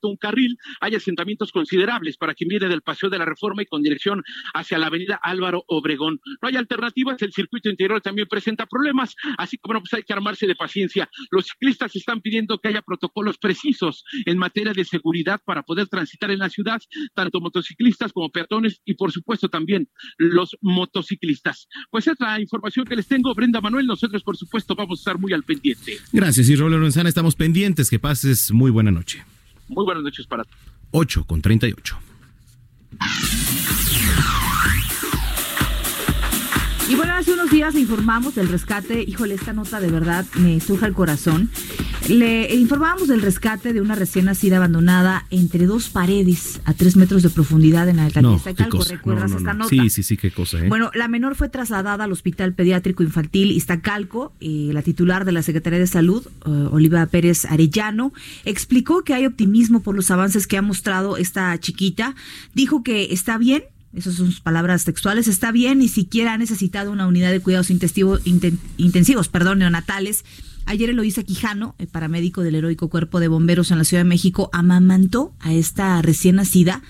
un 0.04 0.18
carril, 0.18 0.58
hay 0.82 0.96
asentamientos 0.96 1.52
considerables 1.52 2.18
para 2.18 2.34
quien 2.34 2.50
viene 2.50 2.68
del 2.68 2.82
Paseo 2.82 3.10
de 3.10 3.18
la 3.18 3.26
Reforma 3.26 3.62
y 3.62 3.66
con 3.66 3.82
dirección 3.82 4.24
hacia 4.54 4.78
la 4.78 4.88
avenida 4.88 5.20
Álvaro 5.22 5.64
Obregón. 5.68 6.20
No 6.42 6.48
hay 6.48 6.56
alternativas, 6.56 7.22
el 7.22 7.34
circuito 7.34 7.70
interior 7.70 8.02
también 8.02 8.28
presenta 8.28 8.66
problemas, 8.66 9.16
así 9.38 9.58
que 9.58 9.64
bueno, 9.66 9.82
pues 9.82 9.94
hay 9.94 10.04
que 10.04 10.14
armarse 10.14 10.48
de 10.48 10.56
paciencia. 10.56 11.10
Los 11.32 11.46
ciclistas 11.46 11.96
están 11.96 12.22
pidiendo 12.22 12.60
que 12.60 12.70
haya 12.70 12.82
protocolos 12.82 13.38
precisos 13.38 14.04
en 14.26 14.38
materia 14.38 14.74
de 14.74 14.86
seguridad 14.86 15.40
para 15.46 15.64
poder 15.64 15.88
transitar 15.88 16.32
en 16.32 16.40
la 16.40 16.50
ciudad, 16.50 16.82
tanto 17.14 17.40
motociclistas 17.40 18.14
como 18.14 18.30
peatones 18.30 18.82
y 18.86 18.96
por 18.96 19.12
supuesto 19.12 19.50
también 19.50 19.90
los 20.18 20.58
motociclistas. 20.62 21.68
Pues 21.90 22.08
es 22.08 22.16
la 22.20 22.40
información 22.40 22.86
que 22.86 22.96
les 22.96 23.08
tengo, 23.08 23.34
Brenda 23.34 23.62
Manuel, 23.62 23.86
nosotros 23.86 24.24
por 24.24 24.38
supuesto 24.38 24.76
vamos 24.76 25.00
a 25.00 25.02
estar 25.02 25.20
muy 25.20 25.34
al 25.34 25.44
pendiente. 25.44 25.98
Gracias, 26.12 26.50
y 26.50 26.56
Robles 26.56 26.80
Lorenzana, 26.80 27.10
estamos 27.10 27.36
pendientes. 27.36 27.90
Que 27.90 28.00
pases 28.00 28.52
muy 28.52 28.72
buena 28.72 28.92
noche. 28.92 29.24
Muy 29.74 29.86
buenas 29.86 30.04
noches 30.04 30.28
para 30.28 30.44
todos. 30.44 30.60
8 30.92 31.26
con 31.26 31.42
38. 31.42 31.98
Y 36.94 36.96
bueno, 36.96 37.14
hace 37.14 37.34
unos 37.34 37.50
días 37.50 37.74
le 37.74 37.80
informamos 37.80 38.36
del 38.36 38.50
rescate, 38.50 39.02
híjole, 39.02 39.34
esta 39.34 39.52
nota 39.52 39.80
de 39.80 39.90
verdad 39.90 40.28
me 40.36 40.60
suja 40.60 40.86
el 40.86 40.94
corazón. 40.94 41.50
Le 42.08 42.54
informábamos 42.54 43.08
del 43.08 43.24
rescate 43.24 43.74
de 43.74 43.82
una 43.82 43.96
recién 43.96 44.26
nacida 44.26 44.58
abandonada 44.58 45.26
entre 45.32 45.66
dos 45.66 45.90
paredes 45.90 46.62
a 46.66 46.74
tres 46.76 46.96
metros 46.96 47.24
de 47.24 47.32
profundidad 47.32 47.90
en 47.90 47.96
la 47.96 48.06
alcaldía 48.06 48.32
No, 48.34 48.56
qué 48.56 48.70
cosa. 48.70 48.94
¿Recuerdas 48.94 49.32
No, 49.32 49.36
no, 49.36 49.38
esta 49.40 49.54
no. 49.54 49.60
nota? 49.64 49.70
Sí, 49.70 49.90
sí, 49.90 50.04
sí, 50.04 50.18
qué 50.18 50.30
cosa, 50.30 50.64
¿eh? 50.64 50.70
Bueno, 50.70 50.92
la 50.94 51.08
menor 51.08 51.34
fue 51.34 51.50
trasladada 51.50 52.04
al 52.04 52.12
Hospital 52.12 52.54
Pediátrico 52.54 53.02
Infantil 53.02 53.52
Iztacalco. 53.54 54.32
Eh, 54.40 54.70
la 54.72 54.84
titular 54.84 55.26
de 55.26 55.32
la 55.32 55.42
Secretaría 55.42 55.80
de 55.80 55.88
Salud, 55.88 56.28
eh, 56.46 56.50
Oliva 56.70 57.04
Pérez 57.08 57.46
Arellano, 57.46 58.14
explicó 58.46 59.04
que 59.04 59.16
hay 59.16 59.26
optimismo 59.26 59.82
por 59.82 59.96
los 59.96 60.12
avances 60.12 60.46
que 60.46 60.58
ha 60.58 60.62
mostrado 60.62 61.18
esta 61.18 61.58
chiquita. 61.60 62.14
Dijo 62.54 62.84
que 62.84 63.06
está 63.12 63.40
bien. 63.40 63.64
Esas 63.94 64.16
son 64.16 64.28
sus 64.28 64.42
palabras 64.42 64.86
textuales. 64.86 65.28
Está 65.28 65.52
bien, 65.52 65.80
ni 65.80 65.88
siquiera 65.88 66.34
ha 66.34 66.38
necesitado 66.38 66.92
una 66.92 67.08
unidad 67.08 67.32
de 67.32 67.40
cuidados 67.40 67.70
intensivos, 67.70 69.28
perdón, 69.30 69.60
neonatales. 69.60 70.26
Ayer 70.66 70.90
Eloísa 70.90 71.24
Quijano, 71.24 71.76
el 71.78 71.88
paramédico 71.88 72.42
del 72.42 72.56
heroico 72.56 72.90
cuerpo 72.90 73.20
de 73.20 73.28
bomberos 73.28 73.70
en 73.70 73.78
la 73.78 73.84
Ciudad 73.84 74.04
de 74.04 74.10
México, 74.10 74.50
amamantó 74.54 75.36
a 75.40 75.54
esta 75.54 76.02
recién 76.02 76.38
nacida 76.38 76.82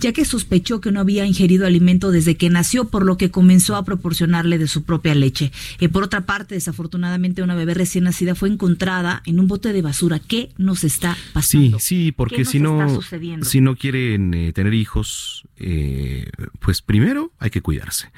ya 0.00 0.12
que 0.12 0.24
sospechó 0.24 0.80
que 0.80 0.90
no 0.92 1.00
había 1.00 1.26
ingerido 1.26 1.66
alimento 1.66 2.10
desde 2.10 2.36
que 2.36 2.50
nació, 2.50 2.86
por 2.86 3.04
lo 3.04 3.16
que 3.16 3.30
comenzó 3.30 3.76
a 3.76 3.84
proporcionarle 3.84 4.58
de 4.58 4.68
su 4.68 4.82
propia 4.84 5.14
leche. 5.14 5.52
Eh, 5.80 5.88
por 5.88 6.02
otra 6.02 6.22
parte, 6.26 6.54
desafortunadamente, 6.54 7.42
una 7.42 7.54
bebé 7.54 7.74
recién 7.74 8.04
nacida 8.04 8.34
fue 8.34 8.48
encontrada 8.48 9.22
en 9.26 9.40
un 9.40 9.48
bote 9.48 9.72
de 9.72 9.82
basura. 9.82 10.18
¿Qué 10.18 10.50
nos 10.58 10.84
está 10.84 11.14
Sí, 11.14 11.20
pasando? 11.32 11.78
sí, 11.78 12.04
¿Qué 12.06 12.12
porque 12.12 12.44
si 12.44 12.60
no, 12.60 13.00
si 13.42 13.60
no 13.60 13.76
quieren 13.76 14.34
eh, 14.34 14.52
tener 14.52 14.74
hijos, 14.74 15.46
eh, 15.56 16.30
pues 16.60 16.82
primero 16.82 17.32
hay 17.38 17.50
que 17.50 17.62
cuidarse. 17.62 18.10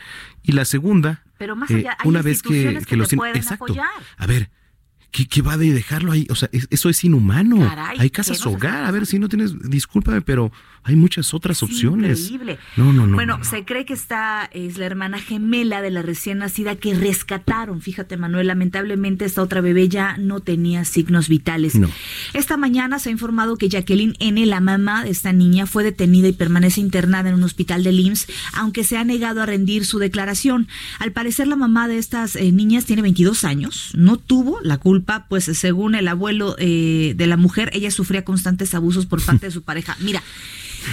Y 0.42 0.52
la 0.52 0.64
segunda, 0.64 1.24
Pero 1.38 1.56
más 1.56 1.70
eh, 1.70 1.76
allá, 1.76 1.96
hay 1.98 2.08
una 2.08 2.22
vez 2.22 2.42
que, 2.42 2.80
que 2.86 2.96
los 2.96 3.08
pueden 3.14 3.36
exacto. 3.36 3.64
apoyar. 3.64 3.86
A 4.16 4.26
ver, 4.26 4.50
¿qué, 5.16 5.26
qué 5.26 5.40
va 5.40 5.56
de 5.56 5.72
dejarlo 5.72 6.12
ahí? 6.12 6.26
O 6.28 6.34
sea, 6.34 6.50
es- 6.52 6.68
eso 6.70 6.90
es 6.90 7.02
inhumano. 7.04 7.56
Caray, 7.58 7.96
hay 7.98 8.10
¿qué 8.10 8.16
casas 8.16 8.44
hogar. 8.44 8.84
A 8.84 8.90
ver, 8.90 9.06
si 9.06 9.18
no 9.18 9.28
tienes, 9.30 9.54
discúlpame, 9.70 10.20
pero 10.20 10.52
hay 10.82 10.94
muchas 10.94 11.32
otras 11.34 11.62
opciones. 11.62 12.20
Increíble. 12.30 12.58
No, 12.76 12.92
no, 12.92 13.06
no. 13.06 13.14
Bueno, 13.14 13.38
no, 13.38 13.44
no. 13.44 13.44
se 13.50 13.64
cree 13.64 13.84
que 13.86 13.94
esta 13.94 14.48
es 14.52 14.76
la 14.78 14.84
hermana 14.86 15.18
gemela 15.18 15.80
de 15.82 15.90
la 15.90 16.02
recién 16.02 16.38
nacida 16.38 16.76
que 16.76 16.94
rescataron. 16.94 17.80
Fíjate, 17.80 18.16
Manuel, 18.16 18.46
lamentablemente 18.48 19.24
esta 19.24 19.42
otra 19.42 19.60
bebé 19.60 19.88
ya 19.88 20.16
no 20.18 20.40
tenía 20.40 20.84
signos 20.84 21.28
vitales. 21.28 21.74
No. 21.74 21.88
Esta 22.34 22.56
mañana 22.56 22.98
se 22.98 23.08
ha 23.08 23.12
informado 23.12 23.56
que 23.56 23.68
Jacqueline 23.68 24.14
N., 24.20 24.44
la 24.46 24.60
mamá 24.60 25.02
de 25.02 25.10
esta 25.10 25.32
niña, 25.32 25.66
fue 25.66 25.82
detenida 25.82 26.28
y 26.28 26.32
permanece 26.32 26.80
internada 26.80 27.30
en 27.30 27.36
un 27.36 27.42
hospital 27.44 27.82
del 27.82 27.98
IMSS, 27.98 28.26
aunque 28.52 28.84
se 28.84 28.96
ha 28.98 29.04
negado 29.04 29.42
a 29.42 29.46
rendir 29.46 29.86
su 29.86 29.98
declaración. 29.98 30.68
Al 30.98 31.12
parecer, 31.12 31.48
la 31.48 31.56
mamá 31.56 31.88
de 31.88 31.98
estas 31.98 32.36
eh, 32.36 32.52
niñas 32.52 32.84
tiene 32.84 33.02
22 33.02 33.44
años, 33.44 33.92
no 33.96 34.18
tuvo 34.18 34.58
la 34.62 34.78
culpa, 34.78 35.05
pues 35.28 35.44
según 35.44 35.94
el 35.94 36.08
abuelo 36.08 36.56
eh, 36.58 37.14
de 37.16 37.26
la 37.26 37.36
mujer, 37.36 37.70
ella 37.72 37.90
sufría 37.90 38.24
constantes 38.24 38.74
abusos 38.74 39.06
por 39.06 39.22
parte 39.24 39.46
de 39.46 39.52
su 39.52 39.62
pareja. 39.64 39.96
Mira, 40.00 40.22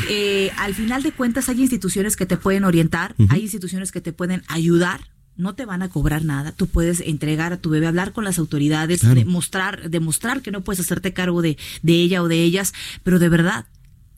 eh, 0.09 0.51
al 0.57 0.73
final 0.73 1.03
de 1.03 1.11
cuentas 1.11 1.49
hay 1.49 1.61
instituciones 1.61 2.15
que 2.15 2.25
te 2.25 2.37
pueden 2.37 2.63
orientar, 2.63 3.15
hay 3.29 3.41
instituciones 3.41 3.91
que 3.91 4.01
te 4.01 4.13
pueden 4.13 4.43
ayudar. 4.47 5.01
No 5.35 5.55
te 5.55 5.65
van 5.65 5.81
a 5.81 5.89
cobrar 5.89 6.23
nada. 6.23 6.51
Tú 6.51 6.67
puedes 6.67 6.99
entregar 6.99 7.53
a 7.53 7.57
tu 7.57 7.71
bebé, 7.71 7.87
hablar 7.87 8.13
con 8.13 8.23
las 8.23 8.37
autoridades, 8.37 8.99
Claro. 8.99 9.15
demostrar, 9.15 9.89
demostrar 9.89 10.43
que 10.43 10.51
no 10.51 10.61
puedes 10.61 10.79
hacerte 10.79 11.11
cargo 11.11 11.41
de, 11.41 11.57
de 11.81 11.93
ella 11.93 12.21
o 12.21 12.27
de 12.27 12.43
ellas, 12.43 12.71
pero 13.03 13.17
de 13.17 13.29
verdad, 13.29 13.65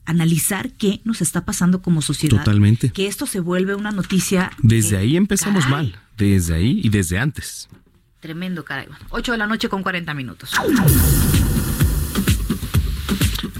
analizar 0.04 0.72
qué 0.72 1.00
nos 1.04 1.22
está 1.22 1.44
pasando 1.46 1.80
como 1.80 2.02
sociedad. 2.02 2.38
Totalmente. 2.38 2.90
Que 2.90 3.06
esto 3.06 3.26
se 3.26 3.40
vuelve 3.40 3.74
una 3.74 3.92
noticia. 3.92 4.50
Desde 4.62 4.98
ahí 4.98 5.16
empezamos 5.16 5.64
caray, 5.64 5.86
mal. 5.92 6.00
Desde 6.18 6.54
ahí 6.54 6.80
y 6.84 6.90
desde 6.90 7.18
antes. 7.18 7.68
Tremendo, 8.26 8.64
caray. 8.64 8.86
Bueno, 8.88 9.06
8 9.10 9.32
de 9.32 9.38
la 9.38 9.46
noche 9.46 9.68
con 9.68 9.84
40 9.84 10.12
minutos. 10.12 10.50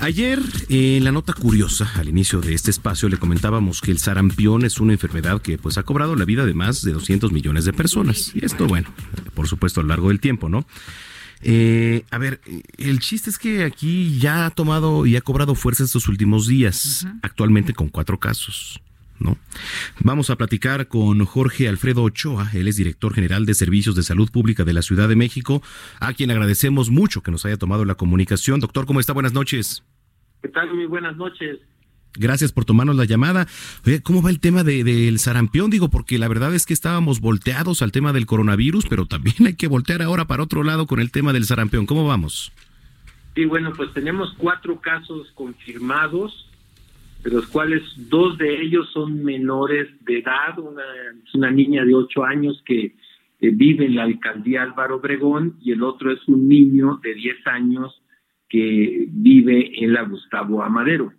Ayer, 0.01 0.41
eh, 0.69 0.97
en 0.97 1.05
la 1.05 1.13
nota 1.13 1.33
curiosa, 1.35 1.89
al 1.95 2.09
inicio 2.09 2.41
de 2.41 2.53
este 2.53 2.73
espacio, 2.73 3.09
le 3.09 3.17
comentábamos 3.17 3.81
que 3.81 3.93
el 3.93 3.99
sarampión 3.99 4.65
es 4.65 4.81
una 4.81 4.95
enfermedad 4.95 5.41
que 5.41 5.57
pues 5.57 5.79
ha 5.79 5.85
cobrado 5.85 6.17
la 6.17 6.25
vida 6.25 6.45
de 6.45 6.53
más 6.53 6.83
de 6.83 6.93
200 6.93 7.31
millones 7.31 7.65
de 7.65 7.75
personas. 7.75 8.33
Y 8.35 8.45
esto, 8.45 8.67
bueno, 8.67 8.93
por 9.35 9.47
supuesto, 9.47 9.79
a 9.79 9.85
lo 9.85 9.91
largo 9.91 10.09
del 10.09 10.19
tiempo, 10.19 10.49
¿no? 10.49 10.67
Eh, 11.43 12.03
a 12.11 12.19
ver, 12.19 12.41
el 12.77 12.99
chiste 12.99 13.31
es 13.31 13.39
que 13.39 13.63
aquí 13.63 14.19
ya 14.19 14.47
ha 14.47 14.51
tomado 14.51 15.07
y 15.07 15.15
ha 15.15 15.21
cobrado 15.21 15.55
fuerza 15.55 15.85
estos 15.85 16.09
últimos 16.09 16.49
días, 16.49 17.07
actualmente 17.23 17.73
con 17.73 17.89
cuatro 17.89 18.19
casos. 18.19 18.81
¿No? 19.19 19.39
Vamos 20.01 20.29
a 20.31 20.37
platicar 20.37 20.89
con 20.89 21.25
Jorge 21.25 21.69
Alfredo 21.69 22.03
Ochoa, 22.03 22.51
él 22.53 22.69
es 22.69 22.77
director 22.77 23.15
general 23.15 23.47
de 23.47 23.55
Servicios 23.55 23.95
de 23.97 24.03
Salud 24.03 24.31
Pública 24.31 24.65
de 24.65 24.75
la 24.75 24.83
Ciudad 24.83 25.09
de 25.09 25.17
México, 25.17 25.63
a 26.01 26.13
quien 26.13 26.31
agradecemos 26.31 26.91
mucho 26.91 27.23
que 27.23 27.31
nos 27.31 27.47
haya 27.47 27.57
tomado 27.57 27.85
la 27.87 27.95
comunicación. 27.95 28.61
Doctor, 28.61 28.85
¿cómo 28.87 29.01
está? 29.01 29.13
Buenas 29.15 29.33
noches. 29.33 29.83
¿Qué 30.43 30.49
tal? 30.49 30.75
Muy 30.75 30.85
buenas 30.87 31.17
noches. 31.17 31.59
Gracias 32.19 32.53
por 32.53 32.65
tomarnos 32.65 32.97
la 32.97 33.05
llamada. 33.05 33.47
Oye, 33.87 34.01
¿cómo 34.03 34.23
va 34.23 34.31
el 34.31 34.41
tema 34.41 34.65
de- 34.65 34.85
del 34.85 35.19
sarampión? 35.19 35.71
Digo, 35.71 35.91
porque 35.91 36.19
la 36.19 36.29
verdad 36.29 36.55
es 36.55 36.65
que 36.65 36.73
estábamos 36.73 37.21
volteados 37.21 37.83
al 37.83 37.93
tema 37.93 38.13
del 38.15 38.25
coronavirus, 38.27 38.87
pero 38.89 39.07
también 39.07 39.37
hay 39.47 39.55
que 39.55 39.67
voltear 39.69 40.01
ahora 40.03 40.27
para 40.27 40.43
otro 40.43 40.63
lado 40.63 40.87
con 40.87 41.01
el 41.01 41.11
tema 41.11 41.33
del 41.33 41.45
sarampión. 41.45 41.85
¿Cómo 41.87 42.07
vamos? 42.07 42.53
Sí, 43.35 43.45
bueno, 43.45 43.71
pues 43.77 43.93
tenemos 43.93 44.33
cuatro 44.39 44.81
casos 44.81 45.27
confirmados, 45.35 46.46
de 47.25 47.31
los 47.31 47.47
cuales 47.49 47.83
dos 48.09 48.39
de 48.39 48.63
ellos 48.63 48.89
son 48.93 49.23
menores 49.25 49.89
de 50.05 50.19
edad. 50.19 50.59
Una 50.59 50.83
es 51.25 51.35
una 51.35 51.51
niña 51.51 51.85
de 51.85 51.95
ocho 51.95 52.25
años 52.25 52.63
que 52.65 52.95
vive 53.41 53.87
en 53.87 53.97
la 53.97 54.05
alcaldía 54.05 54.63
Álvaro 54.63 54.97
Obregón 54.97 55.57
y 55.61 55.73
el 55.73 55.83
otro 55.83 56.13
es 56.13 56.27
un 56.29 56.49
niño 56.49 57.01
de 57.03 57.15
10 57.15 57.47
años 57.47 58.03
que 58.49 59.07
vive 59.11 59.85
en 59.85 59.93
la 59.93 60.03
Gustavo 60.03 60.63
Amadero. 60.63 61.13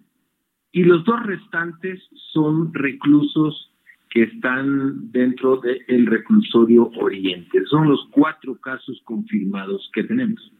Y 0.71 0.83
los 0.83 1.03
dos 1.05 1.25
restantes 1.25 2.01
son 2.33 2.73
reclusos 2.73 3.71
que 4.09 4.23
están 4.23 5.11
dentro 5.11 5.57
del 5.57 6.05
reclusorio 6.05 6.89
Oriente. 6.99 7.65
Son 7.65 7.89
los 7.89 8.07
cuatro 8.11 8.55
casos 8.55 9.01
confirmados 9.03 9.89
que 9.93 10.03
tenemos. 10.03 10.51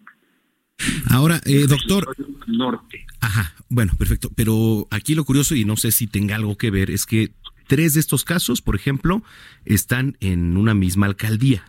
Ahora, 1.10 1.39
eh, 1.45 1.66
doctor. 1.68 2.16
Norte. 2.47 3.05
Ajá, 3.22 3.53
bueno, 3.70 3.93
perfecto. 3.97 4.30
Pero 4.36 4.88
aquí 4.91 5.16
lo 5.16 5.26
curioso, 5.26 5.55
y 5.55 5.66
no 5.66 5.76
sé 5.76 5.91
si 5.91 6.08
tenga 6.08 6.36
algo 6.36 6.58
que 6.58 6.72
ver, 6.72 6.89
es 6.89 7.05
que 7.05 7.32
tres 7.68 7.93
de 7.93 7.99
estos 7.99 8.24
casos, 8.24 8.62
por 8.62 8.76
ejemplo, 8.76 9.22
están 9.66 10.18
en 10.20 10.58
una 10.58 10.74
misma 10.74 11.05
alcaldía. 11.05 11.64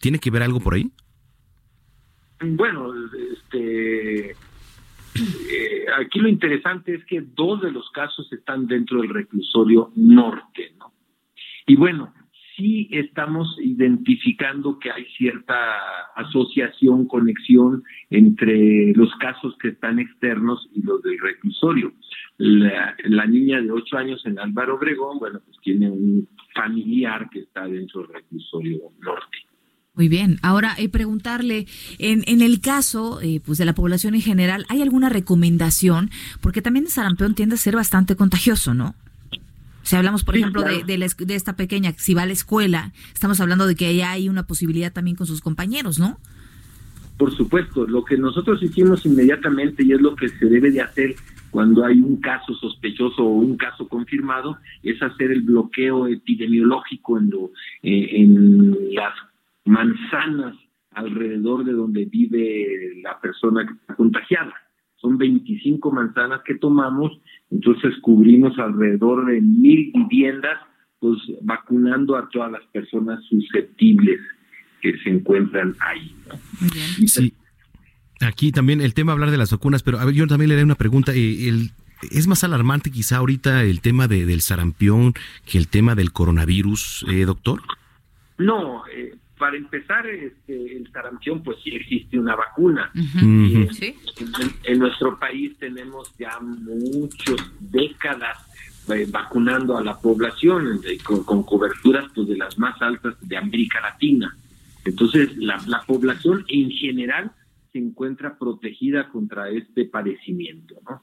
¿Tiene 0.00 0.18
que 0.18 0.30
ver 0.30 0.42
algo 0.42 0.60
por 0.60 0.74
ahí? 0.74 0.90
Bueno, 2.40 2.92
este, 3.32 4.30
eh, 4.30 5.84
aquí 6.00 6.18
lo 6.18 6.28
interesante 6.28 6.94
es 6.94 7.04
que 7.04 7.20
dos 7.20 7.62
de 7.62 7.70
los 7.70 7.88
casos 7.90 8.32
están 8.32 8.66
dentro 8.66 9.00
del 9.00 9.10
reclusorio 9.10 9.92
norte, 9.94 10.74
¿no? 10.78 10.92
Y 11.66 11.76
bueno, 11.76 12.12
sí 12.62 12.88
estamos 12.92 13.56
identificando 13.60 14.78
que 14.78 14.90
hay 14.90 15.04
cierta 15.16 15.54
asociación, 16.14 17.06
conexión 17.06 17.82
entre 18.10 18.92
los 18.94 19.10
casos 19.16 19.56
que 19.60 19.68
están 19.68 19.98
externos 19.98 20.68
y 20.74 20.82
los 20.82 21.02
del 21.02 21.18
reclusorio. 21.18 21.92
La, 22.38 23.26
niña 23.26 23.60
de 23.60 23.70
8 23.70 23.96
años 23.96 24.24
en 24.26 24.38
Álvaro 24.38 24.76
Obregón, 24.76 25.18
bueno, 25.18 25.40
pues 25.44 25.58
tiene 25.62 25.90
un 25.90 26.28
familiar 26.54 27.28
que 27.30 27.40
está 27.40 27.66
dentro 27.66 28.02
del 28.02 28.14
reclusorio 28.14 28.78
norte. 29.00 29.38
Muy 29.94 30.08
bien. 30.08 30.38
Ahora, 30.42 30.74
eh, 30.78 30.88
preguntarle, 30.88 31.66
en, 31.98 32.22
en 32.26 32.40
el 32.40 32.60
caso 32.60 33.20
eh, 33.20 33.40
pues 33.44 33.58
de 33.58 33.64
la 33.64 33.74
población 33.74 34.14
en 34.14 34.22
general, 34.22 34.64
¿hay 34.68 34.80
alguna 34.80 35.08
recomendación? 35.08 36.10
Porque 36.40 36.62
también 36.62 36.86
el 36.86 36.90
sarampión 36.90 37.34
tiende 37.34 37.56
a 37.56 37.58
ser 37.58 37.76
bastante 37.76 38.16
contagioso, 38.16 38.72
¿no? 38.72 38.94
Si 39.82 39.96
hablamos, 39.96 40.24
por 40.24 40.34
Sí, 40.34 40.40
ejemplo, 40.40 40.62
de, 40.62 40.68
claro. 40.68 40.86
de, 40.86 40.98
la 40.98 41.06
de 41.18 41.34
esta 41.34 41.56
pequeña, 41.56 41.92
si 41.96 42.14
va 42.14 42.22
a 42.22 42.26
la 42.26 42.32
escuela, 42.32 42.92
estamos 43.12 43.40
hablando 43.40 43.66
de 43.66 43.74
que 43.74 43.94
ya 43.94 44.12
hay 44.12 44.28
una 44.28 44.46
posibilidad 44.46 44.92
también 44.92 45.16
con 45.16 45.26
sus 45.26 45.40
compañeros, 45.40 45.98
¿no? 45.98 46.18
Por 47.18 47.34
supuesto, 47.36 47.86
lo 47.86 48.04
que 48.04 48.16
nosotros 48.16 48.62
hicimos 48.62 49.04
inmediatamente 49.06 49.84
y 49.84 49.92
es 49.92 50.00
lo 50.00 50.16
que 50.16 50.28
se 50.28 50.46
debe 50.46 50.70
de 50.70 50.80
hacer 50.80 51.14
cuando 51.50 51.84
hay 51.84 52.00
un 52.00 52.16
caso 52.16 52.54
sospechoso 52.54 53.22
o 53.22 53.28
un 53.34 53.56
caso 53.56 53.86
confirmado 53.86 54.56
es 54.82 55.00
hacer 55.02 55.30
el 55.30 55.42
bloqueo 55.42 56.06
epidemiológico 56.06 57.18
en, 57.18 57.30
lo, 57.30 57.52
eh, 57.82 58.08
en 58.22 58.94
las 58.94 59.14
manzanas 59.64 60.56
alrededor 60.92 61.64
de 61.64 61.72
donde 61.72 62.06
vive 62.06 63.00
la 63.02 63.20
persona 63.20 63.66
que 63.66 63.74
está 63.74 63.94
contagiada. 63.94 64.54
Son 64.96 65.18
25 65.18 65.90
manzanas 65.90 66.40
que 66.44 66.54
tomamos, 66.54 67.12
entonces 67.52 67.94
cubrimos 68.02 68.58
alrededor 68.58 69.26
de 69.26 69.40
mil 69.40 69.92
viviendas, 69.94 70.58
pues 71.00 71.18
vacunando 71.42 72.16
a 72.16 72.28
todas 72.30 72.50
las 72.50 72.64
personas 72.72 73.22
susceptibles 73.28 74.20
que 74.80 74.96
se 74.98 75.10
encuentran 75.10 75.74
ahí. 75.80 76.14
¿no? 76.28 77.06
Sí. 77.06 77.32
Aquí 78.20 78.52
también 78.52 78.80
el 78.80 78.94
tema 78.94 79.12
hablar 79.12 79.30
de 79.30 79.36
las 79.36 79.50
vacunas, 79.50 79.82
pero 79.82 79.98
a 79.98 80.04
ver, 80.04 80.14
yo 80.14 80.26
también 80.26 80.48
le 80.48 80.54
haré 80.54 80.64
una 80.64 80.74
pregunta. 80.76 81.12
eh, 81.14 81.48
el- 81.48 81.70
¿Es 82.10 82.26
más 82.26 82.42
alarmante 82.42 82.90
quizá 82.90 83.18
ahorita 83.18 83.62
el 83.62 83.80
tema 83.80 84.08
de- 84.08 84.26
del 84.26 84.40
sarampión 84.40 85.14
que 85.46 85.56
el 85.58 85.68
tema 85.68 85.94
del 85.94 86.12
coronavirus, 86.12 87.04
eh, 87.08 87.24
doctor? 87.24 87.60
No, 88.38 88.82
eh, 88.88 89.14
para 89.42 89.56
empezar, 89.56 90.06
este, 90.06 90.76
el 90.76 90.88
sarampión, 90.92 91.42
pues 91.42 91.56
sí 91.64 91.70
existe 91.70 92.16
una 92.16 92.36
vacuna. 92.36 92.92
Eh, 92.94 93.68
en, 94.20 94.50
en 94.62 94.78
nuestro 94.78 95.18
país 95.18 95.58
tenemos 95.58 96.16
ya 96.16 96.38
muchas 96.38 97.40
décadas 97.58 98.38
eh, 98.94 99.04
vacunando 99.10 99.76
a 99.76 99.82
la 99.82 99.98
población 99.98 100.80
eh, 100.86 100.96
con, 101.02 101.24
con 101.24 101.42
coberturas 101.42 102.04
pues, 102.14 102.28
de 102.28 102.36
las 102.36 102.56
más 102.56 102.80
altas 102.80 103.16
de 103.20 103.36
América 103.36 103.80
Latina. 103.80 104.32
Entonces, 104.84 105.36
la, 105.36 105.60
la 105.66 105.82
población 105.82 106.44
en 106.46 106.70
general 106.70 107.32
se 107.72 107.80
encuentra 107.80 108.38
protegida 108.38 109.08
contra 109.08 109.48
este 109.50 109.86
padecimiento, 109.86 110.76
¿no? 110.88 111.02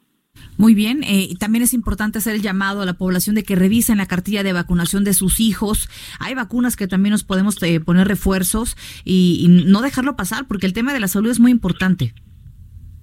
Muy 0.57 0.73
bien, 0.73 1.03
eh, 1.03 1.27
y 1.29 1.35
también 1.35 1.63
es 1.63 1.73
importante 1.73 2.17
hacer 2.17 2.35
el 2.35 2.41
llamado 2.41 2.81
a 2.81 2.85
la 2.85 2.93
población 2.93 3.35
de 3.35 3.43
que 3.43 3.55
revisen 3.55 3.97
la 3.97 4.07
cartilla 4.07 4.43
de 4.43 4.51
vacunación 4.51 5.03
de 5.03 5.13
sus 5.13 5.39
hijos. 5.39 5.89
Hay 6.19 6.35
vacunas 6.35 6.75
que 6.75 6.87
también 6.87 7.11
nos 7.11 7.23
podemos 7.23 7.61
eh, 7.63 7.79
poner 7.79 8.07
refuerzos 8.07 8.75
y, 9.05 9.41
y 9.45 9.47
no 9.47 9.81
dejarlo 9.81 10.15
pasar 10.15 10.47
porque 10.47 10.65
el 10.65 10.73
tema 10.73 10.93
de 10.93 10.99
la 10.99 11.07
salud 11.07 11.29
es 11.29 11.39
muy 11.39 11.51
importante. 11.51 12.13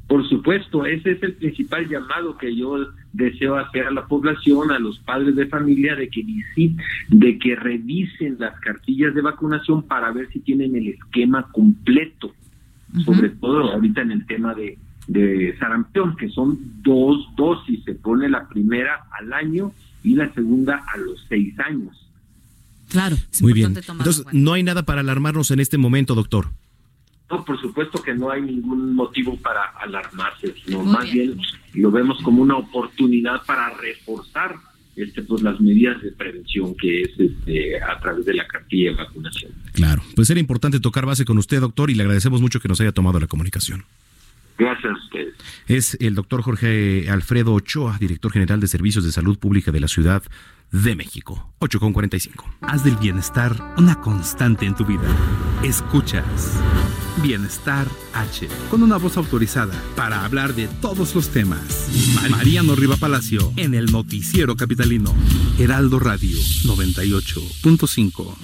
Por 0.06 0.28
supuesto, 0.28 0.86
ese 0.86 1.12
es 1.12 1.22
el 1.22 1.32
principal 1.32 1.88
llamado 1.88 2.38
que 2.38 2.54
yo 2.54 2.76
deseo 3.12 3.56
hacer 3.56 3.86
a 3.86 3.90
la 3.90 4.06
población, 4.06 4.70
a 4.70 4.78
los 4.78 5.00
padres 5.00 5.34
de 5.34 5.46
familia, 5.46 5.96
de 5.96 6.08
que 6.08 6.22
visiten, 6.22 6.84
de 7.08 7.38
que 7.38 7.56
revisen 7.56 8.36
las 8.38 8.58
cartillas 8.60 9.14
de 9.14 9.22
vacunación 9.22 9.82
para 9.82 10.12
ver 10.12 10.28
si 10.32 10.38
tienen 10.40 10.76
el 10.76 10.88
esquema 10.88 11.50
completo, 11.50 12.32
sobre 13.04 13.30
todo 13.30 13.72
ahorita 13.72 14.02
en 14.02 14.12
el 14.12 14.26
tema 14.26 14.54
de, 14.54 14.78
de 15.06 15.56
sarampión, 15.58 16.16
que 16.16 16.28
son 16.30 16.58
dos 16.82 17.28
dosis, 17.36 17.84
se 17.84 17.94
pone 17.94 18.28
la 18.28 18.48
primera 18.48 19.06
al 19.18 19.32
año 19.32 19.72
y 20.02 20.14
la 20.14 20.32
segunda 20.34 20.84
a 20.92 20.96
los 20.98 21.24
seis 21.28 21.58
años. 21.60 22.06
Claro. 22.88 23.16
Muy 23.40 23.52
bien. 23.52 23.76
Entonces, 23.76 24.24
no 24.32 24.52
hay 24.52 24.62
nada 24.62 24.84
para 24.84 25.00
alarmarnos 25.00 25.50
en 25.50 25.60
este 25.60 25.78
momento, 25.78 26.14
doctor. 26.14 26.48
No, 27.30 27.44
por 27.44 27.60
supuesto 27.60 28.00
que 28.02 28.14
no 28.14 28.30
hay 28.30 28.42
ningún 28.42 28.94
motivo 28.94 29.36
para 29.36 29.62
alarmarse, 29.80 30.54
sino 30.64 30.84
Muy 30.84 30.92
más 30.92 31.12
bien. 31.12 31.36
lo 31.74 31.90
vemos 31.90 32.22
como 32.22 32.40
una 32.40 32.56
oportunidad 32.56 33.44
para 33.44 33.70
reforzar 33.70 34.54
este, 34.94 35.22
pues, 35.22 35.42
las 35.42 35.60
medidas 35.60 36.00
de 36.02 36.12
prevención 36.12 36.74
que 36.76 37.02
es 37.02 37.10
este, 37.18 37.82
a 37.82 37.98
través 37.98 38.24
de 38.24 38.34
la 38.34 38.46
cartilla 38.46 38.92
de 38.92 38.96
vacunación. 38.96 39.52
Claro. 39.72 40.02
Pues 40.14 40.30
era 40.30 40.38
importante 40.38 40.78
tocar 40.78 41.04
base 41.04 41.24
con 41.24 41.36
usted, 41.36 41.60
doctor, 41.60 41.90
y 41.90 41.94
le 41.94 42.02
agradecemos 42.04 42.40
mucho 42.40 42.60
que 42.60 42.68
nos 42.68 42.80
haya 42.80 42.92
tomado 42.92 43.18
la 43.18 43.26
comunicación. 43.26 43.84
Gracias. 44.56 44.95
Es 45.66 45.96
el 46.00 46.14
doctor 46.14 46.42
Jorge 46.42 47.08
Alfredo 47.10 47.52
Ochoa, 47.54 47.96
director 47.98 48.32
general 48.32 48.60
de 48.60 48.68
Servicios 48.68 49.04
de 49.04 49.12
Salud 49.12 49.38
Pública 49.38 49.72
de 49.72 49.80
la 49.80 49.88
Ciudad 49.88 50.22
de 50.72 50.96
México. 50.96 51.52
8 51.60 51.78
con 51.80 51.92
45. 51.92 52.44
Haz 52.60 52.82
del 52.84 52.96
bienestar 52.96 53.74
una 53.78 54.00
constante 54.00 54.66
en 54.66 54.74
tu 54.74 54.84
vida. 54.84 55.02
Escuchas 55.62 56.24
Bienestar 57.22 57.86
H, 58.12 58.46
con 58.70 58.82
una 58.82 58.96
voz 58.98 59.16
autorizada 59.16 59.72
para 59.96 60.24
hablar 60.24 60.54
de 60.54 60.68
todos 60.68 61.14
los 61.14 61.30
temas. 61.30 61.88
Mar- 62.14 62.30
Mariano 62.30 62.74
Riva 62.74 62.96
Palacio, 62.96 63.52
en 63.56 63.74
el 63.74 63.86
Noticiero 63.90 64.54
Capitalino. 64.56 65.14
Heraldo 65.58 65.98
Radio 65.98 66.36
98.5. 66.64 68.36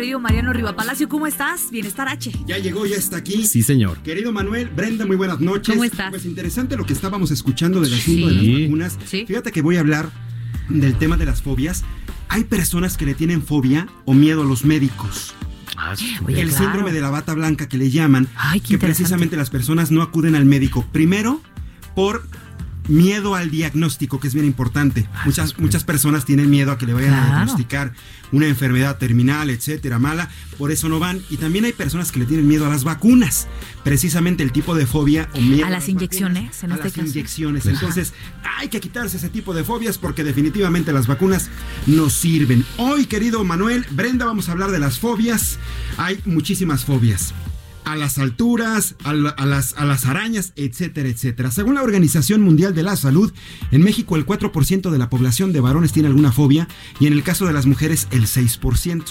Querido 0.00 0.18
Mariano 0.18 0.54
Rivapalacio. 0.54 1.10
¿Cómo 1.10 1.26
estás? 1.26 1.70
Bienestar 1.70 2.08
H. 2.08 2.32
Ya 2.46 2.56
llegó, 2.56 2.86
ya 2.86 2.96
está 2.96 3.18
aquí. 3.18 3.44
Sí, 3.46 3.62
señor. 3.62 3.98
Querido 3.98 4.32
Manuel, 4.32 4.70
Brenda, 4.70 5.04
muy 5.04 5.14
buenas 5.16 5.40
noches. 5.40 5.74
¿Cómo 5.74 5.84
estás? 5.84 6.08
Pues 6.08 6.24
interesante 6.24 6.74
lo 6.78 6.86
que 6.86 6.94
estábamos 6.94 7.30
escuchando 7.30 7.82
del 7.82 7.92
asunto 7.92 8.28
de 8.28 8.40
Sí. 8.40 8.52
las 8.52 8.62
vacunas. 8.62 8.98
Fíjate 9.04 9.52
que 9.52 9.60
voy 9.60 9.76
a 9.76 9.80
hablar 9.80 10.10
del 10.70 10.94
tema 10.96 11.18
de 11.18 11.26
las 11.26 11.42
fobias. 11.42 11.84
Hay 12.30 12.44
personas 12.44 12.96
que 12.96 13.04
le 13.04 13.12
tienen 13.12 13.42
fobia 13.42 13.88
o 14.06 14.14
miedo 14.14 14.40
a 14.40 14.46
los 14.46 14.64
médicos. 14.64 15.34
Oye, 16.24 16.40
el 16.40 16.48
claro. 16.48 16.64
síndrome 16.64 16.92
de 16.92 17.00
la 17.02 17.10
bata 17.10 17.34
blanca 17.34 17.68
que 17.68 17.76
le 17.76 17.90
llaman, 17.90 18.24
que 18.24 18.56
interesante. 18.56 18.78
precisamente 18.78 19.36
las 19.36 19.50
personas 19.50 19.90
no 19.90 20.00
acuden 20.00 20.34
al 20.34 20.46
médico. 20.46 20.82
Primero, 20.92 21.42
por 21.94 22.26
miedo 22.90 23.34
al 23.34 23.50
diagnóstico, 23.50 24.20
que 24.20 24.28
es 24.28 24.34
bien 24.34 24.44
importante. 24.46 25.08
Muchas, 25.24 25.58
muchas 25.58 25.84
personas 25.84 26.24
tienen 26.24 26.50
miedo 26.50 26.72
a 26.72 26.78
que 26.78 26.86
le 26.86 26.92
vayan 26.92 27.14
a 27.14 27.26
diagnosticar 27.26 27.92
una 28.32 28.46
enfermedad 28.46 28.96
terminal, 28.98 29.50
etcétera, 29.50 29.98
mala, 29.98 30.28
por 30.58 30.70
eso 30.70 30.88
no 30.88 30.98
van. 30.98 31.20
Y 31.30 31.36
también 31.36 31.64
hay 31.64 31.72
personas 31.72 32.12
que 32.12 32.18
le 32.20 32.26
tienen 32.26 32.46
miedo 32.46 32.66
a 32.66 32.68
las 32.68 32.84
vacunas, 32.84 33.48
precisamente 33.82 34.42
el 34.42 34.52
tipo 34.52 34.74
de 34.74 34.86
fobia 34.86 35.28
o 35.34 35.40
miedo 35.40 35.66
A 35.66 35.70
las 35.70 35.88
inyecciones, 35.88 36.62
en 36.62 36.72
a 36.72 36.74
este 36.76 36.84
las 36.88 36.92
caso. 36.94 37.08
inyecciones. 37.08 37.66
Ajá. 37.66 37.74
Entonces, 37.74 38.12
hay 38.58 38.68
que 38.68 38.80
quitarse 38.80 39.16
ese 39.16 39.30
tipo 39.30 39.54
de 39.54 39.64
fobias 39.64 39.98
porque 39.98 40.22
definitivamente 40.24 40.92
las 40.92 41.06
vacunas 41.06 41.48
nos 41.86 42.12
sirven. 42.12 42.64
Hoy, 42.76 43.06
querido 43.06 43.42
Manuel, 43.44 43.84
Brenda, 43.90 44.26
vamos 44.26 44.48
a 44.48 44.52
hablar 44.52 44.70
de 44.70 44.78
las 44.78 44.98
fobias. 44.98 45.58
Hay 45.96 46.20
muchísimas 46.24 46.84
fobias. 46.84 47.32
A 47.84 47.96
las 47.96 48.18
alturas, 48.18 48.94
a, 49.04 49.12
la- 49.12 49.30
a 49.30 49.46
las, 49.46 49.74
a 49.76 49.84
las 49.84 50.04
arañas, 50.06 50.52
etcétera, 50.56 51.08
etcétera. 51.08 51.50
Según 51.50 51.74
la 51.74 51.82
Organización 51.82 52.40
Mundial 52.42 52.74
de 52.74 52.82
la 52.84 52.94
Salud, 52.96 53.32
en 53.72 53.82
México 53.82 54.16
el 54.16 54.26
4% 54.26 54.90
de 54.90 54.98
la 54.98 55.10
población 55.10 55.52
de 55.52 55.60
varones 55.60 55.92
tiene 55.92 56.08
alguna 56.08 56.30
fobia 56.30 56.68
y 57.00 57.06
en 57.06 57.12
el 57.14 57.22
caso 57.22 57.46
de 57.46 57.52
las 57.52 57.66
mujeres 57.66 58.06
el 58.12 58.26
6%. 58.26 59.02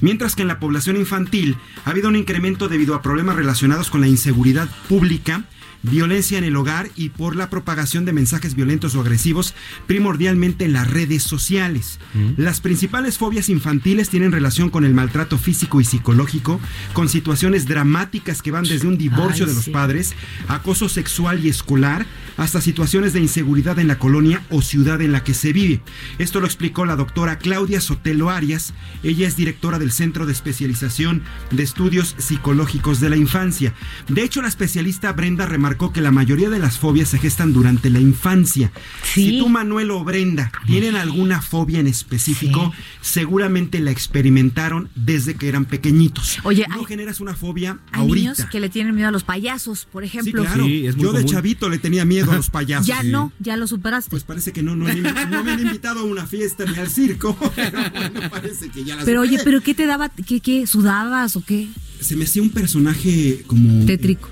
Mientras 0.00 0.34
que 0.36 0.42
en 0.42 0.48
la 0.48 0.60
población 0.60 0.96
infantil 0.96 1.56
ha 1.84 1.90
habido 1.90 2.08
un 2.08 2.16
incremento 2.16 2.68
debido 2.68 2.94
a 2.94 3.02
problemas 3.02 3.36
relacionados 3.36 3.90
con 3.90 4.00
la 4.00 4.08
inseguridad 4.08 4.68
pública, 4.88 5.44
violencia 5.90 6.38
en 6.38 6.44
el 6.44 6.56
hogar 6.56 6.90
y 6.96 7.10
por 7.10 7.36
la 7.36 7.50
propagación 7.50 8.04
de 8.04 8.12
mensajes 8.12 8.54
violentos 8.54 8.94
o 8.94 9.00
agresivos, 9.00 9.54
primordialmente 9.86 10.64
en 10.64 10.72
las 10.72 10.90
redes 10.90 11.22
sociales. 11.22 11.98
Las 12.36 12.60
principales 12.60 13.18
fobias 13.18 13.48
infantiles 13.48 14.08
tienen 14.08 14.32
relación 14.32 14.70
con 14.70 14.84
el 14.84 14.94
maltrato 14.94 15.38
físico 15.38 15.80
y 15.80 15.84
psicológico, 15.84 16.60
con 16.92 17.08
situaciones 17.08 17.66
dramáticas 17.66 18.42
que 18.42 18.50
van 18.50 18.64
desde 18.64 18.86
un 18.86 18.98
divorcio 18.98 19.44
Ay, 19.44 19.50
de 19.50 19.54
los 19.54 19.64
sí. 19.64 19.70
padres, 19.70 20.14
acoso 20.48 20.88
sexual 20.88 21.44
y 21.44 21.48
escolar, 21.48 22.06
hasta 22.36 22.60
situaciones 22.60 23.12
de 23.12 23.20
inseguridad 23.20 23.78
en 23.78 23.88
la 23.88 23.98
colonia 23.98 24.42
o 24.50 24.62
ciudad 24.62 25.00
en 25.00 25.12
la 25.12 25.24
que 25.24 25.34
se 25.34 25.52
vive. 25.52 25.80
Esto 26.18 26.40
lo 26.40 26.46
explicó 26.46 26.84
la 26.86 26.96
doctora 26.96 27.38
Claudia 27.38 27.80
Sotelo 27.80 28.30
Arias. 28.30 28.74
Ella 29.02 29.26
es 29.26 29.36
directora 29.36 29.78
del 29.78 29.92
Centro 29.92 30.26
de 30.26 30.32
Especialización 30.32 31.22
de 31.50 31.62
Estudios 31.62 32.14
Psicológicos 32.18 33.00
de 33.00 33.10
la 33.10 33.16
Infancia. 33.16 33.72
De 34.08 34.22
hecho, 34.22 34.42
la 34.42 34.48
especialista 34.48 35.12
Brenda 35.12 35.46
remarcó 35.46 35.92
que 35.92 36.00
la 36.00 36.10
mayoría 36.10 36.50
de 36.50 36.58
las 36.58 36.78
fobias 36.78 37.08
se 37.08 37.18
gestan 37.18 37.52
durante 37.52 37.90
la 37.90 38.00
infancia. 38.00 38.70
Si 39.02 39.38
tú, 39.38 39.48
Manuel 39.48 39.90
o 39.90 40.04
Brenda, 40.04 40.52
tienen 40.66 40.96
alguna 40.96 41.40
fobia 41.42 41.80
en 41.80 41.86
específico, 41.86 42.72
seguramente 43.00 43.80
la 43.80 43.90
experimentaron 43.90 44.88
desde 44.94 45.34
que 45.34 45.48
eran 45.48 45.64
pequeñitos. 45.64 46.38
Oye, 46.44 46.66
no 46.68 46.84
generas 46.84 47.20
una 47.20 47.34
fobia 47.34 47.78
Hay 47.92 48.00
ahorita. 48.02 48.14
niños 48.32 48.44
que 48.50 48.60
le 48.60 48.68
tienen 48.68 48.94
miedo 48.94 49.08
a 49.08 49.12
los 49.12 49.24
payasos, 49.24 49.86
por 49.90 50.02
Sí, 50.02 50.08
ejemplo. 50.08 50.42
claro. 50.42 50.66
Yo 50.66 51.12
de 51.12 51.24
chavito 51.24 51.68
le 51.68 51.78
tenía 51.78 52.04
miedo 52.04 52.25
a 52.32 52.36
los 52.36 52.50
payasos. 52.50 52.86
Ya 52.86 53.02
no, 53.02 53.32
ya 53.40 53.56
lo 53.56 53.66
superaste. 53.66 54.10
Pues 54.10 54.24
parece 54.24 54.52
que 54.52 54.62
no, 54.62 54.76
no, 54.76 54.84
me- 54.86 54.94
no 55.00 55.44
me 55.44 55.52
han 55.52 55.60
invitado 55.60 56.00
a 56.00 56.04
una 56.04 56.26
fiesta 56.26 56.64
ni 56.64 56.76
al 56.78 56.88
circo. 56.88 57.36
Pero 57.56 57.78
bueno, 57.90 58.20
parece 58.30 58.68
que 58.70 58.84
ya 58.84 58.96
las 58.96 59.04
Pero 59.04 59.20
oye, 59.22 59.38
¿pero 59.42 59.60
qué 59.60 59.74
te 59.74 59.86
daba? 59.86 60.08
¿Qué, 60.08 60.40
qué? 60.40 60.66
¿Sudabas 60.66 61.36
o 61.36 61.44
qué? 61.44 61.68
Se 62.00 62.16
me 62.16 62.24
hacía 62.24 62.42
un 62.42 62.50
personaje 62.50 63.42
como... 63.46 63.84
Tétrico. 63.86 64.28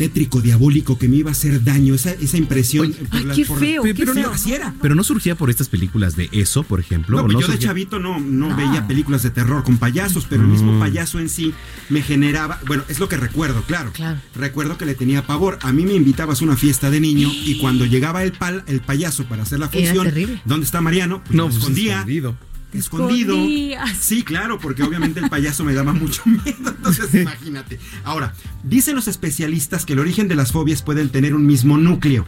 Tétrico, 0.00 0.40
diabólico, 0.40 0.96
que 0.98 1.08
me 1.08 1.16
iba 1.16 1.28
a 1.28 1.32
hacer 1.32 1.62
daño. 1.62 1.94
Esa, 1.94 2.12
esa 2.12 2.38
impresión. 2.38 2.90
por 2.94 3.18
ay, 3.18 3.24
la- 3.26 3.34
qué 3.34 3.44
por- 3.44 3.58
feo, 3.58 3.82
qué 3.82 3.94
pero, 3.94 4.14
no, 4.14 4.30
así 4.30 4.54
era. 4.54 4.74
pero 4.80 4.94
no 4.94 5.04
surgía 5.04 5.34
por 5.34 5.50
estas 5.50 5.68
películas 5.68 6.16
de 6.16 6.30
eso, 6.32 6.62
por 6.62 6.80
ejemplo. 6.80 7.18
No, 7.18 7.22
¿o 7.24 7.26
pues 7.26 7.34
no 7.34 7.40
yo 7.42 7.48
de 7.48 7.58
chavito 7.58 7.98
no, 7.98 8.18
no 8.18 8.56
veía 8.56 8.86
películas 8.86 9.22
de 9.22 9.28
terror 9.28 9.62
con 9.62 9.76
payasos, 9.76 10.24
pero 10.26 10.40
el 10.40 10.48
mismo 10.48 10.72
Mm. 10.72 10.80
payaso 10.80 11.18
en 11.18 11.28
sí 11.28 11.52
me 11.90 12.00
generaba, 12.00 12.58
bueno, 12.66 12.82
es 12.88 12.98
lo 12.98 13.10
que 13.10 13.18
recuerdo, 13.18 13.62
claro. 13.64 13.92
Recuerdo 14.34 14.78
que 14.78 14.86
le 14.86 14.94
tenía 14.94 15.26
pavor. 15.26 15.58
A 15.60 15.70
mí 15.70 15.84
me 15.84 15.92
invitabas 15.92 16.40
a 16.40 16.44
una 16.44 16.56
fiesta 16.56 16.90
de 16.90 16.98
niño 16.98 17.28
y 17.30 17.58
cuando 17.58 17.84
llegaba 17.84 18.22
el 18.22 18.32
pal, 18.32 18.64
el 18.68 18.80
payaso 18.80 19.24
para 19.26 19.42
hacer 19.42 19.58
la 19.58 19.66
Era 19.66 19.84
función, 19.86 20.04
terrible. 20.06 20.40
¿dónde 20.46 20.64
está 20.64 20.80
Mariano? 20.80 21.22
Pues 21.24 21.36
No, 21.36 21.42
me 21.44 21.50
pues, 21.50 21.58
escondía. 21.58 21.94
escondido. 21.96 22.36
Escondido. 22.72 23.34
escondías. 23.34 23.96
Sí, 24.00 24.22
claro, 24.22 24.58
porque 24.58 24.82
obviamente 24.82 25.20
el 25.20 25.28
payaso 25.28 25.64
me 25.64 25.74
daba 25.74 25.92
mucho 25.92 26.22
miedo. 26.26 26.70
Entonces, 26.70 27.14
imagínate. 27.14 27.78
Ahora, 28.04 28.34
dicen 28.64 28.94
los 28.94 29.08
especialistas 29.08 29.84
que 29.84 29.92
el 29.94 29.98
origen 29.98 30.28
de 30.28 30.34
las 30.34 30.52
fobias 30.52 30.82
pueden 30.82 31.08
tener 31.10 31.34
un 31.34 31.46
mismo 31.46 31.78
núcleo. 31.78 32.26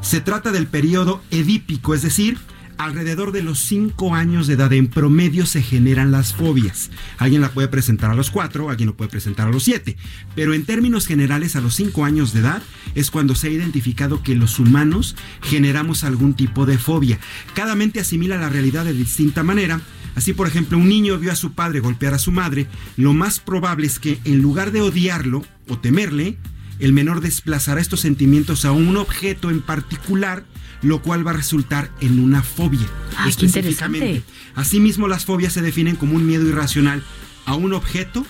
Se 0.00 0.20
trata 0.20 0.52
del 0.52 0.66
periodo 0.66 1.22
edípico, 1.30 1.94
es 1.94 2.02
decir, 2.02 2.38
alrededor 2.78 3.32
de 3.32 3.42
los 3.42 3.60
5 3.60 4.14
años 4.14 4.46
de 4.46 4.54
edad 4.54 4.72
en 4.72 4.88
promedio 4.88 5.46
se 5.46 5.62
generan 5.62 6.10
las 6.10 6.34
fobias. 6.34 6.90
Alguien 7.18 7.40
la 7.40 7.50
puede 7.50 7.68
presentar 7.68 8.10
a 8.10 8.14
los 8.14 8.30
4, 8.30 8.70
alguien 8.70 8.88
lo 8.88 8.96
puede 8.96 9.10
presentar 9.10 9.48
a 9.48 9.50
los 9.50 9.64
7. 9.64 9.96
Pero 10.34 10.54
en 10.54 10.64
términos 10.64 11.06
generales, 11.06 11.56
a 11.56 11.60
los 11.60 11.74
5 11.74 12.04
años 12.04 12.32
de 12.32 12.40
edad 12.40 12.62
es 12.94 13.10
cuando 13.10 13.34
se 13.34 13.48
ha 13.48 13.50
identificado 13.50 14.22
que 14.22 14.34
los 14.34 14.58
humanos 14.58 15.16
generamos 15.42 16.04
algún 16.04 16.34
tipo 16.34 16.66
de 16.66 16.78
fobia. 16.78 17.18
Cada 17.54 17.74
mente 17.74 18.00
asimila 18.00 18.36
la 18.36 18.48
realidad 18.48 18.84
de 18.84 18.92
distinta 18.92 19.42
manera. 19.42 19.80
Así, 20.14 20.32
por 20.32 20.46
ejemplo, 20.46 20.78
un 20.78 20.88
niño 20.88 21.18
vio 21.18 21.32
a 21.32 21.36
su 21.36 21.52
padre 21.52 21.80
golpear 21.80 22.14
a 22.14 22.18
su 22.18 22.30
madre, 22.30 22.68
lo 22.96 23.14
más 23.14 23.40
probable 23.40 23.86
es 23.86 23.98
que 23.98 24.20
en 24.24 24.42
lugar 24.42 24.70
de 24.70 24.80
odiarlo 24.80 25.44
o 25.68 25.78
temerle, 25.78 26.36
el 26.78 26.92
menor 26.92 27.20
desplazará 27.20 27.80
estos 27.80 28.00
sentimientos 28.00 28.64
a 28.64 28.72
un 28.72 28.96
objeto 28.96 29.50
en 29.50 29.60
particular, 29.60 30.44
lo 30.82 31.00
cual 31.02 31.26
va 31.26 31.30
a 31.30 31.34
resultar 31.34 31.90
en 32.00 32.18
una 32.20 32.42
fobia. 32.42 32.86
Ay, 33.16 33.32
qué 33.34 33.46
específicamente. 33.46 34.06
interesante. 34.06 34.34
Asimismo, 34.54 35.08
las 35.08 35.24
fobias 35.24 35.52
se 35.52 35.62
definen 35.62 35.96
como 35.96 36.14
un 36.16 36.26
miedo 36.26 36.46
irracional 36.46 37.02
a 37.46 37.54
un 37.54 37.72
objeto, 37.74 38.26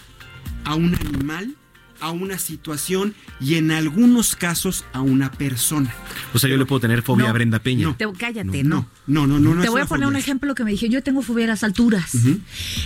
a 0.64 0.74
un 0.74 0.95
animal, 0.95 1.55
a 2.01 2.11
una 2.11 2.38
situación 2.38 3.14
y 3.40 3.55
en 3.55 3.70
algunos 3.70 4.36
casos 4.36 4.84
a 4.92 5.01
una 5.01 5.30
persona. 5.30 5.95
O 6.34 6.38
sea, 6.38 6.51
yo 6.51 6.57
le 6.57 6.66
puedo 6.66 6.80
tener 6.80 7.03
fobia 7.03 7.24
No, 7.24 7.30
a 7.30 7.32
Brenda 7.32 7.59
Peña. 7.61 7.86
no. 7.88 7.97
Te- 7.97 8.07
cállate, 8.18 8.62
no. 8.64 8.88
No, 9.07 9.26
no, 9.26 9.38
no, 9.38 9.55
no. 9.55 9.62
Te 9.62 9.68
voy 9.70 9.80
a 9.80 9.86
poner 9.86 10.07
un 10.07 10.16
ejemplo 10.16 10.55
que 10.55 10.64
me 10.64 10.70
dije, 10.72 10.88
yo 10.88 11.03
tengo 11.03 11.22
fobia 11.22 11.45
a 11.45 11.49
las 11.49 11.64
alturas. 11.64 12.12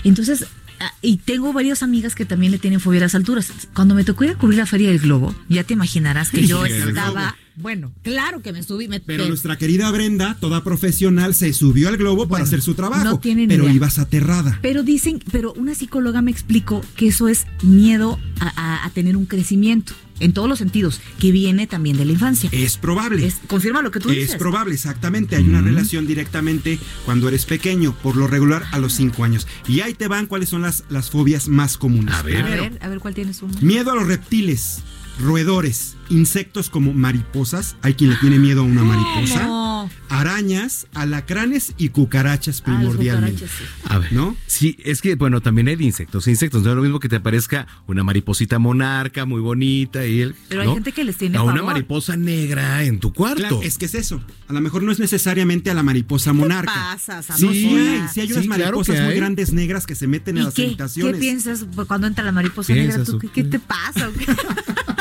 Entonces, 0.04 0.44
ah, 0.44 0.67
y 1.02 1.18
tengo 1.18 1.52
varias 1.52 1.82
amigas 1.82 2.14
que 2.14 2.24
también 2.24 2.52
le 2.52 2.58
tienen 2.58 2.80
fobia 2.80 3.00
a 3.00 3.02
las 3.04 3.14
alturas. 3.14 3.50
Cuando 3.74 3.94
me 3.94 4.04
tocó 4.04 4.24
ir 4.24 4.30
a 4.30 4.34
cubrir 4.38 4.58
la 4.58 4.66
Feria 4.66 4.88
del 4.90 4.98
Globo, 5.00 5.34
ya 5.48 5.64
te 5.64 5.74
imaginarás 5.74 6.30
que 6.30 6.46
yo 6.46 6.64
estaba... 6.66 7.36
Bueno, 7.60 7.92
claro 8.02 8.40
que 8.40 8.52
me 8.52 8.62
subí. 8.62 8.86
Me, 8.86 9.00
Pero 9.00 9.24
me- 9.24 9.30
nuestra 9.30 9.58
querida 9.58 9.90
Brenda, 9.90 10.36
toda 10.40 10.62
profesional, 10.62 11.34
se 11.34 11.52
subió 11.52 11.88
al 11.88 11.96
globo 11.96 12.28
para 12.28 12.44
hacer 12.44 12.62
su 12.62 12.74
trabajo. 12.74 13.02
no 13.02 13.18
tienen 13.18 13.48
pero 13.48 13.64
idea. 13.64 13.74
ibas 13.74 13.98
aterrada. 13.98 14.60
Pero 14.62 14.84
dicen, 14.84 15.20
pero 15.32 15.52
una 15.54 15.74
psicóloga 15.74 16.22
me 16.22 16.30
explicó 16.30 16.82
que 16.94 17.08
eso 17.08 17.26
es 17.26 17.46
miedo 17.64 18.16
a, 18.38 18.46
a- 18.82 18.84
a 18.86 18.90
tener 18.90 19.16
un 19.16 19.26
crecimiento 19.26 19.92
en 20.20 20.32
todos 20.32 20.48
los 20.48 20.58
sentidos, 20.58 21.00
que 21.18 21.32
viene 21.32 21.66
también 21.66 21.96
de 21.96 22.04
la 22.04 22.12
infancia. 22.12 22.48
Es 22.52 22.76
probable. 22.76 23.26
Es- 23.26 23.40
confirma 23.46 23.82
lo 23.82 23.90
que 23.90 24.00
tú 24.00 24.10
dices. 24.10 24.30
Es 24.30 24.36
probable, 24.36 24.74
exactamente. 24.74 25.36
Hay 25.36 25.44
una 25.44 25.60
relación 25.60 26.06
directamente 26.06 26.78
cuando 27.04 27.28
eres 27.28 27.44
pequeño, 27.46 27.94
por 28.02 28.16
lo 28.16 28.26
regular 28.26 28.64
a 28.72 28.78
los 28.78 28.92
5 28.94 29.24
años. 29.24 29.46
Y 29.66 29.80
ahí 29.80 29.94
te 29.94 30.08
van 30.08 30.26
cuáles 30.26 30.48
son 30.48 30.62
las, 30.62 30.84
las 30.88 31.10
fobias 31.10 31.48
más 31.48 31.76
comunes. 31.76 32.14
A 32.14 32.22
ver, 32.22 32.78
a 32.80 32.88
ver 32.88 32.98
cuál 33.00 33.14
tienes 33.14 33.42
uno. 33.42 33.54
Miedo 33.60 33.92
a 33.92 33.94
los 33.94 34.06
reptiles, 34.06 34.80
roedores, 35.20 35.96
insectos 36.10 36.70
como 36.70 36.92
mariposas. 36.94 37.76
Hay 37.82 37.94
quien 37.94 38.10
le 38.10 38.16
tiene 38.16 38.38
miedo 38.38 38.60
a 38.60 38.64
una 38.64 38.82
mariposa. 38.84 39.46
No. 39.46 39.68
Arañas, 40.10 40.86
alacranes 40.94 41.74
y 41.76 41.90
cucarachas 41.90 42.60
primordialmente. 42.62 43.46
A 43.88 43.98
ver, 43.98 44.12
¿no? 44.12 44.36
Sí, 44.46 44.76
es 44.82 45.02
que, 45.02 45.14
bueno, 45.16 45.40
también 45.40 45.68
hay 45.68 45.76
de 45.76 45.84
insectos. 45.84 46.26
Insectos, 46.28 46.62
no 46.62 46.70
es 46.70 46.76
lo 46.76 46.82
mismo 46.82 46.98
que 46.98 47.08
te 47.08 47.16
aparezca 47.16 47.66
una 47.86 48.02
mariposita 48.02 48.58
monarca 48.58 49.24
muy 49.26 49.40
bonita 49.40 50.06
y 50.06 50.20
el. 50.22 50.34
Pero 50.48 50.62
hay 50.62 50.68
gente 50.72 50.92
que 50.92 51.04
les 51.04 51.16
tiene 51.16 51.36
A 51.38 51.42
una 51.42 51.62
mariposa 51.62 52.16
negra 52.16 52.84
en 52.84 52.98
tu 53.00 53.12
cuarto. 53.12 53.36
Claro, 53.40 53.60
es 53.62 53.76
que 53.78 53.84
es 53.84 53.94
eso. 53.94 54.20
A 54.48 54.52
lo 54.54 54.60
mejor 54.60 54.82
no 54.82 54.92
es 54.92 54.98
necesariamente 54.98 55.70
a 55.70 55.74
la 55.74 55.82
mariposa 55.82 56.32
monarca. 56.32 56.72
pasas, 56.72 57.26
Sí, 57.36 57.46
Amapola? 57.46 58.08
sí 58.12 58.20
hay 58.20 58.32
unas 58.32 58.42
Sí, 58.42 58.48
claro 58.48 58.62
mariposas 58.64 58.96
que 58.96 59.02
muy 59.02 59.14
grandes 59.14 59.52
negras 59.52 59.86
que 59.86 59.94
se 59.94 60.06
meten 60.06 60.38
en 60.38 60.42
¿Y 60.42 60.44
las 60.46 60.54
qué? 60.54 60.62
¿Qué 60.62 60.68
habitaciones. 60.68 61.20
piensas 61.20 61.66
cuando 61.86 62.06
entra 62.06 62.24
la 62.24 62.32
mariposa 62.32 62.72
negra? 62.74 63.04
¿Tú, 63.04 63.16
¿o 63.16 63.18
¿qué, 63.18 63.28
qué 63.28 63.44
te 63.44 63.58
pasa? 63.58 64.08
o 64.08 64.12
qué? 64.12 64.26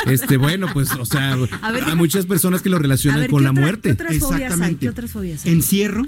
Este, 0.09 0.37
bueno, 0.37 0.67
pues, 0.73 0.91
o 0.91 1.05
sea, 1.05 1.33
A 1.61 1.71
ver, 1.71 1.83
hay 1.83 1.89
¿qué- 1.91 1.95
muchas 1.95 2.25
personas 2.25 2.61
que 2.61 2.69
lo 2.69 2.79
relacionan 2.79 3.21
ver, 3.21 3.29
con 3.29 3.39
¿qué 3.39 3.43
la 3.45 3.51
otra- 3.51 3.61
muerte. 3.61 3.89
¿Qué 3.89 3.93
otras 3.93 4.17
fobias 4.19 4.31
hay? 4.31 4.43
Exactamente. 4.43 4.79
¿Qué 4.79 4.89
otras 4.89 5.11
fobias 5.11 5.45
hay? 5.45 5.51
Encierro, 5.51 6.05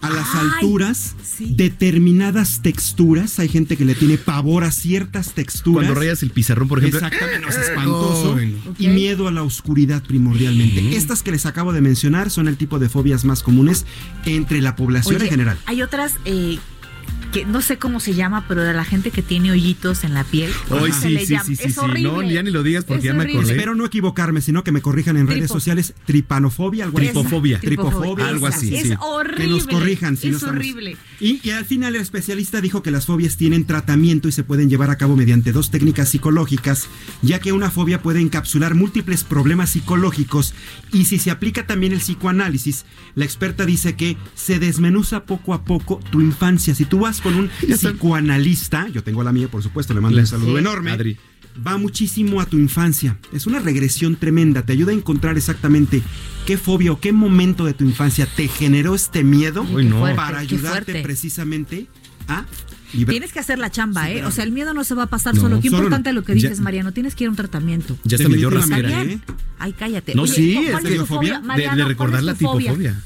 a 0.00 0.10
las 0.10 0.26
Ay, 0.34 0.48
alturas, 0.54 1.14
sí. 1.22 1.54
determinadas 1.56 2.60
texturas. 2.62 3.38
Hay 3.38 3.48
gente 3.48 3.76
que 3.76 3.84
le 3.84 3.94
tiene 3.94 4.18
pavor 4.18 4.64
a 4.64 4.72
ciertas 4.72 5.32
texturas. 5.32 5.84
Cuando 5.86 5.94
rayas 6.00 6.22
el 6.24 6.30
pizarrón, 6.30 6.66
por 6.66 6.78
ejemplo. 6.80 6.98
Exactamente, 6.98 7.48
es 7.48 7.56
espantoso. 7.68 8.36
Y 8.78 8.88
miedo 8.88 9.28
a 9.28 9.30
la 9.32 9.42
oscuridad 9.44 10.02
primordialmente. 10.02 10.96
Estas 10.96 11.22
que 11.22 11.30
les 11.30 11.46
acabo 11.46 11.72
de 11.72 11.80
mencionar 11.82 12.30
son 12.30 12.48
el 12.48 12.56
tipo 12.56 12.78
de 12.80 12.88
fobias 12.88 13.24
más 13.24 13.42
comunes 13.44 13.86
entre 14.24 14.60
la 14.60 14.74
población 14.74 15.16
Oye, 15.16 15.24
en 15.26 15.30
general. 15.30 15.58
Hay 15.66 15.82
otras 15.82 16.14
eh, 16.24 16.58
que 17.32 17.44
no 17.46 17.62
sé 17.62 17.78
cómo 17.78 17.98
se 17.98 18.14
llama, 18.14 18.44
pero 18.46 18.62
de 18.62 18.72
la 18.74 18.84
gente 18.84 19.10
que 19.10 19.22
tiene 19.22 19.50
hoyitos 19.50 20.04
en 20.04 20.14
la 20.14 20.22
piel. 20.24 20.50
¿cómo 20.68 20.84
Ay, 20.84 20.92
se 20.92 21.08
sí, 21.08 21.08
le 21.10 21.26
sí, 21.26 21.32
llama? 21.32 21.44
sí, 21.44 21.56
sí, 21.56 21.64
es 21.66 21.74
sí. 21.74 21.80
horrible. 21.80 22.12
No, 22.12 22.22
ya 22.22 22.42
ni 22.42 22.50
lo 22.50 22.62
digas 22.62 22.84
porque 22.84 22.98
Es 22.98 23.04
ya 23.04 23.14
me 23.14 23.24
acordé. 23.24 23.52
Espero 23.52 23.74
no 23.74 23.84
equivocarme, 23.86 24.40
sino 24.40 24.62
que 24.62 24.70
me 24.72 24.82
corrijan 24.82 25.16
en 25.16 25.26
redes 25.26 25.48
sociales. 25.50 25.94
Tripanofobia, 26.06 26.84
algo 26.84 26.98
así. 26.98 27.06
Tripofobia. 27.08 27.58
Tripofobia. 27.60 28.28
Algo 28.28 28.46
así, 28.46 28.74
Es 28.76 28.88
sí. 28.88 28.94
horrible. 29.00 29.44
Que 29.44 29.50
nos 29.50 29.66
corrijan 29.66 30.16
si 30.16 30.28
no 30.28 30.36
Es 30.36 30.42
estamos- 30.42 30.56
horrible. 30.58 30.96
Y, 31.22 31.40
y 31.44 31.50
al 31.50 31.64
final 31.64 31.94
el 31.94 32.02
especialista 32.02 32.60
dijo 32.60 32.82
que 32.82 32.90
las 32.90 33.06
fobias 33.06 33.36
tienen 33.36 33.64
tratamiento 33.64 34.26
y 34.26 34.32
se 34.32 34.42
pueden 34.42 34.68
llevar 34.68 34.90
a 34.90 34.98
cabo 34.98 35.14
mediante 35.14 35.52
dos 35.52 35.70
técnicas 35.70 36.08
psicológicas, 36.08 36.88
ya 37.22 37.38
que 37.38 37.52
una 37.52 37.70
fobia 37.70 38.02
puede 38.02 38.20
encapsular 38.20 38.74
múltiples 38.74 39.22
problemas 39.22 39.70
psicológicos 39.70 40.52
y 40.92 41.04
si 41.04 41.20
se 41.20 41.30
aplica 41.30 41.64
también 41.64 41.92
el 41.92 42.00
psicoanálisis, 42.00 42.84
la 43.14 43.24
experta 43.24 43.64
dice 43.66 43.94
que 43.94 44.16
se 44.34 44.58
desmenuza 44.58 45.24
poco 45.24 45.54
a 45.54 45.64
poco 45.64 46.00
tu 46.10 46.20
infancia. 46.20 46.74
Si 46.74 46.86
tú 46.86 46.98
vas 46.98 47.20
con 47.20 47.34
un 47.36 47.50
psicoanalista, 47.68 48.88
yo 48.88 49.04
tengo 49.04 49.22
la 49.22 49.32
mía 49.32 49.46
por 49.48 49.62
supuesto, 49.62 49.94
le 49.94 50.00
mando 50.00 50.18
un 50.18 50.26
saludo 50.26 50.52
Sí. 50.54 50.58
enorme. 50.58 50.90
Adri. 50.90 51.18
Va 51.66 51.76
muchísimo 51.78 52.40
a 52.40 52.46
tu 52.46 52.56
infancia. 52.56 53.18
Es 53.32 53.46
una 53.46 53.58
regresión 53.58 54.16
tremenda. 54.16 54.62
Te 54.62 54.72
ayuda 54.72 54.92
a 54.92 54.94
encontrar 54.94 55.36
exactamente 55.36 56.02
qué 56.46 56.56
fobia 56.56 56.92
o 56.92 57.00
qué 57.00 57.12
momento 57.12 57.64
de 57.66 57.74
tu 57.74 57.84
infancia 57.84 58.26
te 58.26 58.48
generó 58.48 58.94
este 58.94 59.22
miedo 59.22 59.62
Uy, 59.70 59.84
no. 59.84 59.98
fuerte, 59.98 60.16
para 60.16 60.38
ayudarte 60.38 61.02
precisamente 61.02 61.86
a 62.28 62.46
librar. 62.94 63.12
Tienes 63.12 63.32
que 63.32 63.38
hacer 63.38 63.58
la 63.58 63.70
chamba, 63.70 64.10
¿eh? 64.10 64.24
O 64.24 64.30
sea, 64.30 64.44
el 64.44 64.52
miedo 64.52 64.72
no 64.74 64.82
se 64.84 64.94
va 64.94 65.04
a 65.04 65.06
pasar 65.08 65.34
No, 65.34 65.42
solo. 65.42 65.60
Qué 65.60 65.68
solo 65.68 65.82
importante 65.84 66.10
no. 66.10 66.20
lo 66.20 66.24
que 66.24 66.34
dices, 66.34 66.58
Ya- 66.58 66.64
Mariano. 66.64 66.92
Tienes 66.92 67.14
que 67.14 67.24
ir 67.24 67.28
a 67.28 67.30
un 67.30 67.36
tratamiento. 67.36 67.96
Ya 68.04 68.16
se 68.18 68.28
me 68.28 68.36
dio 68.36 68.48
rasquera. 68.50 69.02
¿eh? 69.02 69.18
Ay, 69.58 69.72
cállate. 69.74 70.14
No, 70.14 70.22
Oye, 70.22 70.32
sí, 70.34 70.54
¿cuál 70.54 70.66
es 70.66 70.84
es 70.84 70.90
que- 70.90 70.98
tu 70.98 71.06
fobia? 71.06 71.38
De, 71.40 71.46
Mariano, 71.46 71.76
de 71.76 71.82
¿cuál 71.82 71.88
recordar 71.88 72.22
la 72.22 72.34
fobia? 72.34 72.70
tipofobia. 72.72 73.02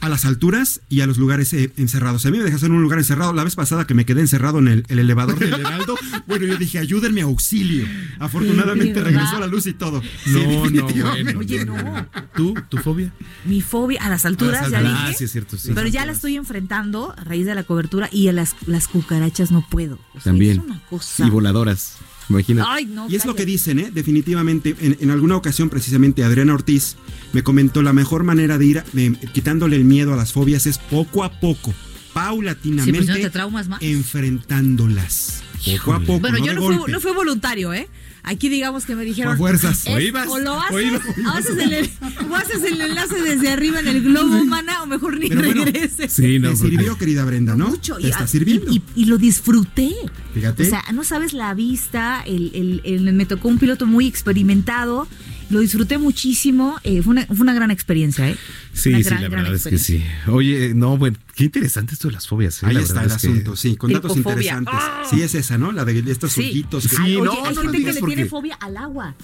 A 0.00 0.08
las 0.08 0.24
alturas 0.24 0.80
y 0.88 1.00
a 1.00 1.06
los 1.06 1.18
lugares 1.18 1.52
eh, 1.54 1.72
encerrados. 1.76 2.24
A 2.24 2.30
mí 2.30 2.38
me 2.38 2.44
dejas 2.44 2.62
en 2.62 2.70
un 2.72 2.82
lugar 2.82 2.98
encerrado. 3.00 3.32
La 3.32 3.42
vez 3.42 3.56
pasada 3.56 3.84
que 3.86 3.94
me 3.94 4.06
quedé 4.06 4.20
encerrado 4.20 4.58
en 4.60 4.68
el, 4.68 4.84
el 4.88 4.98
elevador 5.00 5.38
del 5.38 5.52
Heraldo, 5.60 5.96
bueno, 6.28 6.46
yo 6.46 6.56
dije, 6.56 6.78
ayúdenme, 6.78 7.22
auxilio. 7.22 7.84
Afortunadamente 8.20 8.94
¿De 8.94 9.04
regresó 9.04 9.32
verdad? 9.32 9.40
la 9.40 9.46
luz 9.48 9.66
y 9.66 9.72
todo. 9.72 10.00
Sí, 10.24 10.30
No, 10.32 10.38
no, 10.44 10.62
definitivamente. 10.70 11.22
bueno. 11.34 11.40
Oye, 11.40 11.64
no. 11.64 12.06
¿Tú? 12.36 12.54
¿Tu 12.68 12.78
fobia? 12.78 13.12
Mi 13.44 13.60
fobia 13.60 14.00
a 14.04 14.08
las 14.08 14.24
alturas, 14.24 14.58
A 14.60 14.62
las 14.62 14.70
ya 14.70 14.78
alturas. 14.78 14.98
dije. 15.00 15.14
Ah, 15.14 15.18
sí, 15.18 15.24
es 15.24 15.32
cierto, 15.32 15.58
sí. 15.58 15.72
Pero 15.74 15.88
ya 15.88 16.06
la 16.06 16.12
estoy 16.12 16.36
enfrentando 16.36 17.14
a 17.18 17.24
raíz 17.24 17.46
de 17.46 17.54
la 17.54 17.64
cobertura 17.64 18.08
y 18.12 18.28
a 18.28 18.32
las, 18.32 18.54
las 18.66 18.86
cucarachas 18.88 19.50
no 19.50 19.66
puedo. 19.68 19.96
O 20.14 20.20
sea, 20.20 20.24
También. 20.32 20.58
Es 20.58 20.64
una 20.64 20.80
cosa. 20.86 21.26
Y 21.26 21.30
voladoras. 21.30 21.96
Imagínate. 22.28 22.68
Ay, 22.70 22.84
no. 22.86 23.08
Y 23.08 23.16
es 23.16 23.24
lo 23.24 23.34
que 23.34 23.46
dicen, 23.46 23.78
¿eh? 23.78 23.90
definitivamente. 23.92 24.74
En, 24.80 24.96
en 25.00 25.10
alguna 25.10 25.36
ocasión, 25.36 25.70
precisamente, 25.70 26.24
Adriana 26.24 26.54
Ortiz 26.54 26.96
me 27.32 27.42
comentó 27.42 27.82
la 27.82 27.92
mejor 27.92 28.24
manera 28.24 28.58
de 28.58 28.66
ir 28.66 28.82
eh, 28.96 29.12
quitándole 29.32 29.76
el 29.76 29.84
miedo 29.84 30.12
a 30.12 30.16
las 30.16 30.32
fobias 30.32 30.66
es 30.66 30.78
poco 30.78 31.24
a 31.24 31.40
poco, 31.40 31.70
Sí, 31.72 32.24
paulatinamente, 32.24 32.98
pues 32.98 33.08
no 33.08 33.14
te 33.14 33.30
traumas 33.30 33.68
más. 33.68 33.80
enfrentándolas. 33.82 35.42
Poco 35.78 35.92
a 35.94 36.00
poco. 36.00 36.20
Bueno, 36.20 36.38
no 36.38 36.44
yo 36.46 36.54
no 36.54 36.62
fui, 36.62 36.92
no 36.92 37.00
fui 37.00 37.12
voluntario, 37.12 37.72
¿eh? 37.72 37.88
Aquí 38.28 38.48
digamos 38.48 38.84
que 38.84 38.94
me 38.94 39.04
dijeron. 39.04 39.34
A 39.34 39.36
fuerzas. 39.36 39.86
es- 39.86 39.94
O 39.94 39.98
ibas, 40.00 40.28
o 40.28 40.38
lo 40.38 40.54
o 40.54 40.60
haces, 40.60 40.84
ibas, 40.86 41.02
o 41.06 41.28
o 41.28 41.30
haces 41.32 41.58
el, 41.58 41.90
o 42.30 42.34
haces 42.36 42.62
el 42.62 42.80
enlace 42.80 43.20
desde 43.22 43.50
arriba 43.50 43.80
en 43.80 43.88
el 43.88 44.02
globo, 44.02 44.44
mana, 44.44 44.82
o 44.82 44.86
mejor 44.86 45.18
ni 45.18 45.28
Pero 45.28 45.42
bueno, 45.42 45.64
regreses. 45.64 46.12
Sí, 46.12 46.38
no, 46.38 46.50
Te 46.50 46.56
porque- 46.56 46.70
sirvió, 46.70 46.98
querida 46.98 47.24
Brenda, 47.24 47.56
¿no? 47.56 47.68
Mucho. 47.68 47.96
Te 47.96 48.06
y- 48.06 48.10
está 48.10 48.24
y- 48.24 48.28
sirviendo. 48.28 48.70
Y, 48.72 48.82
y 48.94 49.04
lo 49.06 49.18
disfruté. 49.18 49.94
Fíjate. 50.34 50.62
O 50.64 50.66
sea, 50.66 50.84
no 50.92 51.04
sabes 51.04 51.32
la 51.32 51.54
vista, 51.54 52.22
el, 52.26 52.50
el- 52.54 52.80
el- 52.84 53.12
me 53.14 53.24
tocó 53.26 53.48
un 53.48 53.58
piloto 53.58 53.86
muy 53.86 54.06
experimentado, 54.06 55.08
lo 55.50 55.60
disfruté 55.60 55.98
muchísimo, 55.98 56.76
eh, 56.84 57.02
fue, 57.02 57.12
una, 57.12 57.26
fue 57.26 57.38
una 57.40 57.54
gran 57.54 57.70
experiencia, 57.70 58.28
¿eh? 58.28 58.36
Sí, 58.72 58.90
Una 58.90 58.98
sí, 58.98 59.04
gran, 59.04 59.22
la 59.22 59.28
verdad 59.28 59.54
es 59.54 59.64
que 59.64 59.78
sí. 59.78 60.04
Oye, 60.26 60.72
no, 60.74 60.96
bueno, 60.98 61.16
qué 61.34 61.44
interesante 61.44 61.94
esto 61.94 62.08
de 62.08 62.14
las 62.14 62.26
fobias. 62.28 62.62
¿eh? 62.62 62.66
Ahí 62.66 62.74
La 62.74 62.80
está 62.80 63.02
el 63.02 63.08
que- 63.08 63.14
asunto, 63.14 63.56
sí, 63.56 63.76
con 63.76 63.92
datos 63.92 64.16
interesantes. 64.16 64.74
¡Ah! 64.76 65.02
Sí, 65.10 65.22
es 65.22 65.34
esa, 65.34 65.56
¿no? 65.58 65.72
La 65.72 65.84
de 65.84 65.98
estos 66.10 66.32
Sí. 66.32 66.40
ojitos. 66.48 66.82
que- 66.88 66.96
Sí, 66.96 67.02
oye, 67.02 67.20
no, 67.22 67.32
hay 67.44 67.54
no 67.54 67.62
gente 67.62 67.78
que 67.78 67.92
le 67.92 68.00
porque- 68.00 68.14
tiene 68.16 68.28
fobia 68.30 68.54
al 68.56 68.76
agua. 68.76 69.14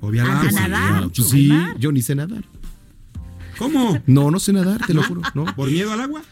Fobia 0.00 0.22
al 0.24 0.30
A 0.30 0.40
agua. 0.40 0.52
nadar. 0.52 1.02
No, 1.02 1.10
pues 1.10 1.28
sí, 1.28 1.50
yo 1.78 1.92
ni 1.92 2.02
sé 2.02 2.14
nadar. 2.14 2.44
¿Cómo? 3.58 4.02
No, 4.06 4.30
no 4.30 4.40
sé 4.40 4.52
nadar, 4.52 4.84
te 4.86 4.94
lo 4.94 5.02
juro, 5.04 5.22
¿no? 5.34 5.44
¿Por 5.54 5.70
miedo 5.70 5.92
al 5.92 6.00
agua? 6.00 6.22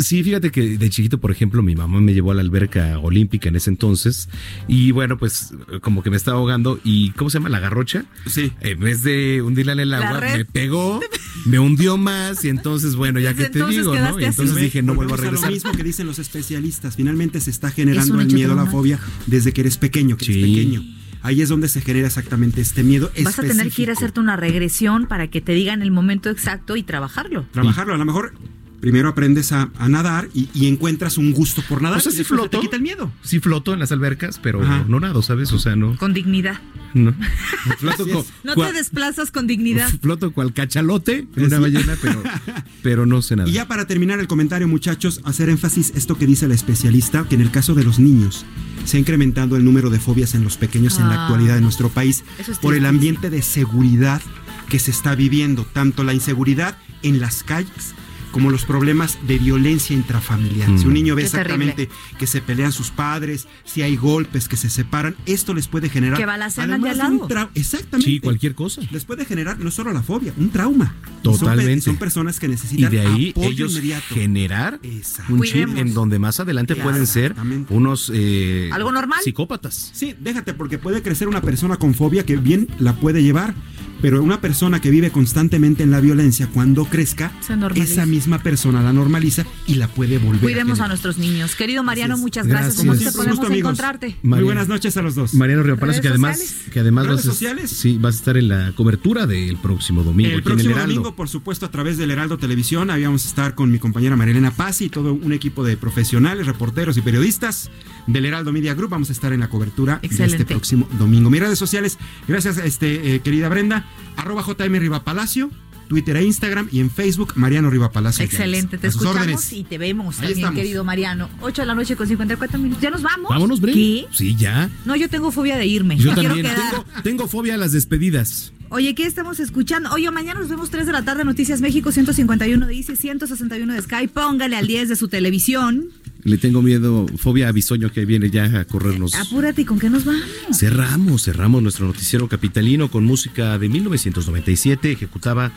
Sí, 0.00 0.22
fíjate 0.24 0.50
que 0.50 0.76
de 0.76 0.90
chiquito, 0.90 1.18
por 1.18 1.30
ejemplo, 1.30 1.62
mi 1.62 1.74
mamá 1.76 2.00
me 2.00 2.14
llevó 2.14 2.32
a 2.32 2.34
la 2.34 2.40
alberca 2.40 2.98
olímpica 2.98 3.48
en 3.48 3.56
ese 3.56 3.70
entonces 3.70 4.28
y 4.66 4.90
bueno, 4.90 5.18
pues 5.18 5.54
como 5.80 6.02
que 6.02 6.10
me 6.10 6.16
estaba 6.16 6.38
ahogando 6.38 6.80
y 6.82 7.10
¿cómo 7.12 7.30
se 7.30 7.38
llama? 7.38 7.48
La 7.48 7.60
garrocha. 7.60 8.04
Sí. 8.26 8.52
En 8.60 8.80
vez 8.80 9.02
de 9.02 9.40
hundirla 9.42 9.72
en 9.72 9.80
el 9.80 9.94
agua, 9.94 10.20
me 10.20 10.44
pegó, 10.44 11.00
me 11.46 11.58
hundió 11.58 11.96
más 11.96 12.44
y 12.44 12.48
entonces, 12.48 12.96
bueno, 12.96 13.20
ya 13.20 13.34
que 13.34 13.48
te 13.48 13.64
digo, 13.66 13.94
¿no? 13.94 14.18
Y 14.18 14.24
entonces 14.24 14.56
así. 14.56 14.64
dije, 14.64 14.82
no 14.82 14.94
vuelvo 14.94 15.14
a 15.14 15.18
regresar. 15.18 15.48
lo 15.48 15.54
mismo 15.54 15.72
que 15.72 15.84
dicen 15.84 16.06
los 16.06 16.18
especialistas. 16.18 16.96
Finalmente 16.96 17.40
se 17.40 17.50
está 17.50 17.68
Es 17.68 17.74
generando 17.74 18.20
el 18.20 18.32
miedo 18.32 18.52
a 18.52 18.56
la 18.56 18.66
fobia 18.66 18.98
desde 19.26 19.52
que 19.52 19.60
eres 19.60 19.76
pequeño, 19.78 20.16
que 20.16 20.24
Sí. 20.24 20.32
eres 20.32 20.44
pequeño. 20.44 20.82
Ahí 21.24 21.40
es 21.40 21.48
donde 21.48 21.68
se 21.68 21.80
genera 21.80 22.08
exactamente 22.08 22.60
este 22.60 22.82
miedo 22.82 23.12
Vas 23.22 23.38
a 23.38 23.42
tener 23.42 23.70
que 23.70 23.82
ir 23.82 23.90
a 23.90 23.92
hacerte 23.92 24.18
una 24.18 24.34
regresión 24.36 25.06
para 25.06 25.28
que 25.28 25.40
te 25.40 25.52
digan 25.52 25.80
el 25.80 25.92
momento 25.92 26.30
exacto 26.30 26.74
y 26.74 26.82
trabajarlo. 26.82 27.46
Trabajarlo, 27.52 27.94
a 27.94 27.96
lo 27.96 28.04
mejor 28.04 28.34
primero 28.82 29.08
aprendes 29.08 29.52
a, 29.52 29.70
a 29.78 29.88
nadar 29.88 30.28
y, 30.34 30.50
y 30.52 30.66
encuentras 30.66 31.16
un 31.16 31.32
gusto 31.32 31.62
por 31.66 31.80
nadar. 31.80 31.96
O 31.98 32.00
sea, 32.02 32.12
se 32.12 32.24
floto. 32.24 32.50
te 32.50 32.60
quita 32.60 32.76
el 32.76 32.82
miedo. 32.82 33.10
Sí 33.22 33.40
floto 33.40 33.72
en 33.72 33.78
las 33.78 33.92
albercas, 33.92 34.38
pero 34.42 34.60
Ajá. 34.62 34.84
no 34.86 35.00
nado, 35.00 35.22
¿sabes? 35.22 35.50
O 35.52 35.58
sea, 35.58 35.74
no. 35.76 35.96
Con 35.96 36.12
dignidad. 36.12 36.60
no. 36.92 37.14
Floto, 37.78 38.02
Así 38.02 38.12
co- 38.12 38.20
es. 38.20 38.26
No 38.44 38.54
te 38.56 38.72
desplazas 38.72 39.30
con 39.30 39.46
dignidad. 39.46 39.88
floto 40.02 40.32
cual 40.32 40.52
cachalote 40.52 41.26
en 41.36 41.44
una 41.46 41.58
ballena, 41.60 41.96
pero, 42.02 42.22
pero 42.82 43.06
no 43.06 43.22
sé 43.22 43.36
nada. 43.36 43.48
Y 43.48 43.52
ya 43.52 43.66
para 43.66 43.86
terminar 43.86 44.18
el 44.20 44.26
comentario, 44.26 44.68
muchachos, 44.68 45.20
hacer 45.24 45.48
énfasis 45.48 45.92
esto 45.96 46.18
que 46.18 46.26
dice 46.26 46.48
la 46.48 46.54
especialista, 46.54 47.24
que 47.28 47.36
en 47.36 47.40
el 47.40 47.50
caso 47.50 47.74
de 47.74 47.84
los 47.84 47.98
niños 47.98 48.44
se 48.84 48.96
ha 48.96 49.00
incrementado 49.00 49.56
el 49.56 49.64
número 49.64 49.88
de 49.90 50.00
fobias 50.00 50.34
en 50.34 50.42
los 50.44 50.56
pequeños 50.56 50.98
en 50.98 51.08
la 51.08 51.14
Ah. 51.14 51.22
actualidad 51.26 51.54
de 51.54 51.60
nuestro 51.60 51.88
país 51.88 52.24
Eso 52.38 52.50
es 52.52 52.58
por 52.58 52.74
el 52.74 52.84
ambiente 52.84 53.30
de 53.30 53.42
seguridad 53.42 54.20
que 54.68 54.78
se 54.80 54.90
está 54.90 55.14
viviendo, 55.14 55.64
tanto 55.72 56.02
la 56.02 56.14
inseguridad 56.14 56.76
en 57.02 57.20
las 57.20 57.42
calles 57.44 57.94
como 58.32 58.50
los 58.50 58.64
problemas 58.64 59.18
de 59.28 59.38
violencia 59.38 59.94
intrafamiliar. 59.94 60.68
Mm. 60.70 60.78
Si 60.78 60.86
un 60.86 60.94
niño 60.94 61.14
ve 61.14 61.22
Qué 61.22 61.26
exactamente 61.26 61.88
que 62.18 62.26
se 62.26 62.40
pelean 62.40 62.72
sus 62.72 62.90
padres, 62.90 63.46
si 63.64 63.82
hay 63.82 63.94
golpes, 63.96 64.48
que 64.48 64.56
se 64.56 64.68
separan, 64.70 65.14
esto 65.26 65.54
les 65.54 65.68
puede 65.68 65.88
generar 65.88 66.16
Que 66.18 66.24
además 66.24 66.56
de 66.56 66.62
al 66.62 66.70
un 66.80 66.82
lado. 66.82 67.28
trau- 67.28 67.48
Exactamente. 67.54 68.10
Sí, 68.10 68.18
cualquier 68.20 68.54
cosa. 68.54 68.80
Les 68.90 69.04
puede 69.04 69.24
generar 69.24 69.58
no 69.60 69.70
solo 69.70 69.92
la 69.92 70.02
fobia, 70.02 70.32
un 70.36 70.50
trauma. 70.50 70.94
Y 71.22 71.24
son 71.24 71.32
pe- 71.34 71.38
Totalmente. 71.38 71.80
Son, 71.82 71.96
personas 71.96 72.40
que 72.40 72.46
Y 72.46 72.50
necesitan 72.50 72.90
de 72.90 73.00
ahí 73.00 73.30
apoyo 73.30 73.48
ellos 73.50 73.72
inmediato. 73.72 74.14
generar 74.14 74.80
Exacto. 74.82 75.32
un 75.34 75.42
chip 75.42 75.68
en 75.76 75.94
donde 75.94 76.18
más 76.18 76.40
adelante 76.40 76.74
Claro, 76.74 76.90
pueden 76.90 77.06
ser 77.06 77.34
unos 77.68 78.10
eh, 78.14 78.70
¿Algo 78.72 78.90
normal? 78.90 79.20
psicópatas. 79.22 79.90
Sí, 79.92 80.14
déjate, 80.18 80.54
porque 80.54 80.78
puede 80.78 81.02
crecer 81.02 81.28
una 81.28 81.42
persona 81.42 81.76
con 81.76 81.94
fobia 81.94 82.24
que 82.24 82.36
bien 82.36 82.66
la 82.78 82.94
puede 82.94 83.22
llevar, 83.22 83.54
pero 84.02 84.22
una 84.22 84.40
persona 84.40 84.80
que 84.80 84.90
vive 84.90 85.10
constantemente 85.10 85.82
en 85.82 85.90
la 85.90 86.00
violencia, 86.00 86.48
cuando 86.52 86.84
crezca, 86.84 87.32
esa 87.76 88.04
misma 88.04 88.40
persona 88.42 88.82
la 88.82 88.92
normaliza 88.92 89.46
y 89.66 89.76
la 89.76 89.88
puede 89.88 90.18
volver 90.18 90.40
Cuidemos 90.40 90.80
a 90.80 90.88
nuestros 90.88 91.16
niños. 91.18 91.54
Querido 91.54 91.82
Mariano, 91.82 92.18
muchas 92.18 92.46
gracias. 92.46 92.76
Gracias. 92.84 92.86
¿Cómo 92.86 92.98
te 92.98 93.16
podemos 93.16 93.36
gusto, 93.38 93.46
amigos. 93.52 93.70
encontrarte? 93.70 94.16
Muy 94.22 94.42
buenas 94.42 94.68
noches 94.68 94.96
a 94.96 95.02
los 95.02 95.14
dos. 95.14 95.32
Mariano 95.34 95.62
Río 95.62 95.78
Palacio, 95.78 96.02
que 96.02 96.08
¿Redes 96.08 96.18
además, 96.20 96.38
sociales? 96.40 96.70
que 96.72 96.80
además 96.80 97.06
¿Redes 97.06 97.16
vas 97.16 97.26
a- 97.26 97.30
sociales? 97.30 97.70
sí, 97.70 97.98
vas 98.00 98.14
a 98.16 98.18
estar 98.18 98.36
en 98.36 98.48
la 98.48 98.72
cobertura 98.74 99.26
del 99.26 99.56
próximo 99.56 100.02
domingo 100.02 100.30
El 100.32 100.40
aquí 100.40 100.48
en 100.48 100.52
el 100.52 100.54
próximo 100.56 100.74
Heraldo. 100.74 100.94
domingo, 100.94 101.16
por 101.16 101.28
supuesto, 101.28 101.64
a 101.66 101.70
través 101.70 101.96
del 101.96 102.10
Heraldo 102.10 102.38
Televisión, 102.38 102.90
ahí 102.90 103.04
vamos 103.04 103.24
a 103.24 103.28
estar 103.28 103.54
con 103.54 103.70
mi 103.70 103.78
compañera 103.78 104.16
Marilena 104.16 104.50
Paz 104.50 104.80
y 104.82 104.88
todo 104.88 105.14
un 105.14 105.32
equipo 105.32 105.64
de 105.64 105.76
profesionales, 105.76 106.46
reporteros 106.46 106.96
y 106.96 107.02
periodistas 107.02 107.70
del 108.08 108.26
Heraldo 108.26 108.52
Media 108.52 108.74
Group. 108.74 108.90
Vamos 108.90 109.10
a 109.10 109.12
estar 109.12 109.32
en 109.32 109.40
la 109.40 109.48
cobertura 109.48 109.98
de 110.00 110.06
Excelente. 110.08 110.36
este 110.38 110.46
próximo 110.46 110.88
domingo. 110.98 111.30
Mis 111.30 111.40
redes 111.40 111.58
sociales, 111.58 111.98
gracias, 112.26 112.58
este, 112.58 113.14
eh, 113.14 113.20
querida 113.20 113.48
Brenda, 113.48 113.86
arroba 114.16 114.44
JM 114.46 114.74
Riva 114.78 115.04
Palacio, 115.04 115.50
Twitter 115.88 116.16
e 116.16 116.24
Instagram 116.24 116.68
y 116.72 116.80
en 116.80 116.90
Facebook, 116.90 117.32
Mariano 117.36 117.68
Riva 117.68 117.90
Palacio. 117.92 118.24
Excelente, 118.24 118.78
te 118.78 118.86
escuchamos 118.86 119.16
órdenes. 119.20 119.52
y 119.52 119.64
te 119.64 119.76
vemos 119.78 120.16
Ahí 120.16 120.28
también, 120.28 120.38
estamos. 120.38 120.56
querido 120.56 120.84
Mariano. 120.84 121.28
8 121.42 121.62
de 121.62 121.66
la 121.66 121.74
noche 121.74 121.96
con 121.96 122.06
54 122.08 122.58
minutos. 122.58 122.82
¿Ya 122.82 122.90
nos 122.90 123.02
vamos? 123.02 123.28
Vámonos, 123.28 123.60
Bre. 123.60 123.72
¿Qué? 123.74 124.06
Sí, 124.10 124.34
ya. 124.36 124.70
No, 124.86 124.96
yo 124.96 125.10
tengo 125.10 125.30
fobia 125.30 125.56
de 125.58 125.66
irme. 125.66 125.96
Yo 125.98 126.14
quiero 126.14 126.34
también. 126.34 126.46
quedar. 126.46 126.70
Tengo, 126.70 126.84
tengo 127.02 127.28
fobia 127.28 127.54
a 127.54 127.56
las 127.58 127.72
despedidas. 127.72 128.52
Oye, 128.70 128.94
¿qué 128.94 129.04
estamos 129.04 129.38
escuchando? 129.38 129.90
Oye, 129.92 130.10
mañana 130.10 130.40
nos 130.40 130.48
vemos 130.48 130.70
3 130.70 130.86
de 130.86 130.92
la 130.92 131.02
tarde, 131.04 131.24
Noticias 131.26 131.60
México, 131.60 131.92
151 131.92 132.66
de 132.66 132.74
Easy, 132.74 132.96
161 132.96 133.74
de 133.74 133.82
Sky. 133.82 134.06
Póngale 134.08 134.56
al 134.56 134.66
10 134.66 134.88
de 134.88 134.96
su 134.96 135.08
televisión. 135.08 135.88
Le 136.24 136.38
tengo 136.38 136.62
miedo, 136.62 137.06
fobia 137.16 137.48
a 137.48 137.52
Bisoño 137.52 137.90
que 137.90 138.04
viene 138.04 138.30
ya 138.30 138.44
a 138.60 138.64
corrernos. 138.64 139.14
Apúrate, 139.14 139.62
¿y 139.62 139.64
con 139.64 139.78
qué 139.78 139.90
nos 139.90 140.04
vamos? 140.04 140.22
Cerramos, 140.52 141.24
cerramos 141.24 141.62
nuestro 141.62 141.86
noticiero 141.86 142.28
capitalino 142.28 142.90
con 142.90 143.04
música 143.04 143.58
de 143.58 143.68
1997 143.68 144.92
ejecutada 144.92 145.50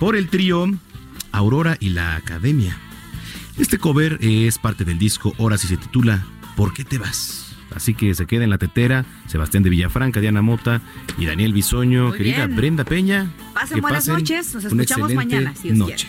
por 0.00 0.16
el 0.16 0.28
trío 0.28 0.66
Aurora 1.32 1.76
y 1.80 1.90
la 1.90 2.16
Academia. 2.16 2.78
Este 3.58 3.78
cover 3.78 4.18
es 4.22 4.58
parte 4.58 4.84
del 4.84 4.98
disco 4.98 5.34
Horas 5.36 5.64
y 5.64 5.68
se 5.68 5.76
titula 5.76 6.26
¿Por 6.56 6.72
qué 6.72 6.84
te 6.84 6.96
vas? 6.96 7.54
Así 7.74 7.92
que 7.92 8.14
se 8.14 8.26
queda 8.26 8.44
en 8.44 8.50
la 8.50 8.58
tetera 8.58 9.04
Sebastián 9.26 9.62
de 9.62 9.68
Villafranca, 9.68 10.20
Diana 10.20 10.40
Mota 10.40 10.80
y 11.18 11.26
Daniel 11.26 11.52
Bisoño, 11.52 12.08
Muy 12.08 12.16
querida 12.16 12.46
bien. 12.46 12.56
Brenda 12.56 12.84
Peña. 12.84 13.30
Pasen 13.52 13.76
que 13.76 13.80
buenas 13.82 14.08
noches, 14.08 14.54
nos 14.54 14.64
escuchamos 14.64 15.12
mañana, 15.12 15.54
si 15.54 15.68
Dios 15.68 15.78
noche. 15.78 16.08